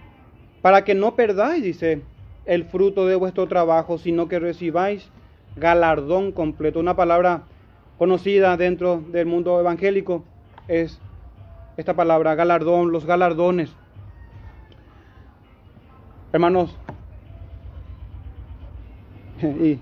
para 0.62 0.84
que 0.84 0.94
no 0.94 1.16
perdáis, 1.16 1.64
dice, 1.64 2.02
el 2.46 2.66
fruto 2.66 3.08
de 3.08 3.16
vuestro 3.16 3.48
trabajo, 3.48 3.98
sino 3.98 4.28
que 4.28 4.40
recibáis 4.40 5.10
galardón 5.56 6.32
completo. 6.32 6.80
Una 6.80 6.96
palabra 6.96 7.44
conocida 7.98 8.58
dentro 8.58 9.02
del 9.12 9.26
mundo 9.26 9.60
evangélico 9.60 10.24
es 10.68 11.00
esta 11.78 11.96
palabra, 11.96 12.36
galardón, 12.36 12.92
los 12.92 13.06
galardones. 13.06 13.74
Hermanos, 16.34 16.78
y 19.42 19.80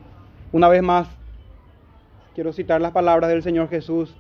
una 0.52 0.68
vez 0.68 0.82
más, 0.82 1.10
quiero 2.36 2.54
citar 2.54 2.82
las 2.82 2.92
palabras 2.92 3.30
del 3.30 3.44
Señor 3.44 3.70
Jesús, 3.70 4.16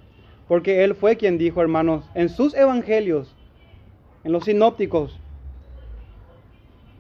porque 0.47 0.83
Él 0.83 0.95
fue 0.95 1.15
quien 1.15 1.37
dijo, 1.37 1.61
hermanos, 1.61 2.03
en 2.15 2.29
sus 2.29 2.53
evangelios, 2.55 3.35
en 4.23 4.31
los 4.31 4.45
sinópticos, 4.45 5.19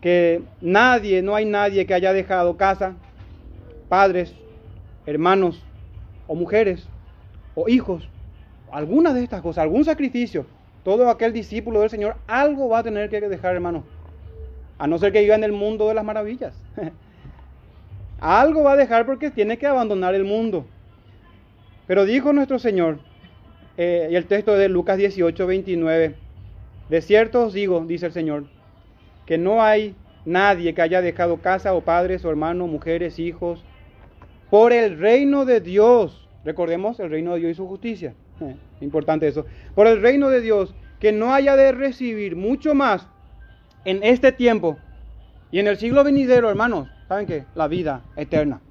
que 0.01 0.41
nadie, 0.61 1.21
no 1.21 1.35
hay 1.35 1.45
nadie 1.45 1.85
que 1.85 1.93
haya 1.93 2.13
dejado 2.13 2.57
casa, 2.57 2.95
padres, 3.89 4.33
hermanos, 5.05 5.61
o 6.27 6.35
mujeres, 6.35 6.87
o 7.55 7.67
hijos, 7.67 8.07
algunas 8.71 9.15
de 9.15 9.23
estas 9.23 9.41
cosas, 9.41 9.63
algún 9.63 9.83
sacrificio, 9.83 10.45
todo 10.83 11.09
aquel 11.09 11.33
discípulo 11.33 11.81
del 11.81 11.89
Señor 11.89 12.15
algo 12.27 12.69
va 12.69 12.79
a 12.79 12.83
tener 12.83 13.09
que 13.09 13.19
dejar, 13.21 13.55
hermano. 13.55 13.83
A 14.77 14.87
no 14.87 14.97
ser 14.97 15.11
que 15.11 15.21
viva 15.21 15.35
en 15.35 15.43
el 15.43 15.51
mundo 15.51 15.87
de 15.89 15.93
las 15.93 16.05
maravillas. 16.05 16.55
algo 18.21 18.63
va 18.63 18.73
a 18.73 18.77
dejar 18.77 19.05
porque 19.05 19.29
tiene 19.29 19.57
que 19.57 19.67
abandonar 19.67 20.15
el 20.15 20.23
mundo. 20.23 20.65
Pero 21.85 22.05
dijo 22.05 22.31
nuestro 22.31 22.59
Señor, 22.59 22.99
eh, 23.77 24.09
y 24.11 24.15
el 24.15 24.25
texto 24.25 24.53
de 24.53 24.69
Lucas 24.69 24.97
18, 24.97 25.47
29, 25.47 26.15
de 26.89 27.01
cierto 27.01 27.45
os 27.45 27.53
digo, 27.53 27.83
dice 27.85 28.07
el 28.07 28.11
Señor, 28.11 28.45
que 29.25 29.37
no 29.37 29.61
hay 29.61 29.95
nadie 30.25 30.73
que 30.73 30.81
haya 30.81 31.01
dejado 31.01 31.37
casa 31.37 31.73
o 31.73 31.81
padres 31.81 32.25
o 32.25 32.29
hermanos, 32.29 32.69
mujeres, 32.69 33.19
hijos, 33.19 33.63
por 34.49 34.73
el 34.73 34.97
reino 34.97 35.45
de 35.45 35.61
Dios. 35.61 36.27
Recordemos 36.43 36.99
el 36.99 37.09
reino 37.09 37.33
de 37.33 37.39
Dios 37.39 37.51
y 37.51 37.55
su 37.55 37.67
justicia. 37.67 38.15
Eh, 38.41 38.55
importante 38.81 39.27
eso. 39.27 39.45
Por 39.75 39.87
el 39.87 40.01
reino 40.01 40.29
de 40.29 40.41
Dios, 40.41 40.73
que 40.99 41.11
no 41.11 41.33
haya 41.33 41.55
de 41.55 41.71
recibir 41.71 42.35
mucho 42.35 42.73
más 42.73 43.07
en 43.85 44.03
este 44.03 44.31
tiempo 44.31 44.77
y 45.51 45.59
en 45.59 45.67
el 45.67 45.77
siglo 45.77 46.03
venidero, 46.03 46.49
hermanos. 46.49 46.89
¿Saben 47.07 47.25
qué? 47.25 47.45
La 47.55 47.67
vida 47.67 48.03
eterna. 48.15 48.61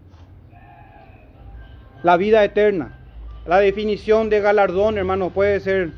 La 2.02 2.16
vida 2.16 2.44
eterna. 2.44 2.98
La 3.46 3.58
definición 3.58 4.28
de 4.28 4.40
galardón, 4.40 4.98
hermanos, 4.98 5.32
puede 5.32 5.58
ser, 5.60 5.92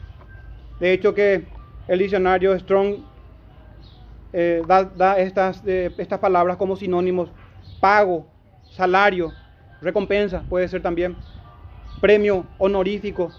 de 0.79 0.93
hecho, 0.93 1.15
que 1.15 1.45
el 1.91 1.99
diccionario 1.99 2.57
Strong 2.57 2.99
eh, 4.33 4.63
da, 4.65 5.19
estas, 5.19 5.61
eh, 5.67 5.91
estas 5.99 6.21
palabras 6.21 6.57
como 6.57 6.77
sinónimos. 6.77 7.31
Pago, 7.81 8.29
salario, 8.71 9.33
recompensa, 9.83 10.45
puede 10.49 10.69
ser 10.69 10.83
también. 10.83 11.17
Premio 12.01 12.47
honorífico, 12.59 13.33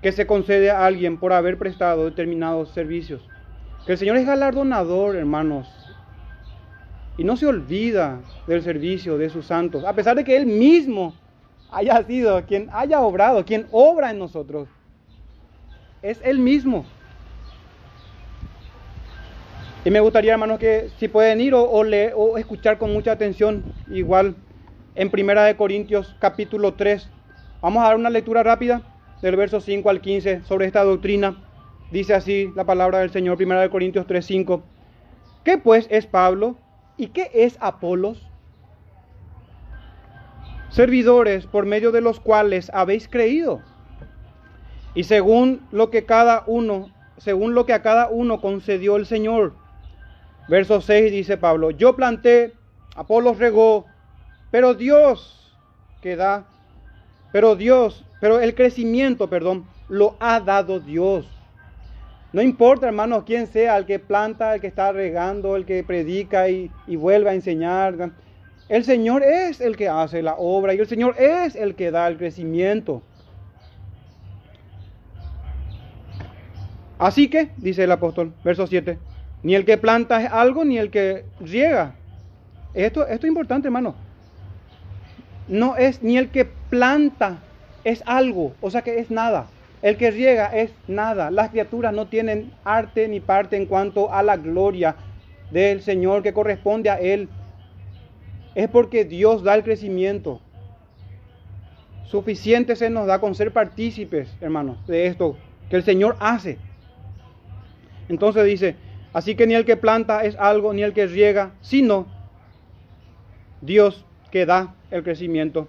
que 0.00 0.10
se 0.10 0.26
concede 0.26 0.70
a 0.70 0.86
alguien 0.86 1.18
por 1.18 1.34
haber 1.34 1.58
prestado 1.58 2.06
determinados 2.06 2.70
servicios. 2.70 3.28
Que 3.84 3.92
el 3.92 3.98
Señor 3.98 4.16
es 4.16 4.26
galardonador, 4.26 5.14
hermanos. 5.14 5.68
Y 7.18 7.24
no 7.24 7.36
se 7.36 7.46
olvida 7.46 8.20
del 8.46 8.62
servicio 8.62 9.18
de 9.18 9.28
sus 9.28 9.44
santos, 9.44 9.84
a 9.84 9.92
pesar 9.92 10.16
de 10.16 10.24
que 10.24 10.34
Él 10.34 10.46
mismo 10.46 11.14
haya 11.70 12.02
sido 12.04 12.42
quien 12.46 12.70
haya 12.72 13.02
obrado, 13.02 13.44
quien 13.44 13.66
obra 13.70 14.10
en 14.12 14.18
nosotros. 14.18 14.66
Es 16.00 16.18
Él 16.24 16.38
mismo. 16.38 16.86
Y 19.86 19.90
me 19.92 20.00
gustaría, 20.00 20.32
hermanos, 20.32 20.58
que 20.58 20.90
si 20.98 21.06
pueden 21.06 21.40
ir 21.40 21.54
o, 21.54 21.84
leer, 21.84 22.12
o 22.16 22.38
escuchar 22.38 22.76
con 22.76 22.92
mucha 22.92 23.12
atención, 23.12 23.64
igual 23.88 24.34
en 24.96 25.12
Primera 25.12 25.44
de 25.44 25.56
Corintios 25.56 26.16
capítulo 26.18 26.74
3. 26.74 27.08
Vamos 27.62 27.84
a 27.84 27.86
dar 27.86 27.94
una 27.94 28.10
lectura 28.10 28.42
rápida 28.42 28.82
del 29.22 29.36
verso 29.36 29.60
5 29.60 29.88
al 29.88 30.00
15 30.00 30.42
sobre 30.42 30.66
esta 30.66 30.82
doctrina. 30.82 31.40
Dice 31.92 32.14
así 32.14 32.50
la 32.56 32.64
palabra 32.64 32.98
del 32.98 33.12
Señor, 33.12 33.40
1 33.40 33.70
Corintios 33.70 34.08
3, 34.08 34.26
5. 34.26 34.64
¿Qué 35.44 35.56
pues 35.56 35.86
es 35.88 36.08
Pablo 36.08 36.56
y 36.96 37.06
qué 37.06 37.30
es 37.32 37.56
Apolos? 37.60 38.28
Servidores 40.68 41.46
por 41.46 41.64
medio 41.64 41.92
de 41.92 42.00
los 42.00 42.18
cuales 42.18 42.72
habéis 42.74 43.06
creído. 43.06 43.62
Y 44.96 45.04
según 45.04 45.64
lo 45.70 45.90
que 45.90 46.04
cada 46.04 46.42
uno, 46.48 46.90
según 47.18 47.54
lo 47.54 47.66
que 47.66 47.72
a 47.72 47.82
cada 47.82 48.08
uno 48.08 48.40
concedió 48.40 48.96
el 48.96 49.06
Señor. 49.06 49.64
Verso 50.48 50.80
6 50.80 51.12
dice 51.12 51.36
Pablo, 51.36 51.70
yo 51.70 51.96
planté, 51.96 52.54
Apolos 52.94 53.38
regó, 53.38 53.86
pero 54.50 54.74
Dios 54.74 55.54
que 56.00 56.16
da, 56.16 56.46
pero 57.32 57.56
Dios 57.56 58.06
pero 58.20 58.40
el 58.40 58.54
crecimiento, 58.54 59.28
perdón, 59.28 59.66
lo 59.88 60.16
ha 60.20 60.40
dado 60.40 60.80
Dios. 60.80 61.26
No 62.32 62.42
importa, 62.42 62.86
hermano, 62.86 63.24
quién 63.24 63.46
sea, 63.46 63.76
el 63.76 63.86
que 63.86 63.98
planta, 63.98 64.54
el 64.54 64.60
que 64.60 64.66
está 64.66 64.92
regando, 64.92 65.56
el 65.56 65.64
que 65.64 65.84
predica 65.84 66.48
y, 66.48 66.70
vuelve 66.88 67.30
a 67.30 67.34
enseñar. 67.34 68.10
El 68.68 68.84
Señor 68.84 69.22
es 69.22 69.60
el 69.60 69.76
que 69.76 69.88
hace 69.88 70.22
la 70.22 70.34
obra 70.36 70.74
y 70.74 70.78
el 70.78 70.86
Señor 70.86 71.14
es 71.18 71.54
el 71.54 71.74
que 71.74 71.90
da 71.90 72.08
el 72.08 72.16
crecimiento. 72.16 73.02
Así 76.98 77.28
que, 77.28 77.50
dice 77.58 77.84
el 77.84 77.92
apóstol, 77.92 78.32
verso 78.42 78.66
7, 78.66 78.98
ni 79.42 79.54
el 79.54 79.64
que 79.64 79.78
planta 79.78 80.22
es 80.22 80.30
algo, 80.30 80.64
ni 80.64 80.78
el 80.78 80.90
que 80.90 81.24
riega. 81.40 81.94
Esto, 82.74 83.06
esto 83.06 83.26
es 83.26 83.28
importante, 83.28 83.68
hermano. 83.68 83.94
No 85.48 85.76
es 85.76 86.02
ni 86.02 86.18
el 86.18 86.30
que 86.30 86.44
planta 86.44 87.38
es 87.84 88.02
algo, 88.06 88.54
o 88.60 88.70
sea 88.70 88.82
que 88.82 88.98
es 88.98 89.10
nada. 89.10 89.46
El 89.82 89.96
que 89.96 90.10
riega 90.10 90.46
es 90.46 90.72
nada. 90.88 91.30
Las 91.30 91.50
criaturas 91.50 91.94
no 91.94 92.08
tienen 92.08 92.52
arte 92.64 93.08
ni 93.08 93.20
parte 93.20 93.56
en 93.56 93.66
cuanto 93.66 94.12
a 94.12 94.22
la 94.22 94.36
gloria 94.36 94.96
del 95.50 95.82
Señor 95.82 96.22
que 96.22 96.32
corresponde 96.32 96.90
a 96.90 96.98
Él. 96.98 97.28
Es 98.54 98.68
porque 98.68 99.04
Dios 99.04 99.42
da 99.42 99.54
el 99.54 99.62
crecimiento. 99.62 100.40
Suficiente 102.04 102.76
se 102.76 102.90
nos 102.90 103.06
da 103.06 103.20
con 103.20 103.34
ser 103.34 103.52
partícipes, 103.52 104.34
hermanos, 104.40 104.84
de 104.86 105.06
esto 105.06 105.36
que 105.68 105.76
el 105.76 105.82
Señor 105.82 106.16
hace. 106.20 106.58
Entonces 108.08 108.44
dice, 108.44 108.76
así 109.16 109.34
que 109.34 109.46
ni 109.46 109.54
el 109.54 109.64
que 109.64 109.78
planta 109.78 110.24
es 110.24 110.36
algo, 110.36 110.74
ni 110.74 110.82
el 110.82 110.92
que 110.92 111.06
riega, 111.06 111.52
sino 111.62 112.06
Dios 113.62 114.04
que 114.30 114.44
da 114.44 114.74
el 114.90 115.02
crecimiento. 115.02 115.68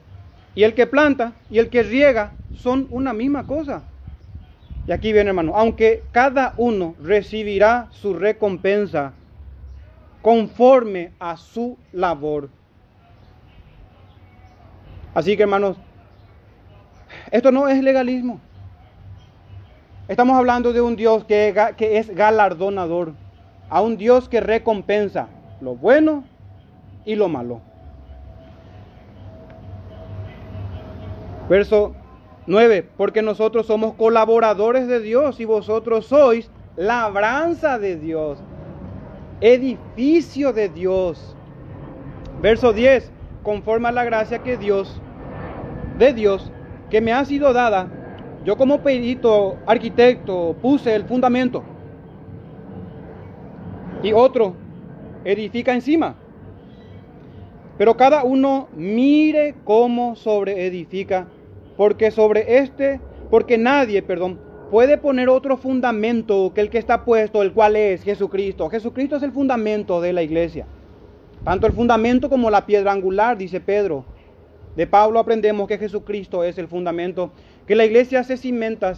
Y 0.53 0.63
el 0.63 0.73
que 0.73 0.85
planta 0.85 1.31
y 1.49 1.59
el 1.59 1.69
que 1.69 1.81
riega 1.81 2.33
son 2.57 2.87
una 2.89 3.13
misma 3.13 3.47
cosa. 3.47 3.83
Y 4.85 4.91
aquí 4.91 5.13
viene 5.13 5.29
hermano, 5.29 5.53
aunque 5.55 6.03
cada 6.11 6.55
uno 6.57 6.95
recibirá 7.01 7.87
su 7.91 8.13
recompensa 8.13 9.13
conforme 10.21 11.11
a 11.17 11.37
su 11.37 11.77
labor. 11.93 12.49
Así 15.13 15.37
que 15.37 15.43
hermanos, 15.43 15.77
esto 17.31 17.49
no 17.53 17.69
es 17.69 17.81
legalismo. 17.81 18.41
Estamos 20.09 20.37
hablando 20.37 20.73
de 20.73 20.81
un 20.81 20.97
Dios 20.97 21.23
que, 21.23 21.55
que 21.77 21.97
es 21.97 22.13
galardonador, 22.13 23.13
a 23.69 23.81
un 23.81 23.97
Dios 23.97 24.29
que 24.29 24.39
recompensa 24.39 25.27
lo 25.61 25.75
bueno 25.75 26.23
y 27.05 27.15
lo 27.15 27.27
malo. 27.27 27.61
Verso 31.49 31.95
9, 32.45 32.89
porque 32.97 33.21
nosotros 33.21 33.65
somos 33.65 33.93
colaboradores 33.93 34.87
de 34.87 34.99
Dios 34.99 35.39
y 35.39 35.45
vosotros 35.45 36.05
sois 36.05 36.51
labranza 36.75 37.79
de 37.79 37.95
Dios, 37.97 38.39
edificio 39.41 40.53
de 40.53 40.69
Dios. 40.69 41.35
Verso 42.41 42.73
10, 42.73 43.11
conforme 43.43 43.87
a 43.87 43.91
la 43.91 44.03
gracia 44.03 44.39
que 44.39 44.57
Dios, 44.57 45.01
de 45.97 46.13
Dios, 46.13 46.51
que 46.89 47.01
me 47.01 47.13
ha 47.13 47.25
sido 47.25 47.53
dada, 47.53 47.87
yo 48.45 48.55
como 48.57 48.81
perito 48.81 49.57
arquitecto 49.65 50.55
puse 50.61 50.95
el 50.95 51.05
fundamento 51.05 51.63
y 54.03 54.13
otro 54.13 54.55
edifica 55.23 55.73
encima. 55.73 56.15
Pero 57.77 57.95
cada 57.95 58.23
uno 58.23 58.69
mire 58.75 59.55
cómo 59.63 60.15
sobre 60.15 60.65
edifica 60.65 61.27
porque 61.75 62.09
sobre 62.09 62.57
este, 62.57 62.99
porque 63.29 63.57
nadie, 63.57 64.01
perdón, 64.01 64.39
puede 64.71 64.97
poner 64.97 65.29
otro 65.29 65.57
fundamento 65.57 66.51
que 66.53 66.61
el 66.61 66.69
que 66.69 66.79
está 66.79 67.05
puesto, 67.05 67.41
el 67.43 67.53
cual 67.53 67.75
es 67.75 68.03
Jesucristo. 68.03 68.69
Jesucristo 68.69 69.15
es 69.15 69.23
el 69.23 69.31
fundamento 69.31 70.01
de 70.01 70.13
la 70.13 70.23
iglesia. 70.23 70.65
Tanto 71.43 71.67
el 71.67 71.73
fundamento 71.73 72.29
como 72.29 72.49
la 72.49 72.65
piedra 72.65 72.91
angular, 72.91 73.37
dice 73.37 73.59
Pedro. 73.59 74.05
De 74.75 74.87
Pablo 74.87 75.19
aprendemos 75.19 75.67
que 75.67 75.77
Jesucristo 75.77 76.43
es 76.43 76.57
el 76.57 76.67
fundamento, 76.67 77.31
que 77.65 77.75
la 77.75 77.85
iglesia 77.85 78.23
se 78.23 78.37
cimenta 78.37 78.95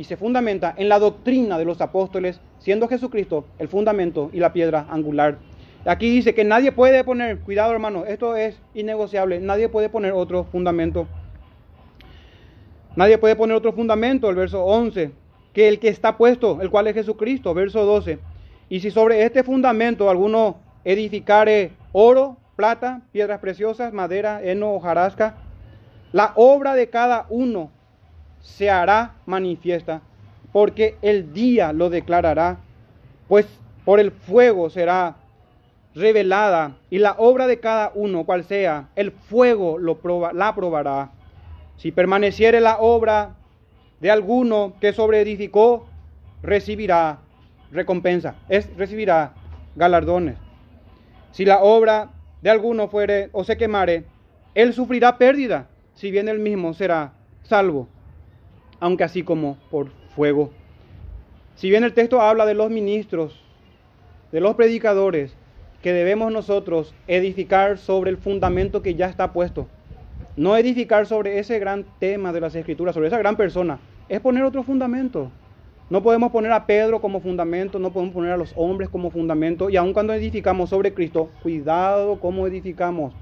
y 0.00 0.04
se 0.04 0.16
fundamenta 0.16 0.72
en 0.78 0.88
la 0.88 0.98
doctrina 0.98 1.58
de 1.58 1.66
los 1.66 1.82
apóstoles, 1.82 2.40
siendo 2.58 2.88
Jesucristo 2.88 3.44
el 3.58 3.68
fundamento 3.68 4.30
y 4.32 4.38
la 4.38 4.50
piedra 4.50 4.86
angular. 4.88 5.36
Aquí 5.84 6.08
dice 6.08 6.32
que 6.32 6.42
nadie 6.42 6.72
puede 6.72 7.04
poner, 7.04 7.40
cuidado 7.40 7.70
hermano, 7.72 8.06
esto 8.06 8.34
es 8.34 8.58
innegociable, 8.72 9.40
nadie 9.40 9.68
puede 9.68 9.90
poner 9.90 10.12
otro 10.12 10.44
fundamento 10.44 11.06
Nadie 12.96 13.18
puede 13.18 13.36
poner 13.36 13.56
otro 13.56 13.72
fundamento, 13.72 14.28
el 14.30 14.36
verso 14.36 14.64
11, 14.64 15.12
que 15.52 15.68
el 15.68 15.78
que 15.78 15.88
está 15.88 16.16
puesto, 16.16 16.60
el 16.60 16.70
cual 16.70 16.88
es 16.88 16.94
Jesucristo, 16.94 17.54
verso 17.54 17.84
12. 17.84 18.18
Y 18.68 18.80
si 18.80 18.90
sobre 18.90 19.24
este 19.24 19.44
fundamento 19.44 20.10
alguno 20.10 20.56
edificare 20.84 21.72
oro, 21.92 22.36
plata, 22.56 23.02
piedras 23.12 23.38
preciosas, 23.40 23.92
madera, 23.92 24.42
heno, 24.42 24.72
hojarasca, 24.72 25.36
la 26.12 26.32
obra 26.34 26.74
de 26.74 26.88
cada 26.88 27.26
uno 27.28 27.70
se 28.40 28.70
hará 28.70 29.14
manifiesta, 29.26 30.02
porque 30.52 30.96
el 31.02 31.32
día 31.32 31.72
lo 31.72 31.90
declarará, 31.90 32.58
pues 33.28 33.46
por 33.84 34.00
el 34.00 34.10
fuego 34.10 34.70
será 34.70 35.16
revelada, 35.94 36.76
y 36.88 36.98
la 36.98 37.16
obra 37.18 37.46
de 37.46 37.60
cada 37.60 37.92
uno, 37.94 38.24
cual 38.24 38.44
sea, 38.44 38.88
el 38.96 39.10
fuego 39.10 39.78
lo 39.78 39.98
proba, 39.98 40.32
la 40.32 40.54
probará. 40.54 41.10
Si 41.76 41.90
permaneciere 41.90 42.60
la 42.60 42.78
obra 42.78 43.34
de 44.00 44.10
alguno 44.10 44.74
que 44.80 44.92
sobreedificó, 44.92 45.86
recibirá 46.42 47.18
recompensa, 47.72 48.36
es, 48.48 48.74
recibirá 48.76 49.32
galardones. 49.76 50.36
Si 51.32 51.44
la 51.44 51.60
obra 51.60 52.10
de 52.42 52.50
alguno 52.50 52.88
fuere 52.88 53.28
o 53.32 53.44
se 53.44 53.56
quemare, 53.56 54.04
él 54.54 54.72
sufrirá 54.72 55.18
pérdida, 55.18 55.68
si 55.94 56.10
bien 56.10 56.28
él 56.28 56.38
mismo 56.38 56.74
será 56.74 57.12
salvo, 57.42 57.88
aunque 58.80 59.04
así 59.04 59.22
como 59.22 59.56
por 59.70 59.90
fuego. 60.16 60.50
Si 61.54 61.70
bien 61.70 61.84
el 61.84 61.92
texto 61.92 62.20
habla 62.20 62.46
de 62.46 62.54
los 62.54 62.70
ministros, 62.70 63.38
de 64.32 64.40
los 64.40 64.54
predicadores, 64.56 65.36
que 65.82 65.92
debemos 65.92 66.32
nosotros 66.32 66.94
edificar 67.06 67.78
sobre 67.78 68.10
el 68.10 68.16
fundamento 68.16 68.82
que 68.82 68.94
ya 68.94 69.06
está 69.06 69.32
puesto, 69.32 69.66
no 70.36 70.56
edificar 70.56 71.06
sobre 71.06 71.38
ese 71.38 71.58
gran 71.58 71.84
tema 71.98 72.32
de 72.32 72.40
las 72.40 72.54
escrituras, 72.54 72.94
sobre 72.94 73.08
esa 73.08 73.18
gran 73.18 73.36
persona, 73.36 73.78
es 74.08 74.20
poner 74.20 74.44
otro 74.44 74.62
fundamento. 74.62 75.30
No 75.90 76.02
podemos 76.02 76.30
poner 76.30 76.52
a 76.52 76.66
Pedro 76.66 77.00
como 77.00 77.20
fundamento, 77.20 77.78
no 77.78 77.92
podemos 77.92 78.14
poner 78.14 78.30
a 78.30 78.36
los 78.36 78.52
hombres 78.56 78.88
como 78.88 79.10
fundamento. 79.10 79.70
Y 79.70 79.76
aun 79.76 79.92
cuando 79.92 80.12
edificamos 80.12 80.70
sobre 80.70 80.94
Cristo, 80.94 81.30
cuidado 81.42 82.20
cómo 82.20 82.46
edificamos. 82.46 83.12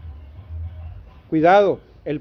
Cuidado, 1.30 1.80
el, 2.04 2.20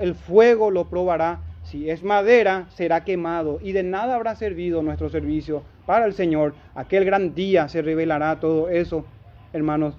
el 0.00 0.14
fuego 0.14 0.70
lo 0.70 0.84
probará. 0.84 1.40
Si 1.66 1.90
es 1.90 2.04
madera, 2.04 2.66
será 2.68 3.02
quemado. 3.02 3.58
Y 3.60 3.72
de 3.72 3.82
nada 3.82 4.14
habrá 4.14 4.36
servido 4.36 4.82
nuestro 4.82 5.08
servicio 5.08 5.64
para 5.84 6.06
el 6.06 6.12
Señor. 6.12 6.54
Aquel 6.76 7.04
gran 7.04 7.34
día 7.34 7.68
se 7.68 7.82
revelará 7.82 8.38
todo 8.38 8.68
eso, 8.68 9.04
hermanos. 9.52 9.96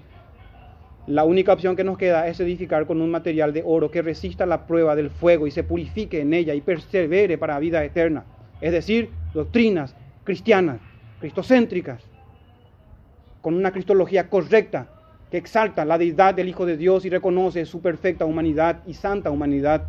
La 1.06 1.24
única 1.24 1.52
opción 1.52 1.76
que 1.76 1.84
nos 1.84 1.98
queda 1.98 2.26
es 2.26 2.40
edificar 2.40 2.86
con 2.86 3.02
un 3.02 3.10
material 3.10 3.52
de 3.52 3.62
oro 3.66 3.90
que 3.90 4.00
resista 4.00 4.46
la 4.46 4.66
prueba 4.66 4.96
del 4.96 5.10
fuego 5.10 5.46
y 5.46 5.50
se 5.50 5.62
purifique 5.62 6.22
en 6.22 6.32
ella 6.32 6.54
y 6.54 6.62
persevere 6.62 7.36
para 7.36 7.58
vida 7.58 7.84
eterna. 7.84 8.24
Es 8.62 8.72
decir, 8.72 9.10
doctrinas 9.34 9.94
cristianas, 10.24 10.80
cristocéntricas, 11.20 12.02
con 13.42 13.54
una 13.54 13.72
cristología 13.72 14.30
correcta 14.30 14.88
que 15.30 15.36
exalta 15.36 15.84
la 15.84 15.98
deidad 15.98 16.34
del 16.34 16.48
Hijo 16.48 16.64
de 16.64 16.78
Dios 16.78 17.04
y 17.04 17.10
reconoce 17.10 17.66
su 17.66 17.82
perfecta 17.82 18.24
humanidad 18.24 18.82
y 18.86 18.94
santa 18.94 19.30
humanidad. 19.30 19.86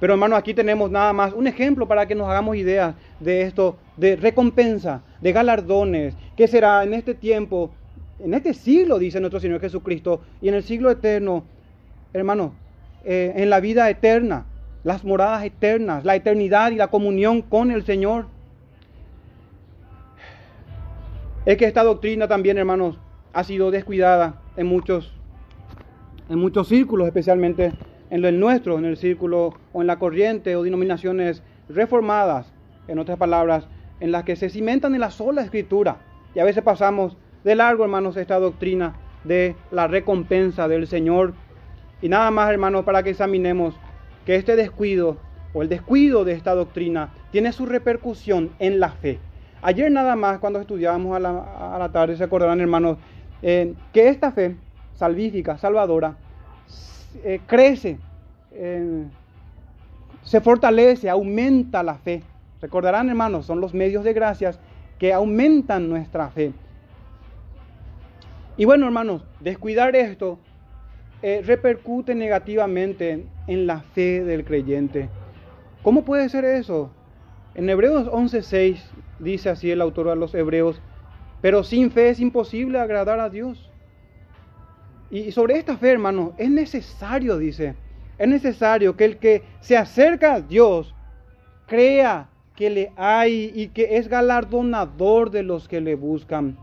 Pero 0.00 0.14
hermano, 0.14 0.36
aquí 0.36 0.54
tenemos 0.54 0.90
nada 0.90 1.12
más 1.12 1.32
un 1.32 1.46
ejemplo 1.46 1.86
para 1.86 2.06
que 2.06 2.14
nos 2.14 2.28
hagamos 2.28 2.56
ideas 2.56 2.94
de 3.20 3.42
esto, 3.42 3.76
de 3.96 4.16
recompensa, 4.16 5.02
de 5.20 5.32
galardones, 5.32 6.14
que 6.36 6.48
será 6.48 6.82
en 6.84 6.94
este 6.94 7.14
tiempo 7.14 7.70
en 8.18 8.34
este 8.34 8.54
siglo, 8.54 8.98
dice 8.98 9.20
nuestro 9.20 9.40
Señor 9.40 9.60
Jesucristo, 9.60 10.22
y 10.40 10.48
en 10.48 10.54
el 10.54 10.62
siglo 10.62 10.90
eterno, 10.90 11.44
hermano, 12.12 12.54
eh, 13.04 13.32
en 13.36 13.50
la 13.50 13.60
vida 13.60 13.88
eterna, 13.90 14.46
las 14.82 15.04
moradas 15.04 15.44
eternas, 15.44 16.04
la 16.04 16.14
eternidad 16.14 16.70
y 16.70 16.76
la 16.76 16.88
comunión 16.88 17.42
con 17.42 17.70
el 17.70 17.84
Señor. 17.84 18.26
Es 21.44 21.56
que 21.56 21.66
esta 21.66 21.82
doctrina 21.82 22.28
también, 22.28 22.56
hermanos, 22.56 22.98
ha 23.32 23.44
sido 23.44 23.70
descuidada 23.70 24.40
en 24.56 24.66
muchos, 24.66 25.12
en 26.28 26.38
muchos 26.38 26.68
círculos, 26.68 27.06
especialmente 27.06 27.72
en 28.14 28.24
el 28.24 28.38
nuestro, 28.38 28.78
en 28.78 28.84
el 28.84 28.96
círculo 28.96 29.54
o 29.72 29.80
en 29.80 29.88
la 29.88 29.98
corriente 29.98 30.54
o 30.54 30.62
denominaciones 30.62 31.42
reformadas, 31.68 32.46
en 32.86 33.00
otras 33.00 33.18
palabras, 33.18 33.66
en 33.98 34.12
las 34.12 34.22
que 34.22 34.36
se 34.36 34.50
cimentan 34.50 34.94
en 34.94 35.00
la 35.00 35.10
sola 35.10 35.42
escritura. 35.42 35.96
Y 36.32 36.38
a 36.38 36.44
veces 36.44 36.62
pasamos 36.62 37.16
de 37.42 37.56
largo, 37.56 37.82
hermanos, 37.82 38.16
esta 38.16 38.38
doctrina 38.38 38.94
de 39.24 39.56
la 39.72 39.88
recompensa 39.88 40.68
del 40.68 40.86
Señor. 40.86 41.34
Y 42.02 42.08
nada 42.08 42.30
más, 42.30 42.52
hermanos, 42.52 42.84
para 42.84 43.02
que 43.02 43.10
examinemos 43.10 43.74
que 44.24 44.36
este 44.36 44.54
descuido 44.54 45.16
o 45.52 45.62
el 45.62 45.68
descuido 45.68 46.24
de 46.24 46.34
esta 46.34 46.54
doctrina 46.54 47.12
tiene 47.32 47.50
su 47.50 47.66
repercusión 47.66 48.50
en 48.60 48.78
la 48.78 48.90
fe. 48.90 49.18
Ayer 49.60 49.90
nada 49.90 50.14
más, 50.14 50.38
cuando 50.38 50.60
estudiábamos 50.60 51.16
a 51.16 51.18
la, 51.18 51.90
tarde, 51.92 52.16
se 52.16 52.22
acordarán, 52.22 52.60
hermanos, 52.60 52.96
eh, 53.42 53.74
que 53.92 54.06
esta 54.06 54.30
fe 54.30 54.54
salvífica, 54.94 55.58
salvadora, 55.58 56.16
eh, 57.22 57.40
crece, 57.46 57.98
eh, 58.52 59.04
se 60.22 60.40
fortalece, 60.40 61.08
aumenta 61.08 61.82
la 61.82 61.96
fe. 61.96 62.22
Recordarán, 62.60 63.08
hermanos, 63.08 63.46
son 63.46 63.60
los 63.60 63.74
medios 63.74 64.04
de 64.04 64.12
gracias 64.12 64.58
que 64.98 65.12
aumentan 65.12 65.88
nuestra 65.88 66.30
fe. 66.30 66.52
Y 68.56 68.64
bueno, 68.64 68.86
hermanos, 68.86 69.24
descuidar 69.40 69.96
esto 69.96 70.38
eh, 71.22 71.42
repercute 71.44 72.14
negativamente 72.14 73.24
en 73.46 73.66
la 73.66 73.80
fe 73.80 74.22
del 74.22 74.44
creyente. 74.44 75.08
¿Cómo 75.82 76.04
puede 76.04 76.28
ser 76.28 76.44
eso? 76.44 76.90
En 77.54 77.68
Hebreos 77.68 78.08
11:6 78.08 78.78
dice 79.18 79.48
así 79.48 79.70
el 79.70 79.80
autor 79.80 80.08
a 80.08 80.14
los 80.14 80.34
Hebreos, 80.34 80.80
pero 81.40 81.64
sin 81.64 81.90
fe 81.90 82.10
es 82.10 82.20
imposible 82.20 82.78
agradar 82.78 83.20
a 83.20 83.30
Dios. 83.30 83.63
Y 85.14 85.30
sobre 85.30 85.56
esta 85.56 85.76
fe, 85.76 85.92
hermanos, 85.92 86.32
es 86.38 86.50
necesario, 86.50 87.38
dice, 87.38 87.76
es 88.18 88.26
necesario 88.26 88.96
que 88.96 89.04
el 89.04 89.16
que 89.18 89.44
se 89.60 89.76
acerca 89.76 90.34
a 90.34 90.40
Dios 90.40 90.92
crea 91.68 92.26
que 92.56 92.68
le 92.68 92.92
hay 92.96 93.52
y 93.54 93.68
que 93.68 93.96
es 93.96 94.08
galardonador 94.08 95.30
de 95.30 95.44
los 95.44 95.68
que 95.68 95.80
le 95.80 95.94
buscan. 95.94 96.58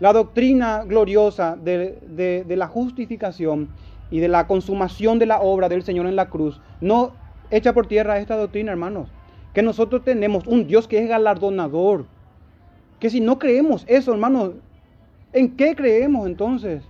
La 0.00 0.12
doctrina 0.12 0.84
gloriosa 0.84 1.56
de, 1.56 2.44
la 2.46 2.66
justificación 2.66 3.70
y 4.10 4.20
de 4.20 4.28
la 4.28 4.46
consumación 4.46 5.18
de 5.18 5.24
la 5.24 5.40
obra 5.40 5.70
del 5.70 5.82
Señor 5.82 6.04
en 6.04 6.16
la 6.16 6.28
cruz 6.28 6.60
no 6.82 7.12
echa 7.50 7.72
por 7.72 7.86
tierra 7.86 8.18
esta 8.18 8.36
doctrina, 8.36 8.70
hermanos. 8.70 9.08
Que 9.54 9.62
nosotros 9.62 10.04
tenemos 10.04 10.46
un 10.46 10.66
Dios 10.66 10.86
que 10.86 10.98
es 10.98 11.08
galardonador. 11.08 12.04
Que 13.00 13.08
si 13.08 13.22
no 13.22 13.38
creemos 13.38 13.82
eso, 13.88 14.12
hermanos, 14.12 14.50
¿en 15.32 15.56
qué 15.56 15.74
creemos 15.74 16.26
entonces? 16.26 16.82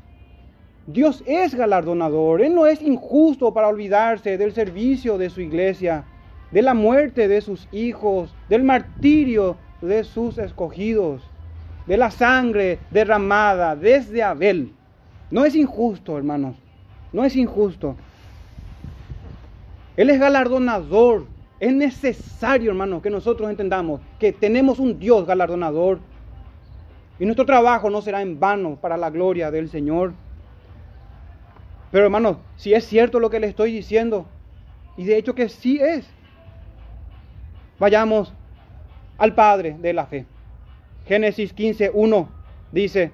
Dios 0.87 1.23
es 1.27 1.55
galardonador. 1.55 2.43
Él 2.43 2.55
no 2.55 2.67
es 2.67 2.83
injusto 2.83 3.53
para 3.55 3.69
olvidarse 3.69 4.37
del 4.39 4.53
servicio 4.53 5.19
de 5.19 5.31
su 5.31 5.41
iglesia, 5.41 6.05
de 6.51 6.63
la 6.63 6.75
muerte 6.75 7.29
de 7.29 7.41
sus 7.41 7.69
hijos, 7.73 8.35
del 8.49 8.63
martirio 8.65 9.57
de 9.81 10.05
sus 10.05 10.39
escogidos 10.39 11.23
de 11.87 11.97
la 11.97 12.11
sangre 12.11 12.79
derramada 12.91 13.77
desde 13.77 14.23
Abel. 14.23 14.73
No 15.31 15.45
es 15.45 15.55
injusto, 15.55 16.17
hermanos. 16.17 16.57
No 17.13 17.25
es 17.25 17.37
injusto. 17.37 17.97
Él 19.97 20.11
es 20.11 20.19
galardonador. 20.19 21.27
Es 21.61 21.73
necesario, 21.73 22.71
hermanos, 22.71 23.03
que 23.03 23.11
nosotros 23.11 23.49
entendamos 23.49 24.01
que 24.19 24.33
tenemos 24.33 24.79
un 24.79 24.99
Dios 24.99 25.27
galardonador. 25.27 25.99
Y 27.19 27.25
nuestro 27.27 27.47
trabajo 27.47 27.91
no 27.91 28.03
será 28.03 28.23
en 28.23 28.41
vano 28.41 28.77
para 28.81 28.97
la 28.97 29.11
gloria 29.11 29.51
del 29.51 29.69
Señor. 29.69 30.15
Pero 31.95 32.07
hermanos, 32.07 32.39
si 32.57 32.75
es 32.75 32.85
cierto 32.87 33.21
lo 33.21 33.31
que 33.31 33.39
le 33.39 33.47
estoy 33.47 33.71
diciendo, 33.71 34.27
y 34.97 35.05
de 35.05 35.17
hecho 35.17 35.37
que 35.37 35.49
sí 35.49 35.79
es, 35.81 36.05
vayamos 37.79 38.35
al 39.17 39.37
Padre 39.37 39.77
de 39.79 39.93
la 39.93 40.07
fe. 40.07 40.27
Génesis 41.07 41.53
15, 41.53 41.93
1 41.95 42.29
dice, 42.73 43.13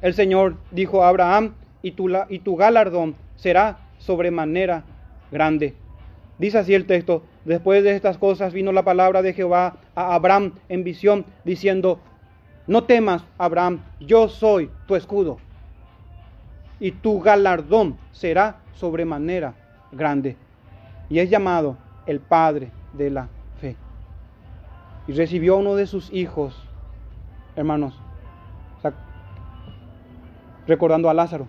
el 0.00 0.14
Señor 0.14 0.56
dijo 0.70 1.04
a 1.04 1.08
Abraham, 1.08 1.52
y 1.82 1.90
tu, 1.90 2.08
y 2.30 2.38
tu 2.38 2.56
galardón 2.56 3.14
será 3.36 3.80
sobremanera 3.98 4.84
grande. 5.30 5.74
Dice 6.38 6.56
así 6.56 6.72
el 6.72 6.86
texto, 6.86 7.24
después 7.44 7.84
de 7.84 7.94
estas 7.94 8.16
cosas 8.16 8.54
vino 8.54 8.72
la 8.72 8.84
palabra 8.84 9.20
de 9.20 9.34
Jehová 9.34 9.76
a 9.94 10.14
Abraham 10.14 10.54
en 10.70 10.82
visión, 10.82 11.26
diciendo, 11.44 12.00
no 12.66 12.84
temas, 12.84 13.22
Abraham, 13.36 13.82
yo 14.00 14.30
soy 14.30 14.70
tu 14.86 14.96
escudo, 14.96 15.40
y 16.82 16.90
tu 16.90 17.20
galardón 17.20 17.96
será 18.10 18.56
sobremanera 18.74 19.54
grande. 19.92 20.36
Y 21.08 21.20
es 21.20 21.30
llamado 21.30 21.76
el 22.06 22.18
Padre 22.18 22.72
de 22.92 23.08
la 23.08 23.28
fe. 23.60 23.76
Y 25.06 25.12
recibió 25.12 25.58
uno 25.58 25.76
de 25.76 25.86
sus 25.86 26.12
hijos 26.12 26.60
hermanos, 27.54 27.94
recordando 30.66 31.08
a 31.08 31.14
Lázaro. 31.14 31.46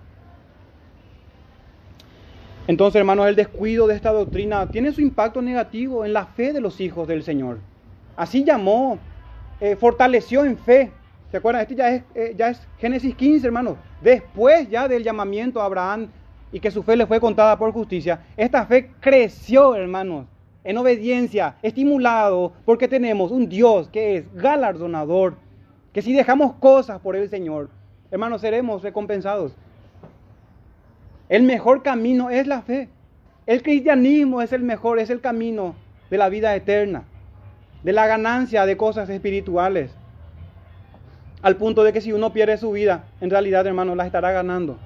Entonces, 2.68 3.00
hermanos, 3.00 3.26
el 3.26 3.36
descuido 3.36 3.88
de 3.88 3.96
esta 3.96 4.12
doctrina 4.12 4.68
tiene 4.70 4.92
su 4.92 5.02
impacto 5.02 5.42
negativo 5.42 6.06
en 6.06 6.14
la 6.14 6.28
fe 6.28 6.54
de 6.54 6.62
los 6.62 6.80
hijos 6.80 7.08
del 7.08 7.24
Señor. 7.24 7.58
Así 8.16 8.44
llamó, 8.44 9.00
eh, 9.60 9.76
fortaleció 9.78 10.46
en 10.46 10.60
fe. 10.60 10.92
¿Se 11.34 11.38
acuerdan? 11.38 11.64
Este 11.64 11.74
ya 11.74 11.90
es, 11.90 12.04
eh, 12.14 12.36
ya 12.38 12.50
es 12.50 12.62
Génesis 12.78 13.16
15, 13.16 13.48
hermanos. 13.48 13.76
Después 14.04 14.70
ya 14.70 14.88
del 14.88 15.04
llamamiento 15.04 15.60
a 15.60 15.66
Abraham 15.66 16.10
y 16.52 16.60
que 16.60 16.70
su 16.70 16.84
fe 16.84 16.96
le 16.96 17.08
fue 17.08 17.20
contada 17.20 17.58
por 17.58 17.72
justicia, 17.72 18.20
esta 18.38 18.68
fe 18.68 18.92
creció, 19.00 19.74
hermanos, 19.74 20.28
en 20.64 20.78
obediencia, 20.78 21.56
estimulado, 21.64 22.54
porque 22.66 22.88
tenemos 22.88 23.32
un 23.32 23.50
Dios 23.50 23.90
que 23.90 24.18
es 24.18 24.32
galardonador 24.36 25.38
que 25.92 26.04
si 26.04 26.14
dejamos 26.14 26.54
cosas 26.58 27.00
por 27.02 27.16
el 27.16 27.28
Señor, 27.32 27.72
hermanos, 28.12 28.42
seremos 28.42 28.84
recompensados. 28.84 29.56
El 31.30 31.42
mejor 31.42 31.82
camino 31.82 32.30
es 32.30 32.46
la 32.46 32.62
fe. 32.62 32.90
El 33.48 33.64
cristianismo 33.64 34.44
es 34.44 34.54
el 34.54 34.62
mejor, 34.62 35.00
es 35.00 35.10
el 35.10 35.20
camino 35.20 35.74
de 36.12 36.18
la 36.20 36.30
vida 36.30 36.56
eterna. 36.56 37.06
de 37.82 37.92
la 37.92 38.06
ganancia 38.06 38.68
de 38.68 38.78
cosas 38.78 39.10
espirituales. 39.10 40.03
Al 41.44 41.58
punto 41.58 41.84
de 41.84 41.94
que 41.94 42.02
si 42.02 42.12
uno 42.12 42.34
pierde 42.34 42.58
su 42.58 42.72
vida, 42.72 43.04
en 43.22 43.30
realidad, 43.30 43.68
hermanos, 43.68 43.96
la 43.96 44.08
estará 44.08 44.32
ganando. 44.32 44.80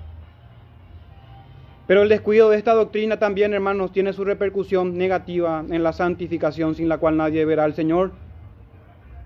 Pero 1.87 2.01
el 2.03 2.09
descuido 2.09 2.49
de 2.49 2.57
esta 2.57 2.73
doctrina 2.73 3.17
también, 3.17 3.53
hermanos, 3.53 3.93
tiene 3.93 4.11
su 4.11 4.25
repercusión 4.25 4.97
negativa 4.97 5.63
en 5.69 5.83
la 5.83 5.93
santificación 5.93 6.75
sin 6.75 6.89
la 6.89 6.97
cual 6.97 7.15
nadie 7.15 7.45
verá 7.45 7.63
al 7.63 7.75
Señor. 7.75 8.11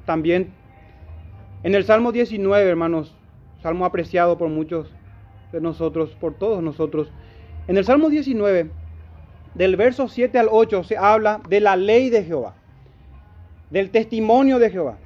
También 0.05 0.51
en 1.63 1.73
el 1.73 1.85
Salmo 1.85 2.11
19, 2.11 2.69
hermanos, 2.69 3.15
salmo 3.61 3.85
apreciado 3.85 4.37
por 4.37 4.49
muchos 4.49 4.87
de 5.51 5.61
nosotros, 5.61 6.15
por 6.19 6.33
todos 6.33 6.61
nosotros. 6.61 7.11
En 7.67 7.77
el 7.77 7.85
Salmo 7.85 8.09
19, 8.09 8.71
del 9.53 9.75
verso 9.75 10.07
7 10.07 10.37
al 10.37 10.47
8, 10.51 10.83
se 10.83 10.97
habla 10.97 11.39
de 11.49 11.59
la 11.59 11.75
ley 11.75 12.09
de 12.09 12.23
Jehová, 12.23 12.55
del 13.69 13.91
testimonio 13.91 14.59
de 14.59 14.69
Jehová, 14.69 14.97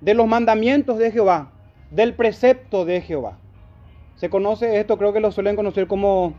de 0.00 0.14
los 0.14 0.26
mandamientos 0.26 0.98
de 0.98 1.12
Jehová, 1.12 1.52
del 1.90 2.14
precepto 2.14 2.84
de 2.84 3.00
Jehová. 3.00 3.38
Se 4.16 4.30
conoce 4.30 4.78
esto, 4.78 4.98
creo 4.98 5.12
que 5.12 5.20
lo 5.20 5.32
suelen 5.32 5.56
conocer 5.56 5.86
como, 5.86 6.34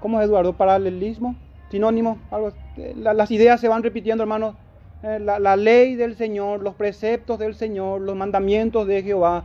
¿cómo 0.00 0.20
es 0.20 0.26
Eduardo? 0.26 0.52
Paralelismo, 0.52 1.36
sinónimo, 1.70 2.18
algo. 2.30 2.52
las 2.94 3.30
ideas 3.30 3.60
se 3.60 3.68
van 3.68 3.82
repitiendo, 3.82 4.22
hermanos. 4.22 4.54
Eh, 5.02 5.18
la, 5.20 5.38
la 5.38 5.56
ley 5.56 5.96
del 5.96 6.16
Señor, 6.16 6.62
los 6.62 6.74
preceptos 6.74 7.38
del 7.38 7.54
Señor, 7.54 8.00
los 8.00 8.16
mandamientos 8.16 8.86
de 8.86 9.02
Jehová. 9.02 9.44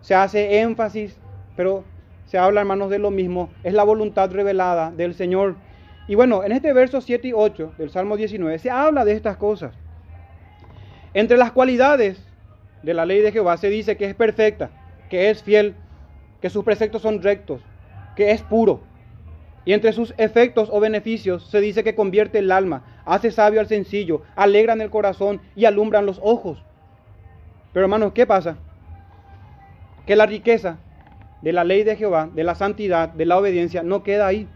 Se 0.00 0.14
hace 0.14 0.60
énfasis, 0.60 1.18
pero 1.56 1.84
se 2.26 2.38
habla, 2.38 2.60
hermanos, 2.60 2.90
de 2.90 2.98
lo 2.98 3.10
mismo. 3.10 3.50
Es 3.64 3.74
la 3.74 3.84
voluntad 3.84 4.30
revelada 4.30 4.90
del 4.90 5.14
Señor. 5.14 5.56
Y 6.08 6.14
bueno, 6.14 6.42
en 6.42 6.52
este 6.52 6.72
verso 6.72 7.00
7 7.00 7.28
y 7.28 7.32
8 7.32 7.74
del 7.76 7.90
Salmo 7.90 8.16
19 8.16 8.58
se 8.58 8.70
habla 8.70 9.04
de 9.04 9.12
estas 9.12 9.36
cosas. 9.36 9.74
Entre 11.14 11.36
las 11.36 11.52
cualidades 11.52 12.22
de 12.82 12.94
la 12.94 13.04
ley 13.04 13.20
de 13.20 13.32
Jehová 13.32 13.56
se 13.56 13.68
dice 13.68 13.96
que 13.96 14.06
es 14.06 14.14
perfecta, 14.14 14.70
que 15.08 15.30
es 15.30 15.42
fiel, 15.42 15.74
que 16.40 16.50
sus 16.50 16.64
preceptos 16.64 17.02
son 17.02 17.22
rectos, 17.22 17.60
que 18.16 18.30
es 18.30 18.42
puro. 18.42 18.80
Y 19.64 19.72
entre 19.72 19.92
sus 19.92 20.14
efectos 20.16 20.68
o 20.72 20.80
beneficios 20.80 21.46
se 21.46 21.60
dice 21.60 21.84
que 21.84 21.94
convierte 21.94 22.38
el 22.38 22.50
alma, 22.50 22.84
hace 23.04 23.30
sabio 23.30 23.60
al 23.60 23.66
sencillo, 23.66 24.22
alegran 24.36 24.80
el 24.80 24.90
corazón 24.90 25.40
y 25.54 25.64
alumbran 25.64 26.06
los 26.06 26.20
ojos. 26.22 26.62
Pero 27.72 27.84
hermanos, 27.84 28.12
¿qué 28.12 28.26
pasa? 28.26 28.56
Que 30.06 30.16
la 30.16 30.26
riqueza 30.26 30.78
de 31.42 31.52
la 31.52 31.64
ley 31.64 31.84
de 31.84 31.96
Jehová, 31.96 32.30
de 32.32 32.44
la 32.44 32.54
santidad, 32.54 33.10
de 33.10 33.26
la 33.26 33.38
obediencia, 33.38 33.82
no 33.82 34.02
queda 34.02 34.26
ahí. 34.26 34.48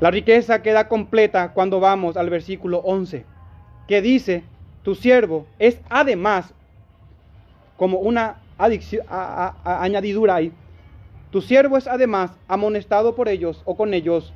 La 0.00 0.10
riqueza 0.10 0.62
queda 0.62 0.88
completa 0.88 1.52
cuando 1.52 1.80
vamos 1.80 2.16
al 2.16 2.30
versículo 2.30 2.78
11, 2.78 3.24
que 3.88 4.02
dice 4.02 4.44
tu 4.82 4.94
siervo 4.94 5.46
es 5.58 5.80
además, 5.88 6.52
como 7.76 7.98
una 7.98 8.36
añadidura 9.64 10.36
ahí, 10.36 10.52
tu 11.30 11.40
siervo 11.40 11.76
es 11.76 11.88
además 11.88 12.30
amonestado 12.46 13.14
por 13.14 13.28
ellos 13.28 13.62
o 13.64 13.76
con 13.76 13.92
ellos 13.92 14.32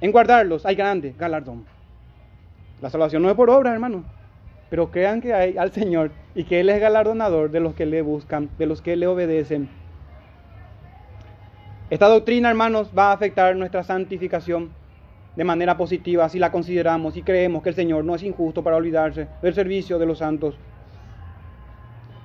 en 0.00 0.12
guardarlos, 0.12 0.64
hay 0.64 0.76
grande 0.76 1.14
galardón. 1.18 1.66
La 2.80 2.88
salvación 2.88 3.22
no 3.22 3.28
es 3.28 3.36
por 3.36 3.50
obra, 3.50 3.72
hermano, 3.72 4.04
pero 4.70 4.90
crean 4.90 5.20
que 5.20 5.34
hay 5.34 5.58
al 5.58 5.72
Señor 5.72 6.12
y 6.34 6.44
que 6.44 6.60
Él 6.60 6.70
es 6.70 6.80
galardonador 6.80 7.50
de 7.50 7.60
los 7.60 7.74
que 7.74 7.84
le 7.84 8.00
buscan, 8.00 8.48
de 8.58 8.66
los 8.66 8.80
que 8.80 8.96
le 8.96 9.06
obedecen. 9.06 9.68
Esta 11.90 12.06
doctrina, 12.08 12.48
hermanos, 12.48 12.92
va 12.96 13.10
a 13.10 13.12
afectar 13.12 13.54
nuestra 13.56 13.82
santificación 13.82 14.70
de 15.36 15.44
manera 15.44 15.76
positiva 15.76 16.28
si 16.28 16.38
la 16.38 16.52
consideramos 16.52 17.16
y 17.16 17.22
creemos 17.22 17.62
que 17.62 17.70
el 17.70 17.74
Señor 17.74 18.04
no 18.04 18.14
es 18.14 18.22
injusto 18.22 18.62
para 18.62 18.76
olvidarse 18.76 19.28
del 19.42 19.54
servicio 19.54 19.98
de 19.98 20.06
los 20.06 20.18
santos. 20.18 20.56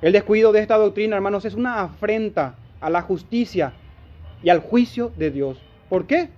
El 0.06 0.12
descuido 0.12 0.52
de 0.52 0.60
esta 0.60 0.78
doctrina, 0.78 1.16
hermanos, 1.16 1.46
es 1.46 1.56
una 1.56 1.82
afrenta 1.82 2.54
a 2.80 2.92
la 2.92 3.02
justicia 3.02 3.74
y 4.44 4.50
al 4.50 4.60
juicio 4.60 5.12
de 5.18 5.32
Dios. 5.32 5.60
¿Por 5.90 6.06
qué? 6.06 6.30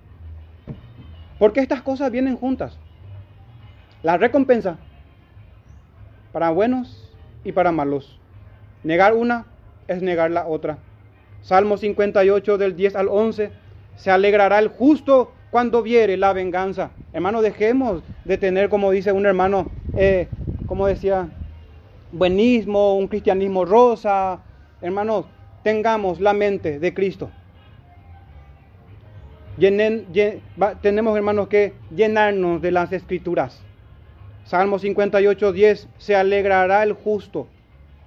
Porque 1.38 1.60
estas 1.60 1.82
cosas 1.82 2.10
vienen 2.10 2.38
juntas. 2.38 2.78
La 4.02 4.16
recompensa 4.16 4.78
para 6.32 6.48
buenos 6.48 7.12
y 7.44 7.52
para 7.52 7.70
malos. 7.70 8.18
Negar 8.84 9.12
una 9.12 9.44
es 9.86 10.00
negar 10.00 10.30
la 10.30 10.46
otra. 10.46 10.78
Salmo 11.42 11.76
58 11.76 12.56
del 12.56 12.74
10 12.74 12.96
al 12.96 13.08
11. 13.08 13.50
Se 13.96 14.10
alegrará 14.10 14.60
el 14.60 14.68
justo 14.68 15.34
cuando 15.50 15.82
viere 15.82 16.16
la 16.16 16.32
venganza. 16.32 16.92
Hermano, 17.12 17.42
dejemos 17.42 18.02
de 18.24 18.38
tener, 18.38 18.70
como 18.70 18.90
dice 18.90 19.12
un 19.12 19.26
hermano, 19.26 19.70
eh, 19.94 20.26
como 20.64 20.86
decía, 20.86 21.28
buenismo, 22.12 22.96
un 22.96 23.08
cristianismo 23.08 23.64
rosa. 23.64 24.40
Hermanos, 24.80 25.26
tengamos 25.62 26.20
la 26.20 26.32
mente 26.32 26.78
de 26.78 26.94
Cristo. 26.94 27.30
tenemos, 30.80 31.16
hermanos, 31.16 31.48
que 31.48 31.74
llenarnos 31.94 32.62
de 32.62 32.70
las 32.70 32.92
escrituras. 32.92 33.62
Salmo 34.44 34.78
58, 34.78 35.52
10, 35.52 35.88
se 35.98 36.16
alegrará 36.16 36.82
el 36.82 36.92
justo. 36.92 37.48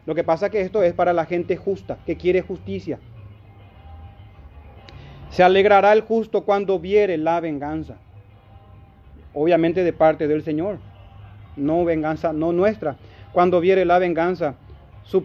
Lo 0.05 0.15
que 0.15 0.23
pasa 0.23 0.49
que 0.49 0.61
esto 0.61 0.81
es 0.81 0.93
para 0.93 1.13
la 1.13 1.25
gente 1.25 1.55
justa, 1.55 1.99
que 2.05 2.17
quiere 2.17 2.41
justicia. 2.41 2.99
Se 5.29 5.43
alegrará 5.43 5.93
el 5.93 6.01
justo 6.01 6.43
cuando 6.43 6.79
viere 6.79 7.17
la 7.17 7.39
venganza. 7.39 7.97
Obviamente 9.33 9.83
de 9.83 9.93
parte 9.93 10.27
del 10.27 10.43
Señor. 10.43 10.79
No 11.55 11.85
venganza, 11.85 12.33
no 12.33 12.51
nuestra. 12.51 12.97
Cuando 13.33 13.61
viere 13.61 13.85
la 13.85 13.99
venganza, 13.99 14.55
sus 15.03 15.23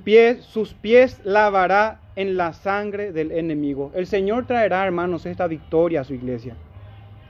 pies 0.74 1.20
lavará 1.24 2.00
en 2.14 2.36
la 2.36 2.52
sangre 2.52 3.12
del 3.12 3.32
enemigo. 3.32 3.92
El 3.94 4.06
Señor 4.06 4.46
traerá, 4.46 4.84
hermanos, 4.84 5.26
esta 5.26 5.46
victoria 5.46 6.00
a 6.00 6.04
su 6.04 6.14
iglesia. 6.14 6.54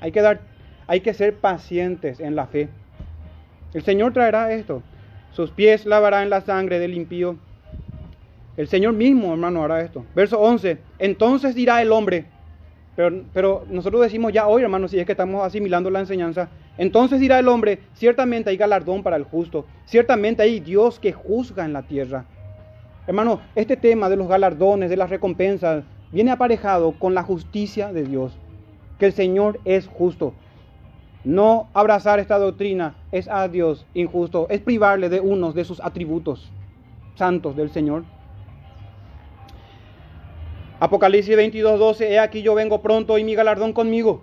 Hay 0.01 0.13
que 0.13 0.21
dar, 0.21 0.41
hay 0.87 1.01
que 1.01 1.15
ser 1.15 1.37
pacientes 1.37 2.21
en 2.21 2.37
la 2.37 2.47
fe. 2.47 2.69
El 3.75 3.83
Señor 3.83 4.13
traerá 4.13 4.53
esto. 4.53 4.83
Sus 5.33 5.51
pies 5.51 5.87
lavará 5.87 6.23
en 6.23 6.31
la 6.31 6.41
sangre 6.41 6.79
del 6.79 6.95
impío. 6.95 7.37
El 8.57 8.69
Señor 8.69 8.95
mismo, 8.95 9.33
hermano, 9.33 9.65
hará 9.65 9.81
esto. 9.83 10.05
Verso 10.15 10.41
11. 10.41 10.79
Entonces 10.99 11.55
dirá 11.55 11.83
el 11.83 11.93
hombre, 11.93 12.27
pero, 12.97 13.67
nosotros 13.69 14.01
decimos 14.01 14.33
ya 14.33 14.47
hoy, 14.49 14.63
hermanos, 14.63 14.91
si 14.91 14.99
es 14.99 15.05
que 15.05 15.13
estamos 15.13 15.45
asimilando 15.45 15.91
la 15.91 16.01
enseñanza, 16.01 16.49
entonces 16.79 17.21
dirá 17.21 17.39
el 17.39 17.49
hombre, 17.49 17.81
ciertamente 17.95 18.51
hay 18.51 18.57
galardón 18.57 19.03
para 19.03 19.17
el 19.17 19.25
justo, 19.25 19.65
ciertamente 19.87 20.43
hay 20.43 20.61
Dios 20.61 21.01
que 21.01 21.13
juzga 21.13 21.65
en 21.65 21.73
la 21.73 21.83
tierra. 21.83 22.27
Hermano, 23.07 23.41
este 23.55 23.77
tema 23.77 24.09
de 24.09 24.17
los 24.17 24.29
galardones, 24.29 24.91
de 24.91 24.97
las 24.97 25.11
recompensas, 25.11 25.85
viene 26.13 26.31
aparejado 26.31 26.93
con 26.99 27.15
la 27.15 27.23
justicia 27.23 27.93
de 27.93 28.05
Dios, 28.05 28.37
que 28.99 29.07
el 29.07 29.13
Señor 29.13 29.61
es 29.65 29.87
justo. 29.87 30.35
No 31.25 31.69
abrazar 31.73 32.19
esta 32.21 32.39
doctrina 32.39 32.97
es 33.11 33.29
a 33.29 33.49
Dios 33.49 33.87
injusto, 33.95 34.47
es 34.51 34.61
privarle 34.61 35.09
de 35.09 35.21
unos 35.21 35.55
de 35.55 35.65
sus 35.65 35.81
atributos 35.81 36.53
santos 37.17 37.57
del 37.57 37.71
Señor. 37.71 38.05
Apocalipsis 40.79 41.35
22, 41.35 41.79
12, 41.79 42.13
he 42.13 42.19
aquí 42.19 42.43
yo 42.43 42.55
vengo 42.55 42.83
pronto 42.83 43.17
y 43.17 43.25
mi 43.25 43.35
galardón 43.35 43.73
conmigo. 43.73 44.23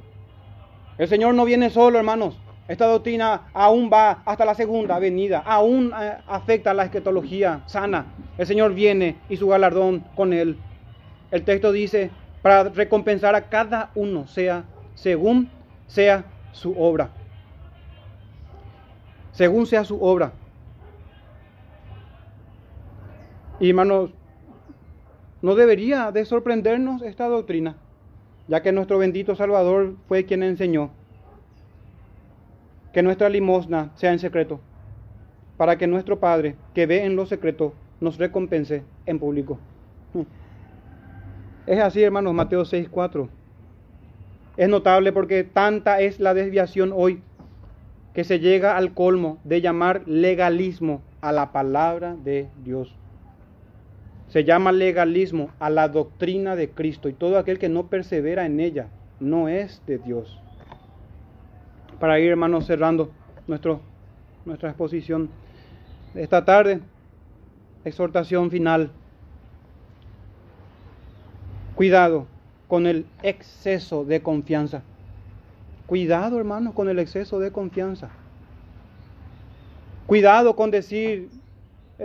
El 0.97 1.07
Señor 1.07 1.33
no 1.33 1.45
viene 1.45 1.69
solo, 1.69 1.97
hermanos. 1.97 2.39
Esta 2.67 2.85
doctrina 2.85 3.49
aún 3.53 3.89
va 3.91 4.21
hasta 4.25 4.45
la 4.45 4.55
segunda 4.55 4.97
venida, 4.97 5.39
aún 5.45 5.91
eh, 5.99 6.17
afecta 6.27 6.71
a 6.71 6.73
la 6.73 6.85
escatología 6.85 7.61
sana. 7.65 8.05
El 8.37 8.47
Señor 8.47 8.73
viene 8.73 9.17
y 9.27 9.35
su 9.35 9.49
galardón 9.49 10.05
con 10.15 10.31
él. 10.31 10.57
El 11.29 11.43
texto 11.43 11.71
dice, 11.71 12.09
para 12.41 12.63
recompensar 12.63 13.35
a 13.35 13.49
cada 13.49 13.91
uno, 13.95 14.27
sea 14.27 14.65
según 14.95 15.49
sea 15.87 16.25
su 16.51 16.73
obra. 16.79 17.09
Según 19.31 19.65
sea 19.65 19.83
su 19.83 20.01
obra. 20.01 20.33
Y 23.59 23.69
hermanos, 23.69 24.11
no 25.41 25.55
debería 25.55 26.11
de 26.11 26.25
sorprendernos 26.25 27.01
esta 27.01 27.27
doctrina, 27.27 27.75
ya 28.47 28.61
que 28.61 28.71
nuestro 28.71 28.97
bendito 28.97 29.35
Salvador 29.35 29.95
fue 30.07 30.25
quien 30.25 30.43
enseñó 30.43 30.91
que 32.93 33.01
nuestra 33.01 33.27
limosna 33.27 33.91
sea 33.95 34.13
en 34.13 34.19
secreto, 34.19 34.59
para 35.57 35.77
que 35.77 35.87
nuestro 35.87 36.19
Padre, 36.19 36.55
que 36.75 36.85
ve 36.85 37.03
en 37.03 37.15
lo 37.15 37.25
secreto, 37.25 37.73
nos 37.99 38.17
recompense 38.17 38.83
en 39.07 39.19
público. 39.19 39.57
Es 41.65 41.79
así, 41.79 42.03
hermanos, 42.03 42.33
Mateo 42.33 42.65
6:4. 42.65 43.29
Es 44.57 44.69
notable 44.69 45.11
porque 45.11 45.43
tanta 45.43 46.01
es 46.01 46.19
la 46.19 46.33
desviación 46.33 46.91
hoy 46.93 47.21
que 48.13 48.23
se 48.23 48.39
llega 48.39 48.77
al 48.77 48.93
colmo 48.93 49.39
de 49.43 49.61
llamar 49.61 50.03
legalismo 50.05 51.01
a 51.21 51.31
la 51.31 51.51
palabra 51.51 52.15
de 52.15 52.49
Dios. 52.63 52.95
Se 54.33 54.43
llama 54.43 54.71
legalismo 54.71 55.51
a 55.59 55.69
la 55.69 55.89
doctrina 55.89 56.55
de 56.55 56.71
Cristo 56.71 57.07
y 57.07 57.13
todo 57.13 57.37
aquel 57.37 57.59
que 57.59 57.69
no 57.69 57.85
persevera 57.85 58.47
en 58.47 58.59
ella 58.59 58.87
no 59.19 59.47
es 59.47 59.79
de 59.85 59.99
Dios. 59.99 60.39
Para 61.99 62.19
ir, 62.19 62.31
hermanos, 62.31 62.65
cerrando 62.65 63.11
nuestra 63.45 64.69
exposición 64.69 65.29
esta 66.15 66.43
tarde. 66.43 66.79
Exhortación 67.85 68.49
final. 68.49 68.89
Cuidado 71.75 72.25
con 72.67 72.87
el 72.87 73.05
exceso 73.21 74.03
de 74.03 74.23
confianza. 74.23 74.81
Cuidado, 75.85 76.39
hermanos, 76.39 76.73
con 76.73 76.89
el 76.89 76.97
exceso 76.97 77.37
de 77.37 77.51
confianza. 77.51 78.09
Cuidado 80.07 80.55
con 80.55 80.71
decir, 80.71 81.29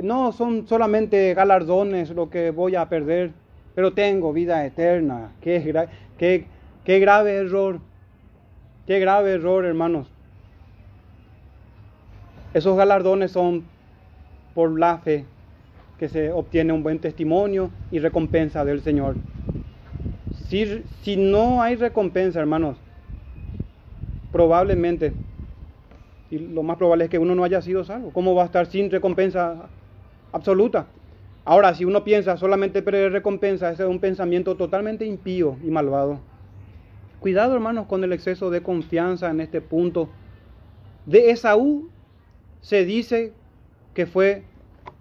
no, 0.03 0.32
son 0.32 0.66
solamente 0.68 1.34
galardones 1.34 2.11
lo 2.11 2.30
que 2.30 2.51
voy 2.51 2.74
a 2.74 2.89
perder, 2.89 3.32
pero 3.74 3.93
tengo 3.93 4.32
vida 4.32 4.64
eterna. 4.66 5.32
Qué, 5.41 5.89
qué, 6.18 6.45
qué 6.84 6.99
grave 6.99 7.36
error. 7.36 7.80
Qué 8.86 9.01
grave 9.01 9.32
error, 9.32 9.64
hermanos. 9.64 10.11
Esos 12.55 12.76
galardones 12.76 13.32
son 13.32 13.64
por 14.55 14.78
la 14.78 14.99
fe 14.99 15.24
que 15.99 16.09
se 16.09 16.32
obtiene 16.32 16.72
un 16.72 16.82
buen 16.82 16.99
testimonio 16.99 17.70
y 17.91 17.99
recompensa 17.99 18.64
del 18.64 18.80
Señor. 18.80 19.16
Si, 20.49 20.82
si 21.03 21.16
no 21.16 21.61
hay 21.61 21.76
recompensa, 21.76 22.41
hermanos, 22.41 22.78
probablemente, 24.32 25.12
y 26.30 26.39
lo 26.39 26.62
más 26.62 26.76
probable 26.76 27.05
es 27.05 27.11
que 27.11 27.18
uno 27.18 27.34
no 27.34 27.45
haya 27.45 27.61
sido 27.61 27.84
salvo. 27.84 28.11
¿Cómo 28.12 28.34
va 28.34 28.45
a 28.45 28.47
estar 28.47 28.66
sin 28.66 28.91
recompensa 28.91 29.68
absoluta? 30.32 30.86
Ahora, 31.44 31.74
si 31.74 31.84
uno 31.84 32.04
piensa 32.04 32.36
solamente 32.36 32.82
perder 32.82 33.12
recompensa, 33.12 33.70
ese 33.70 33.84
es 33.84 33.88
un 33.88 34.00
pensamiento 34.00 34.56
totalmente 34.56 35.06
impío 35.06 35.56
y 35.64 35.70
malvado. 35.70 36.20
Cuidado, 37.20 37.54
hermanos, 37.54 37.86
con 37.86 38.04
el 38.04 38.12
exceso 38.12 38.50
de 38.50 38.62
confianza 38.62 39.30
en 39.30 39.40
este 39.40 39.60
punto. 39.60 40.08
De 41.06 41.30
Esaú 41.30 41.88
se 42.60 42.84
dice 42.84 43.32
que 43.94 44.06
fue, 44.06 44.44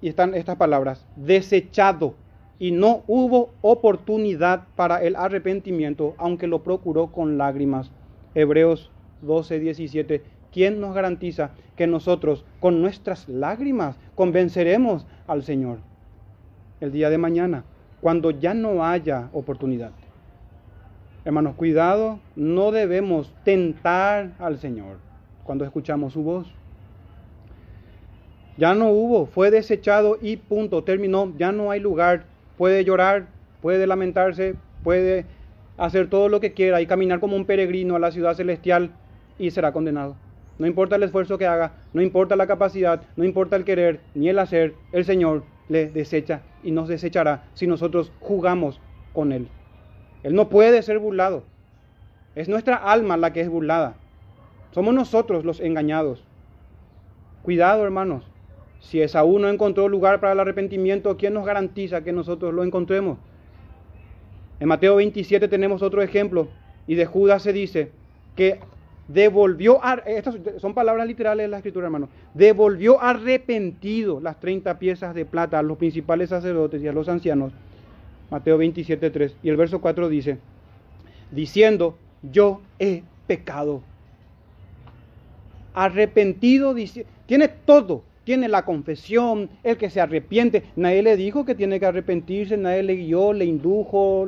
y 0.01 0.07
están 0.07 0.33
estas 0.33 0.55
palabras, 0.55 1.05
desechado 1.15 2.15
y 2.59 2.71
no 2.71 3.03
hubo 3.07 3.51
oportunidad 3.61 4.67
para 4.75 5.03
el 5.03 5.15
arrepentimiento, 5.15 6.15
aunque 6.17 6.47
lo 6.47 6.63
procuró 6.63 7.11
con 7.11 7.37
lágrimas. 7.37 7.91
Hebreos 8.33 8.89
12, 9.21 9.59
17. 9.59 10.23
¿Quién 10.57 10.81
nos 10.81 10.95
garantiza 10.95 11.51
que 11.75 11.85
nosotros 11.85 12.43
con 12.59 12.81
nuestras 12.81 13.29
lágrimas 13.29 13.95
convenceremos 14.15 15.05
al 15.27 15.43
Señor 15.43 15.77
el 16.81 16.91
día 16.91 17.11
de 17.11 17.19
mañana, 17.19 17.63
cuando 18.01 18.31
ya 18.31 18.55
no 18.55 18.83
haya 18.83 19.29
oportunidad? 19.33 19.91
Hermanos, 21.25 21.53
cuidado, 21.53 22.19
no 22.35 22.71
debemos 22.71 23.31
tentar 23.43 24.31
al 24.39 24.57
Señor 24.57 24.97
cuando 25.43 25.63
escuchamos 25.63 26.13
su 26.13 26.23
voz. 26.23 26.51
Ya 28.57 28.73
no 28.73 28.89
hubo, 28.89 29.27
fue 29.27 29.51
desechado 29.51 30.17
y 30.19 30.37
punto, 30.37 30.83
terminó, 30.83 31.31
ya 31.37 31.51
no 31.51 31.69
hay 31.69 31.79
lugar. 31.79 32.25
Puede 32.57 32.83
llorar, 32.83 33.27
puede 33.61 33.85
lamentarse, 33.85 34.55
puede 34.83 35.27
hacer 35.77 36.09
todo 36.09 36.29
lo 36.29 36.39
que 36.39 36.53
quiera 36.53 36.81
y 36.81 36.87
caminar 36.87 37.19
como 37.19 37.35
un 37.35 37.45
peregrino 37.45 37.95
a 37.95 37.99
la 37.99 38.09
ciudad 38.09 38.33
celestial 38.33 38.89
y 39.37 39.51
será 39.51 39.71
condenado. 39.71 40.15
No 40.59 40.65
importa 40.65 40.95
el 40.95 41.03
esfuerzo 41.03 41.37
que 41.37 41.45
haga, 41.45 41.73
no 41.93 42.01
importa 42.01 42.35
la 42.35 42.47
capacidad, 42.47 43.01
no 43.15 43.23
importa 43.23 43.55
el 43.55 43.63
querer 43.63 43.99
ni 44.15 44.29
el 44.29 44.39
hacer, 44.39 44.73
el 44.91 45.05
Señor 45.05 45.43
le 45.69 45.89
desecha 45.89 46.41
y 46.63 46.71
nos 46.71 46.87
desechará 46.87 47.45
si 47.53 47.67
nosotros 47.67 48.11
jugamos 48.19 48.79
con 49.13 49.31
Él. 49.31 49.47
Él 50.23 50.33
no 50.33 50.49
puede 50.49 50.81
ser 50.81 50.99
burlado. 50.99 51.43
Es 52.35 52.49
nuestra 52.49 52.75
alma 52.75 53.17
la 53.17 53.33
que 53.33 53.41
es 53.41 53.49
burlada. 53.49 53.95
Somos 54.71 54.93
nosotros 54.93 55.45
los 55.45 55.59
engañados. 55.59 56.23
Cuidado, 57.43 57.83
hermanos. 57.83 58.29
Si 58.79 59.01
Esaú 59.01 59.39
no 59.39 59.49
encontró 59.49 59.89
lugar 59.89 60.19
para 60.19 60.33
el 60.33 60.39
arrepentimiento, 60.39 61.17
¿quién 61.17 61.33
nos 61.33 61.45
garantiza 61.45 62.03
que 62.03 62.11
nosotros 62.13 62.53
lo 62.53 62.63
encontremos? 62.63 63.17
En 64.59 64.67
Mateo 64.67 64.95
27 64.95 65.47
tenemos 65.47 65.81
otro 65.81 66.01
ejemplo 66.01 66.47
y 66.87 66.95
de 66.95 67.05
Judas 67.05 67.43
se 67.43 67.53
dice 67.53 67.91
que 68.35 68.59
devolvió, 69.07 69.79
estas 70.05 70.35
son 70.57 70.73
palabras 70.73 71.07
literales 71.07 71.45
de 71.45 71.47
la 71.47 71.57
escritura, 71.57 71.85
hermano, 71.85 72.09
devolvió 72.33 73.01
arrepentido 73.01 74.19
las 74.19 74.39
30 74.39 74.77
piezas 74.79 75.15
de 75.15 75.25
plata 75.25 75.59
a 75.59 75.63
los 75.63 75.77
principales 75.77 76.29
sacerdotes 76.29 76.81
y 76.81 76.87
a 76.87 76.93
los 76.93 77.07
ancianos. 77.07 77.53
Mateo 78.29 78.57
27, 78.57 79.09
3. 79.09 79.35
Y 79.43 79.49
el 79.49 79.55
verso 79.55 79.79
4 79.79 80.09
dice, 80.09 80.37
diciendo, 81.31 81.97
yo 82.21 82.61
he 82.79 83.03
pecado. 83.25 83.81
Arrepentido, 85.73 86.73
dice, 86.73 87.05
tiene 87.25 87.47
todo, 87.47 88.03
tiene 88.23 88.49
la 88.49 88.65
confesión, 88.65 89.49
el 89.63 89.77
que 89.77 89.89
se 89.89 90.01
arrepiente. 90.01 90.63
Nadie 90.75 91.03
le 91.03 91.15
dijo 91.15 91.45
que 91.45 91.55
tiene 91.55 91.79
que 91.79 91.85
arrepentirse, 91.85 92.57
nadie 92.57 92.83
le 92.83 92.95
guió, 92.95 93.31
le 93.31 93.45
indujo, 93.45 94.27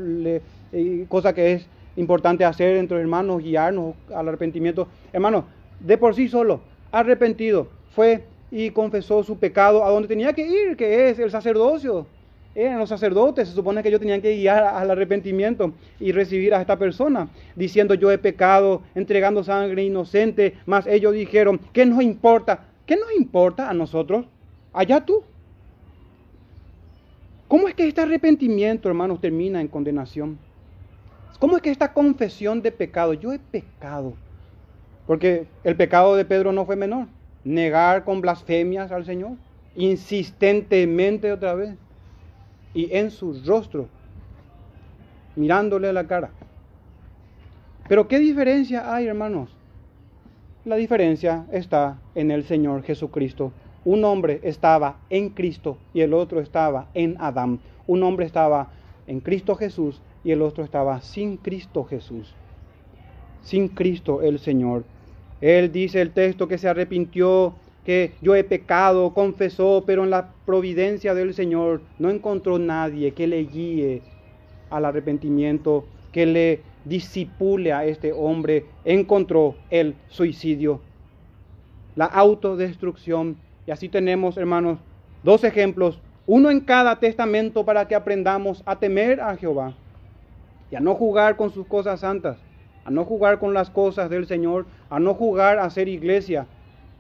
eh, 0.72 1.06
cosa 1.10 1.34
que 1.34 1.54
es 1.54 1.68
importante 2.00 2.46
hacer 2.46 2.78
entre 2.78 3.00
hermanos, 3.00 3.44
guiarnos 3.44 3.94
al 4.14 4.28
arrepentimiento. 4.28 4.88
Hermano, 5.12 5.46
de 5.80 5.98
por 5.98 6.16
sí 6.16 6.28
solo, 6.28 6.62
arrepentido, 6.92 7.68
fue 7.94 8.24
y 8.52 8.72
confesó 8.72 9.24
su 9.24 9.38
pecado 9.38 9.84
a 9.86 9.90
donde 9.92 10.08
tenía 10.08 10.34
que 10.34 10.48
ir, 10.48 10.78
que 10.78 11.10
es 11.10 11.20
el 11.20 11.30
sacerdocio. 11.30 12.08
Eran 12.56 12.80
los 12.80 12.90
sacerdotes, 12.90 13.48
se 13.48 13.54
supone 13.54 13.84
que 13.84 13.90
ellos 13.90 14.00
tenían 14.00 14.22
que 14.22 14.36
guiar 14.36 14.64
al 14.64 14.90
arrepentimiento 14.90 15.74
y 16.00 16.12
recibir 16.12 16.54
a 16.54 16.62
esta 16.62 16.78
persona, 16.80 17.30
diciendo 17.56 17.94
yo 17.94 18.12
he 18.12 18.18
pecado, 18.18 18.82
entregando 18.96 19.44
sangre 19.44 19.84
inocente, 19.84 20.56
mas 20.66 20.88
ellos 20.88 21.14
dijeron, 21.14 21.60
¿qué 21.74 21.86
nos 21.86 22.02
importa? 22.02 22.66
¿Qué 22.86 22.96
nos 22.96 23.14
importa 23.14 23.70
a 23.70 23.74
nosotros? 23.74 24.26
Allá 24.74 25.06
tú. 25.06 25.22
¿Cómo 27.48 27.68
es 27.68 27.76
que 27.76 27.88
este 27.88 28.02
arrepentimiento, 28.02 28.90
hermanos, 28.90 29.22
termina 29.22 29.62
en 29.62 29.68
condenación? 29.68 30.49
¿Cómo 31.40 31.56
es 31.56 31.62
que 31.62 31.72
esta 31.72 31.94
confesión 31.94 32.62
de 32.62 32.72
pecado, 32.72 33.14
yo 33.14 33.32
he 33.32 33.40
pecado? 33.40 34.14
Porque 35.08 35.48
el 35.64 35.78
pecado 35.78 36.16
de 36.16 36.26
Pedro 36.26 36.52
no 36.52 36.66
fue 36.66 36.76
menor. 36.76 37.08
Negar 37.46 38.04
con 38.04 38.20
blasfemias 38.20 38.92
al 38.92 39.06
Señor, 39.06 39.32
insistentemente 39.76 41.32
otra 41.32 41.56
vez, 41.56 41.76
y 42.74 42.94
en 42.94 43.10
su 43.10 43.42
rostro, 43.46 43.88
mirándole 45.38 45.88
a 45.88 45.94
la 45.94 46.06
cara. 46.06 46.32
Pero 47.88 48.10
¿qué 48.10 48.20
diferencia 48.20 48.94
hay, 48.94 49.08
hermanos? 49.08 49.50
La 50.66 50.76
diferencia 50.76 51.46
está 51.54 51.98
en 52.14 52.30
el 52.30 52.44
Señor 52.44 52.84
Jesucristo. 52.84 53.54
Un 53.86 54.04
hombre 54.04 54.42
estaba 54.44 54.98
en 55.10 55.30
Cristo 55.30 55.78
y 55.94 56.02
el 56.02 56.14
otro 56.14 56.42
estaba 56.42 56.90
en 56.94 57.16
Adán. 57.20 57.62
Un 57.88 58.04
hombre 58.04 58.26
estaba 58.26 58.68
en 59.08 59.22
Cristo 59.22 59.56
Jesús 59.56 60.02
y 60.24 60.32
el 60.32 60.42
otro 60.42 60.64
estaba 60.64 61.02
sin 61.02 61.38
Cristo 61.38 61.86
Jesús, 61.86 62.34
sin 63.42 63.70
Cristo 63.70 64.22
el 64.22 64.40
Señor. 64.40 64.84
Él 65.42 65.72
dice 65.72 66.02
el 66.02 66.12
texto 66.12 66.48
que 66.48 66.58
se 66.58 66.68
arrepintió, 66.68 67.54
que 67.86 68.14
yo 68.22 68.36
he 68.36 68.44
pecado, 68.44 69.14
confesó, 69.14 69.84
pero 69.88 70.04
en 70.04 70.10
la 70.10 70.34
providencia 70.46 71.14
del 71.14 71.34
Señor 71.34 71.82
no 71.98 72.10
encontró 72.10 72.60
nadie 72.60 73.14
que 73.14 73.26
le 73.26 73.46
guíe 73.46 74.02
al 74.70 74.86
arrepentimiento, 74.86 75.86
que 76.12 76.26
le 76.26 76.62
disipule 76.86 77.72
a 77.72 77.86
este 77.86 78.12
hombre, 78.12 78.66
encontró 78.84 79.56
el 79.70 79.96
suicidio, 80.10 80.82
la 81.96 82.06
autodestrucción. 82.06 83.38
Y 83.66 83.72
así 83.72 83.88
tenemos, 83.88 84.38
hermanos, 84.38 84.80
dos 85.24 85.44
ejemplos, 85.44 86.00
uno 86.28 86.52
en 86.52 86.60
cada 86.60 87.00
testamento 87.00 87.66
para 87.66 87.88
que 87.88 87.96
aprendamos 87.96 88.62
a 88.66 88.78
temer 88.78 89.22
a 89.22 89.36
Jehová 89.38 89.74
y 90.72 90.76
a 90.76 90.80
no 90.80 90.96
jugar 90.96 91.36
con 91.36 91.52
sus 91.52 91.68
cosas 91.68 92.02
santas, 92.02 92.38
a 92.86 92.92
no 92.92 93.06
jugar 93.06 93.40
con 93.40 93.54
las 93.54 93.70
cosas 93.70 94.10
del 94.10 94.28
Señor, 94.28 94.66
a 94.90 95.00
no 95.00 95.14
jugar 95.14 95.60
a 95.60 95.70
ser 95.70 95.88
iglesia, 95.88 96.48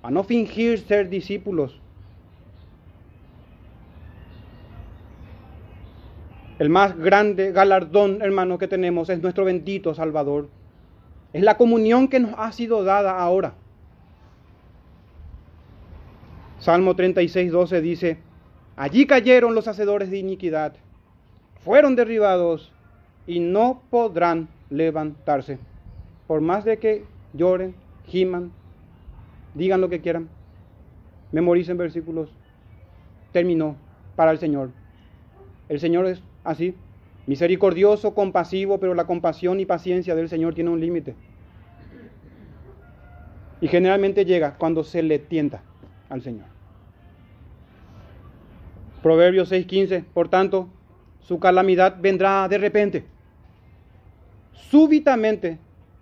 a 0.02 0.12
no 0.12 0.24
fingir 0.24 0.80
ser 0.80 1.10
discípulos. 1.10 1.80
El 6.58 6.70
más 6.70 6.98
grande 6.98 7.52
galardón, 7.52 8.22
hermano, 8.22 8.58
que 8.58 8.68
tenemos 8.68 9.10
es 9.10 9.22
nuestro 9.22 9.46
bendito 9.46 9.94
Salvador. 9.94 10.50
Es 11.32 11.44
la 11.44 11.58
comunión 11.58 12.08
que 12.08 12.20
nos 12.20 12.34
ha 12.38 12.52
sido 12.52 12.84
dada 12.84 13.20
ahora. 13.20 13.54
Salmo 16.60 16.96
36, 16.96 17.52
12 17.52 17.82
dice, 17.82 18.18
allí 18.76 19.06
cayeron 19.06 19.56
los 19.56 19.70
hacedores 19.70 20.12
de 20.12 20.18
iniquidad, 20.18 20.74
fueron 21.64 21.96
derribados 21.96 22.74
y 23.30 23.40
no 23.40 23.84
podrán 23.92 24.48
levantarse. 24.72 25.60
Por 26.26 26.42
más 26.42 26.66
de 26.66 26.80
que 26.80 27.06
lloren, 27.34 27.76
giman, 28.08 28.52
digan 29.54 29.82
lo 29.82 29.88
que 29.88 30.02
quieran, 30.02 30.28
memoricen 31.32 31.78
versículos, 31.78 32.32
terminó 33.32 33.76
para 34.16 34.32
el 34.32 34.40
Señor. 34.40 34.72
El 35.70 35.80
Señor 35.80 36.08
es 36.08 36.24
así, 36.44 36.74
misericordioso, 37.28 38.16
compasivo, 38.16 38.80
pero 38.80 38.96
la 38.96 39.06
compasión 39.06 39.60
y 39.60 39.66
paciencia 39.68 40.16
del 40.16 40.28
Señor 40.28 40.56
tiene 40.56 40.72
un 40.72 40.80
límite. 40.80 41.14
Y 43.62 43.68
generalmente 43.68 44.26
llega 44.26 44.56
cuando 44.58 44.84
se 44.84 45.04
le 45.04 45.20
tienta. 45.20 45.62
al 46.10 46.24
Señor. 46.24 46.48
Proverbios 49.04 49.52
6:15, 49.52 50.04
por 50.16 50.30
tanto, 50.30 50.68
su 51.20 51.40
calamidad 51.40 51.98
vendrá 52.02 52.48
de 52.48 52.58
repente. 52.58 53.19
Súbitamente 54.68 55.58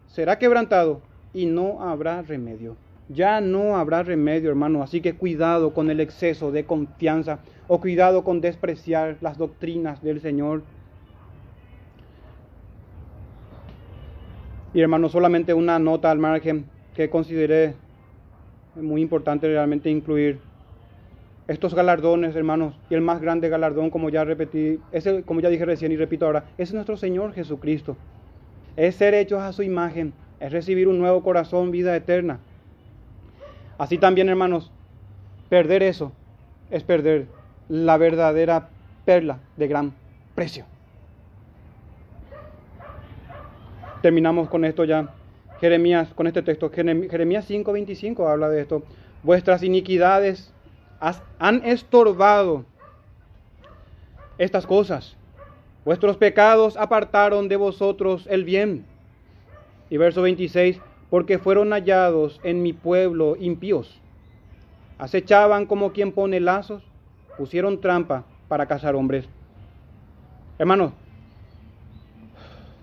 será 0.07 0.37
quebrantado 0.39 1.01
y 1.33 1.45
no 1.45 1.81
habrá 1.81 2.21
remedio. 2.21 2.75
Ya 3.09 3.39
no 3.39 3.77
habrá 3.77 4.03
remedio, 4.03 4.49
hermano. 4.49 4.83
Así 4.83 4.99
que 5.01 5.13
cuidado 5.13 5.73
con 5.73 5.89
el 5.89 5.99
exceso 5.99 6.51
de 6.51 6.65
confianza 6.65 7.39
o 7.67 7.79
cuidado 7.79 8.23
con 8.23 8.41
despreciar 8.41 9.17
las 9.21 9.37
doctrinas 9.37 10.01
del 10.01 10.19
Señor. 10.19 10.63
Y 14.73 14.81
hermano, 14.81 15.07
solamente 15.07 15.53
una 15.53 15.79
nota 15.79 16.11
al 16.11 16.19
margen 16.19 16.65
que 16.93 17.09
consideré 17.09 17.75
muy 18.75 19.01
importante 19.01 19.47
realmente 19.47 19.89
incluir. 19.89 20.39
Estos 21.47 21.73
galardones, 21.73 22.35
hermanos, 22.35 22.75
y 22.89 22.93
el 22.95 22.99
más 22.99 23.21
grande 23.21 23.47
galardón, 23.47 23.89
como 23.89 24.09
ya 24.09 24.25
repetí, 24.25 24.79
ese, 24.91 25.23
como 25.23 25.39
ya 25.39 25.47
dije 25.47 25.63
recién 25.63 25.93
y 25.93 25.95
repito 25.95 26.25
ahora, 26.25 26.43
es 26.57 26.73
nuestro 26.73 26.97
Señor 26.97 27.31
Jesucristo. 27.31 27.95
Es 28.77 28.95
ser 28.95 29.13
hechos 29.13 29.41
a 29.41 29.51
su 29.51 29.63
imagen, 29.63 30.13
es 30.39 30.51
recibir 30.51 30.87
un 30.87 30.99
nuevo 30.99 31.21
corazón, 31.21 31.71
vida 31.71 31.93
eterna. 31.95 32.39
Así 33.77 33.97
también, 33.97 34.29
hermanos, 34.29 34.71
perder 35.49 35.83
eso 35.83 36.13
es 36.71 36.83
perder 36.83 37.27
la 37.67 37.97
verdadera 37.97 38.69
perla 39.03 39.39
de 39.57 39.67
gran 39.67 39.93
precio. 40.35 40.65
Terminamos 44.01 44.47
con 44.47 44.63
esto 44.63 44.85
ya. 44.85 45.09
Jeremías, 45.59 46.13
con 46.13 46.27
este 46.27 46.43
texto, 46.43 46.69
Jeremías 46.69 47.49
5:25 47.49 48.27
habla 48.29 48.47
de 48.47 48.61
esto. 48.61 48.83
Vuestras 49.23 49.63
iniquidades 49.63 50.53
han 51.39 51.65
estorbado 51.65 52.63
estas 54.37 54.67
cosas. 54.67 55.17
Vuestros 55.87 56.17
pecados 56.17 56.75
apartaron 56.75 57.47
de 57.47 57.55
vosotros 57.55 58.27
el 58.29 58.43
bien. 58.43 58.83
Y 59.89 59.95
verso 59.95 60.21
26, 60.21 60.81
porque 61.09 61.37
fueron 61.37 61.71
hallados 61.71 62.41
en 62.43 62.61
mi 62.61 62.73
pueblo 62.73 63.37
impíos. 63.39 63.97
Acechaban 64.97 65.65
como 65.65 65.93
quien 65.93 66.11
pone 66.11 66.41
lazos, 66.41 66.83
pusieron 67.37 67.79
trampa 67.79 68.25
para 68.49 68.65
cazar 68.65 68.95
hombres. 68.95 69.29
Hermanos, 70.59 70.91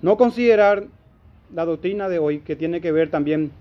no 0.00 0.16
considerar 0.16 0.84
la 1.52 1.66
doctrina 1.66 2.08
de 2.08 2.18
hoy 2.18 2.38
que 2.38 2.56
tiene 2.56 2.80
que 2.80 2.90
ver 2.90 3.10
también 3.10 3.52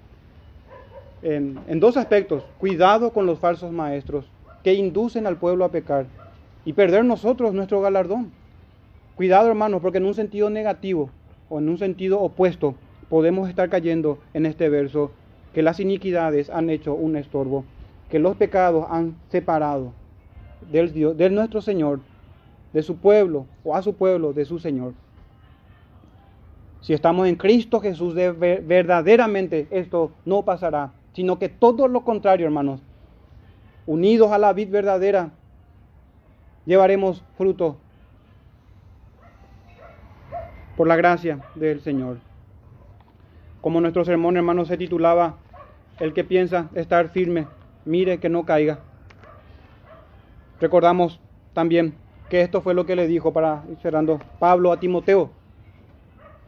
en, 1.21 1.59
en, 1.67 1.81
dos 1.81 1.97
aspectos. 1.97 2.45
Cuidado 2.59 3.11
con 3.11 3.25
los 3.25 3.39
falsos 3.39 3.73
maestros 3.73 4.23
que 4.63 4.73
inducen 4.73 5.27
al 5.27 5.35
pueblo 5.35 5.65
a 5.65 5.69
pecar 5.69 6.05
y 6.63 6.71
perder 6.71 7.03
nosotros 7.03 7.53
nuestro 7.53 7.81
galardón. 7.81 8.31
Cuidado 9.16 9.47
hermanos, 9.47 9.82
porque 9.82 9.99
en 9.99 10.05
un 10.05 10.16
sentido 10.16 10.49
negativo 10.49 11.11
o 11.47 11.59
en 11.59 11.70
un 11.70 11.78
sentido 11.78 12.20
opuesto 12.20 12.74
podemos 13.09 13.47
estar 13.47 13.70
cayendo 13.70 14.18
en 14.34 14.47
este 14.47 14.70
verso 14.70 15.11
que 15.53 15.61
las 15.61 15.80
iniquidades 15.80 16.49
han 16.49 16.72
hecho 16.72 16.95
un 16.95 17.16
estorbo, 17.16 17.64
que 18.09 18.18
los 18.18 18.36
pecados 18.38 18.88
han 18.89 19.16
separado 19.30 19.93
del 20.72 20.91
Dios, 20.93 21.16
de 21.16 21.30
nuestro 21.30 21.61
Señor, 21.61 21.99
de 22.74 22.82
su 22.82 22.97
pueblo 22.97 23.45
o 23.64 23.76
a 23.76 23.84
su 23.84 23.93
pueblo 23.93 24.34
de 24.34 24.45
su 24.45 24.57
Señor. 24.57 24.93
Si 26.82 26.93
estamos 26.93 27.28
en 27.28 27.36
Cristo 27.36 27.80
Jesús, 27.80 28.16
verdaderamente 28.16 29.68
esto 29.70 30.11
no 30.26 30.41
pasará, 30.41 30.91
sino 31.14 31.38
que 31.38 31.49
todo 31.49 31.88
lo 31.88 32.03
contrario, 32.03 32.47
hermanos, 32.47 32.82
unidos 33.86 34.32
a 34.32 34.39
la 34.39 34.53
vid 34.53 34.70
verdadera, 34.70 35.30
llevaremos 36.66 37.24
fruto 37.38 37.78
por 40.76 40.88
la 40.88 40.95
gracia 40.95 41.39
del 41.55 41.82
Señor. 41.82 42.17
Como 43.61 43.82
nuestro 43.82 44.03
sermón, 44.05 44.38
hermanos, 44.38 44.67
se 44.67 44.78
titulaba, 44.78 45.38
El 45.99 46.13
que 46.13 46.24
piensa 46.24 46.69
estar 46.76 47.09
firme, 47.09 47.47
mire 47.86 48.19
que 48.19 48.30
no 48.30 48.45
caiga. 48.45 48.80
Recordamos 50.59 51.19
también 51.53 51.93
que 52.30 52.41
esto 52.41 52.61
fue 52.61 52.74
lo 52.74 52.86
que 52.86 52.95
le 52.95 53.07
dijo, 53.07 53.32
para 53.32 53.63
ir 53.69 53.78
cerrando, 53.78 54.19
Pablo 54.39 54.71
a 54.71 54.80
Timoteo 54.80 55.32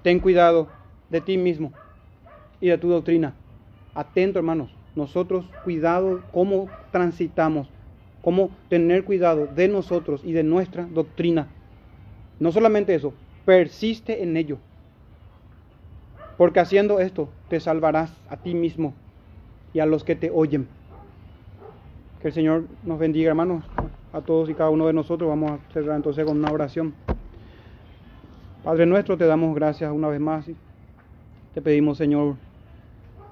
ten 0.06 0.20
cuidado 0.20 0.68
de 1.10 1.20
ti 1.20 1.36
mismo 1.36 1.74
y 2.62 2.68
de 2.68 2.78
tu 2.78 2.90
doctrina. 2.90 3.34
Atento, 3.96 4.38
hermanos. 4.38 4.70
Nosotros, 4.96 5.46
cuidado 5.64 6.22
cómo 6.32 6.70
transitamos, 6.92 7.68
cómo 8.22 8.52
tener 8.70 9.04
cuidado 9.04 9.48
de 9.48 9.68
nosotros 9.68 10.22
y 10.24 10.34
de 10.34 10.44
nuestra 10.44 10.86
doctrina. 10.86 11.48
No 12.40 12.52
solamente 12.52 12.94
eso, 12.94 13.16
persiste 13.46 14.24
en 14.24 14.36
ello. 14.36 14.58
Porque 16.38 16.60
haciendo 16.60 17.00
esto 17.00 17.30
te 17.48 17.60
salvarás 17.60 18.12
a 18.30 18.38
ti 18.38 18.54
mismo 18.54 18.94
y 19.74 19.80
a 19.80 19.86
los 19.86 20.04
que 20.04 20.16
te 20.16 20.32
oyen. 20.32 20.68
Que 22.22 22.30
el 22.30 22.34
Señor 22.34 22.66
nos 22.84 23.00
bendiga, 23.00 23.30
hermanos, 23.30 23.64
a 24.12 24.22
todos 24.22 24.50
y 24.50 24.54
cada 24.54 24.70
uno 24.70 24.88
de 24.88 24.94
nosotros. 24.94 25.30
Vamos 25.30 25.52
a 25.52 25.74
cerrar 25.74 25.96
entonces 25.96 26.26
con 26.26 26.38
una 26.38 26.52
oración. 26.52 26.94
Padre 28.64 28.86
nuestro, 28.86 29.18
te 29.18 29.26
damos 29.26 29.54
gracias 29.56 29.92
una 29.92 30.08
vez 30.08 30.20
más. 30.20 30.46
Te 31.54 31.62
pedimos, 31.62 31.98
Señor, 31.98 32.36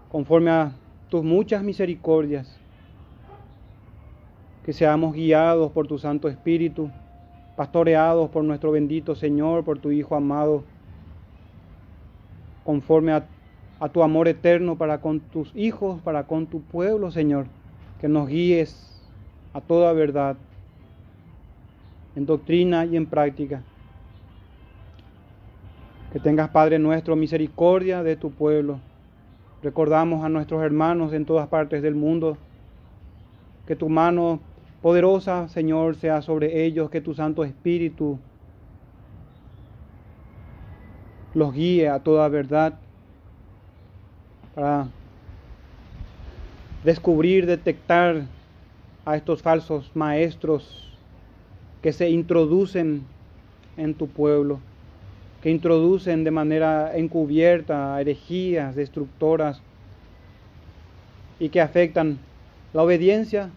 conforme 0.10 0.52
a 0.52 0.74
tus 1.10 1.24
muchas 1.24 1.64
misericordias, 1.64 2.60
que 4.64 4.72
seamos 4.72 5.14
guiados 5.14 5.72
por 5.72 5.88
tu 5.88 5.98
Santo 5.98 6.30
Espíritu, 6.30 6.90
pastoreados 7.56 8.30
por 8.30 8.44
nuestro 8.44 8.72
bendito 8.72 9.16
Señor, 9.16 9.64
por 9.64 9.80
tu 9.80 9.92
Hijo 9.92 10.16
amado, 10.16 10.64
conforme 12.64 13.12
a, 13.12 13.26
tu 13.92 14.02
amor 14.02 14.30
eterno 14.30 14.78
para 14.78 15.02
con 15.02 15.20
tus 15.20 15.52
hijos, 15.56 16.02
para 16.02 16.24
con 16.24 16.48
tu 16.48 16.62
pueblo, 16.62 17.12
Señor, 17.12 17.48
que 18.00 18.08
nos 18.08 18.30
guíes 18.30 19.02
a 19.54 19.60
toda 19.60 19.92
verdad, 19.92 20.38
en 22.16 22.26
doctrina 22.26 22.86
y 22.86 22.96
en 22.96 23.06
práctica. 23.06 23.62
Que 26.14 26.20
tengas, 26.20 26.50
Padre 26.50 26.80
nuestro, 26.80 27.16
misericordia 27.16 28.04
de 28.04 28.16
tu 28.16 28.32
pueblo. 28.32 28.80
Recordamos 29.62 30.24
a 30.24 30.30
nuestros 30.30 30.64
hermanos 30.64 31.12
en 31.12 31.26
todas 31.26 31.48
partes 31.48 31.82
del 31.82 31.96
mundo. 31.96 32.38
Que 33.66 33.76
tu 33.76 33.90
mano 33.90 34.40
poderosa, 34.84 35.48
Señor, 35.48 35.96
sea 35.96 36.22
sobre 36.22 36.64
ellos. 36.66 36.92
Que 36.92 37.02
tu 37.02 37.16
Santo 37.16 37.44
Espíritu 37.44 38.20
los 41.34 41.52
guíe 41.52 41.90
a 41.90 41.98
toda 41.98 42.28
verdad 42.28 42.78
para 44.54 44.88
descubrir, 46.84 47.48
detectar 47.48 48.28
a 49.04 49.16
estos 49.16 49.42
falsos 49.42 49.90
maestros 49.96 50.96
que 51.82 51.92
se 51.92 52.12
introducen 52.12 53.02
en 53.78 53.96
tu 53.96 54.08
pueblo 54.08 54.60
que 55.44 55.50
introducen 55.52 56.24
de 56.24 56.32
manera 56.32 56.96
encubierta 56.96 58.00
herejías 58.00 58.76
destructoras 58.78 59.62
y 61.38 61.50
que 61.50 61.60
afectan 61.60 62.18
la 62.72 62.84
obediencia 62.84 63.50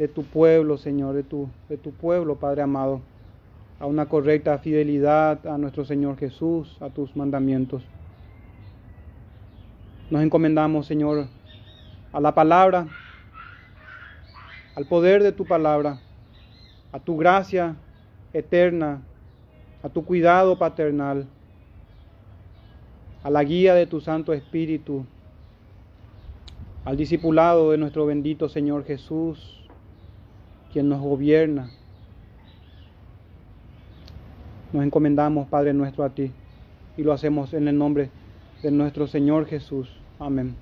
de 0.00 0.08
tu 0.08 0.24
pueblo, 0.24 0.78
Señor, 0.78 1.14
de 1.14 1.22
tu, 1.22 1.50
de 1.68 1.76
tu 1.76 1.92
pueblo, 1.92 2.36
Padre 2.36 2.62
amado, 2.62 3.02
a 3.78 3.84
una 3.84 4.06
correcta 4.06 4.56
fidelidad 4.56 5.46
a 5.46 5.58
nuestro 5.58 5.84
Señor 5.84 6.16
Jesús, 6.16 6.78
a 6.80 6.88
tus 6.88 7.14
mandamientos. 7.14 7.84
Nos 10.10 10.22
encomendamos, 10.22 10.86
Señor, 10.86 11.26
a 12.14 12.20
la 12.20 12.34
palabra, 12.34 12.88
al 14.74 14.86
poder 14.86 15.22
de 15.22 15.32
tu 15.32 15.44
palabra, 15.44 16.00
a 16.92 16.98
tu 16.98 17.18
gracia 17.18 17.76
eterna 18.32 19.02
a 19.82 19.88
tu 19.88 20.04
cuidado 20.04 20.58
paternal, 20.58 21.26
a 23.22 23.30
la 23.30 23.42
guía 23.44 23.74
de 23.74 23.86
tu 23.86 24.00
Santo 24.00 24.32
Espíritu, 24.32 25.06
al 26.84 26.96
discipulado 26.96 27.70
de 27.70 27.78
nuestro 27.78 28.06
bendito 28.06 28.48
Señor 28.48 28.84
Jesús, 28.84 29.59
quien 30.72 30.88
nos 30.88 31.00
gobierna. 31.00 31.70
Nos 34.72 34.84
encomendamos, 34.84 35.48
Padre 35.48 35.72
nuestro, 35.72 36.04
a 36.04 36.10
ti 36.10 36.32
y 36.96 37.02
lo 37.02 37.12
hacemos 37.12 37.54
en 37.54 37.66
el 37.66 37.78
nombre 37.78 38.10
de 38.62 38.70
nuestro 38.70 39.06
Señor 39.06 39.46
Jesús. 39.46 39.88
Amén. 40.18 40.54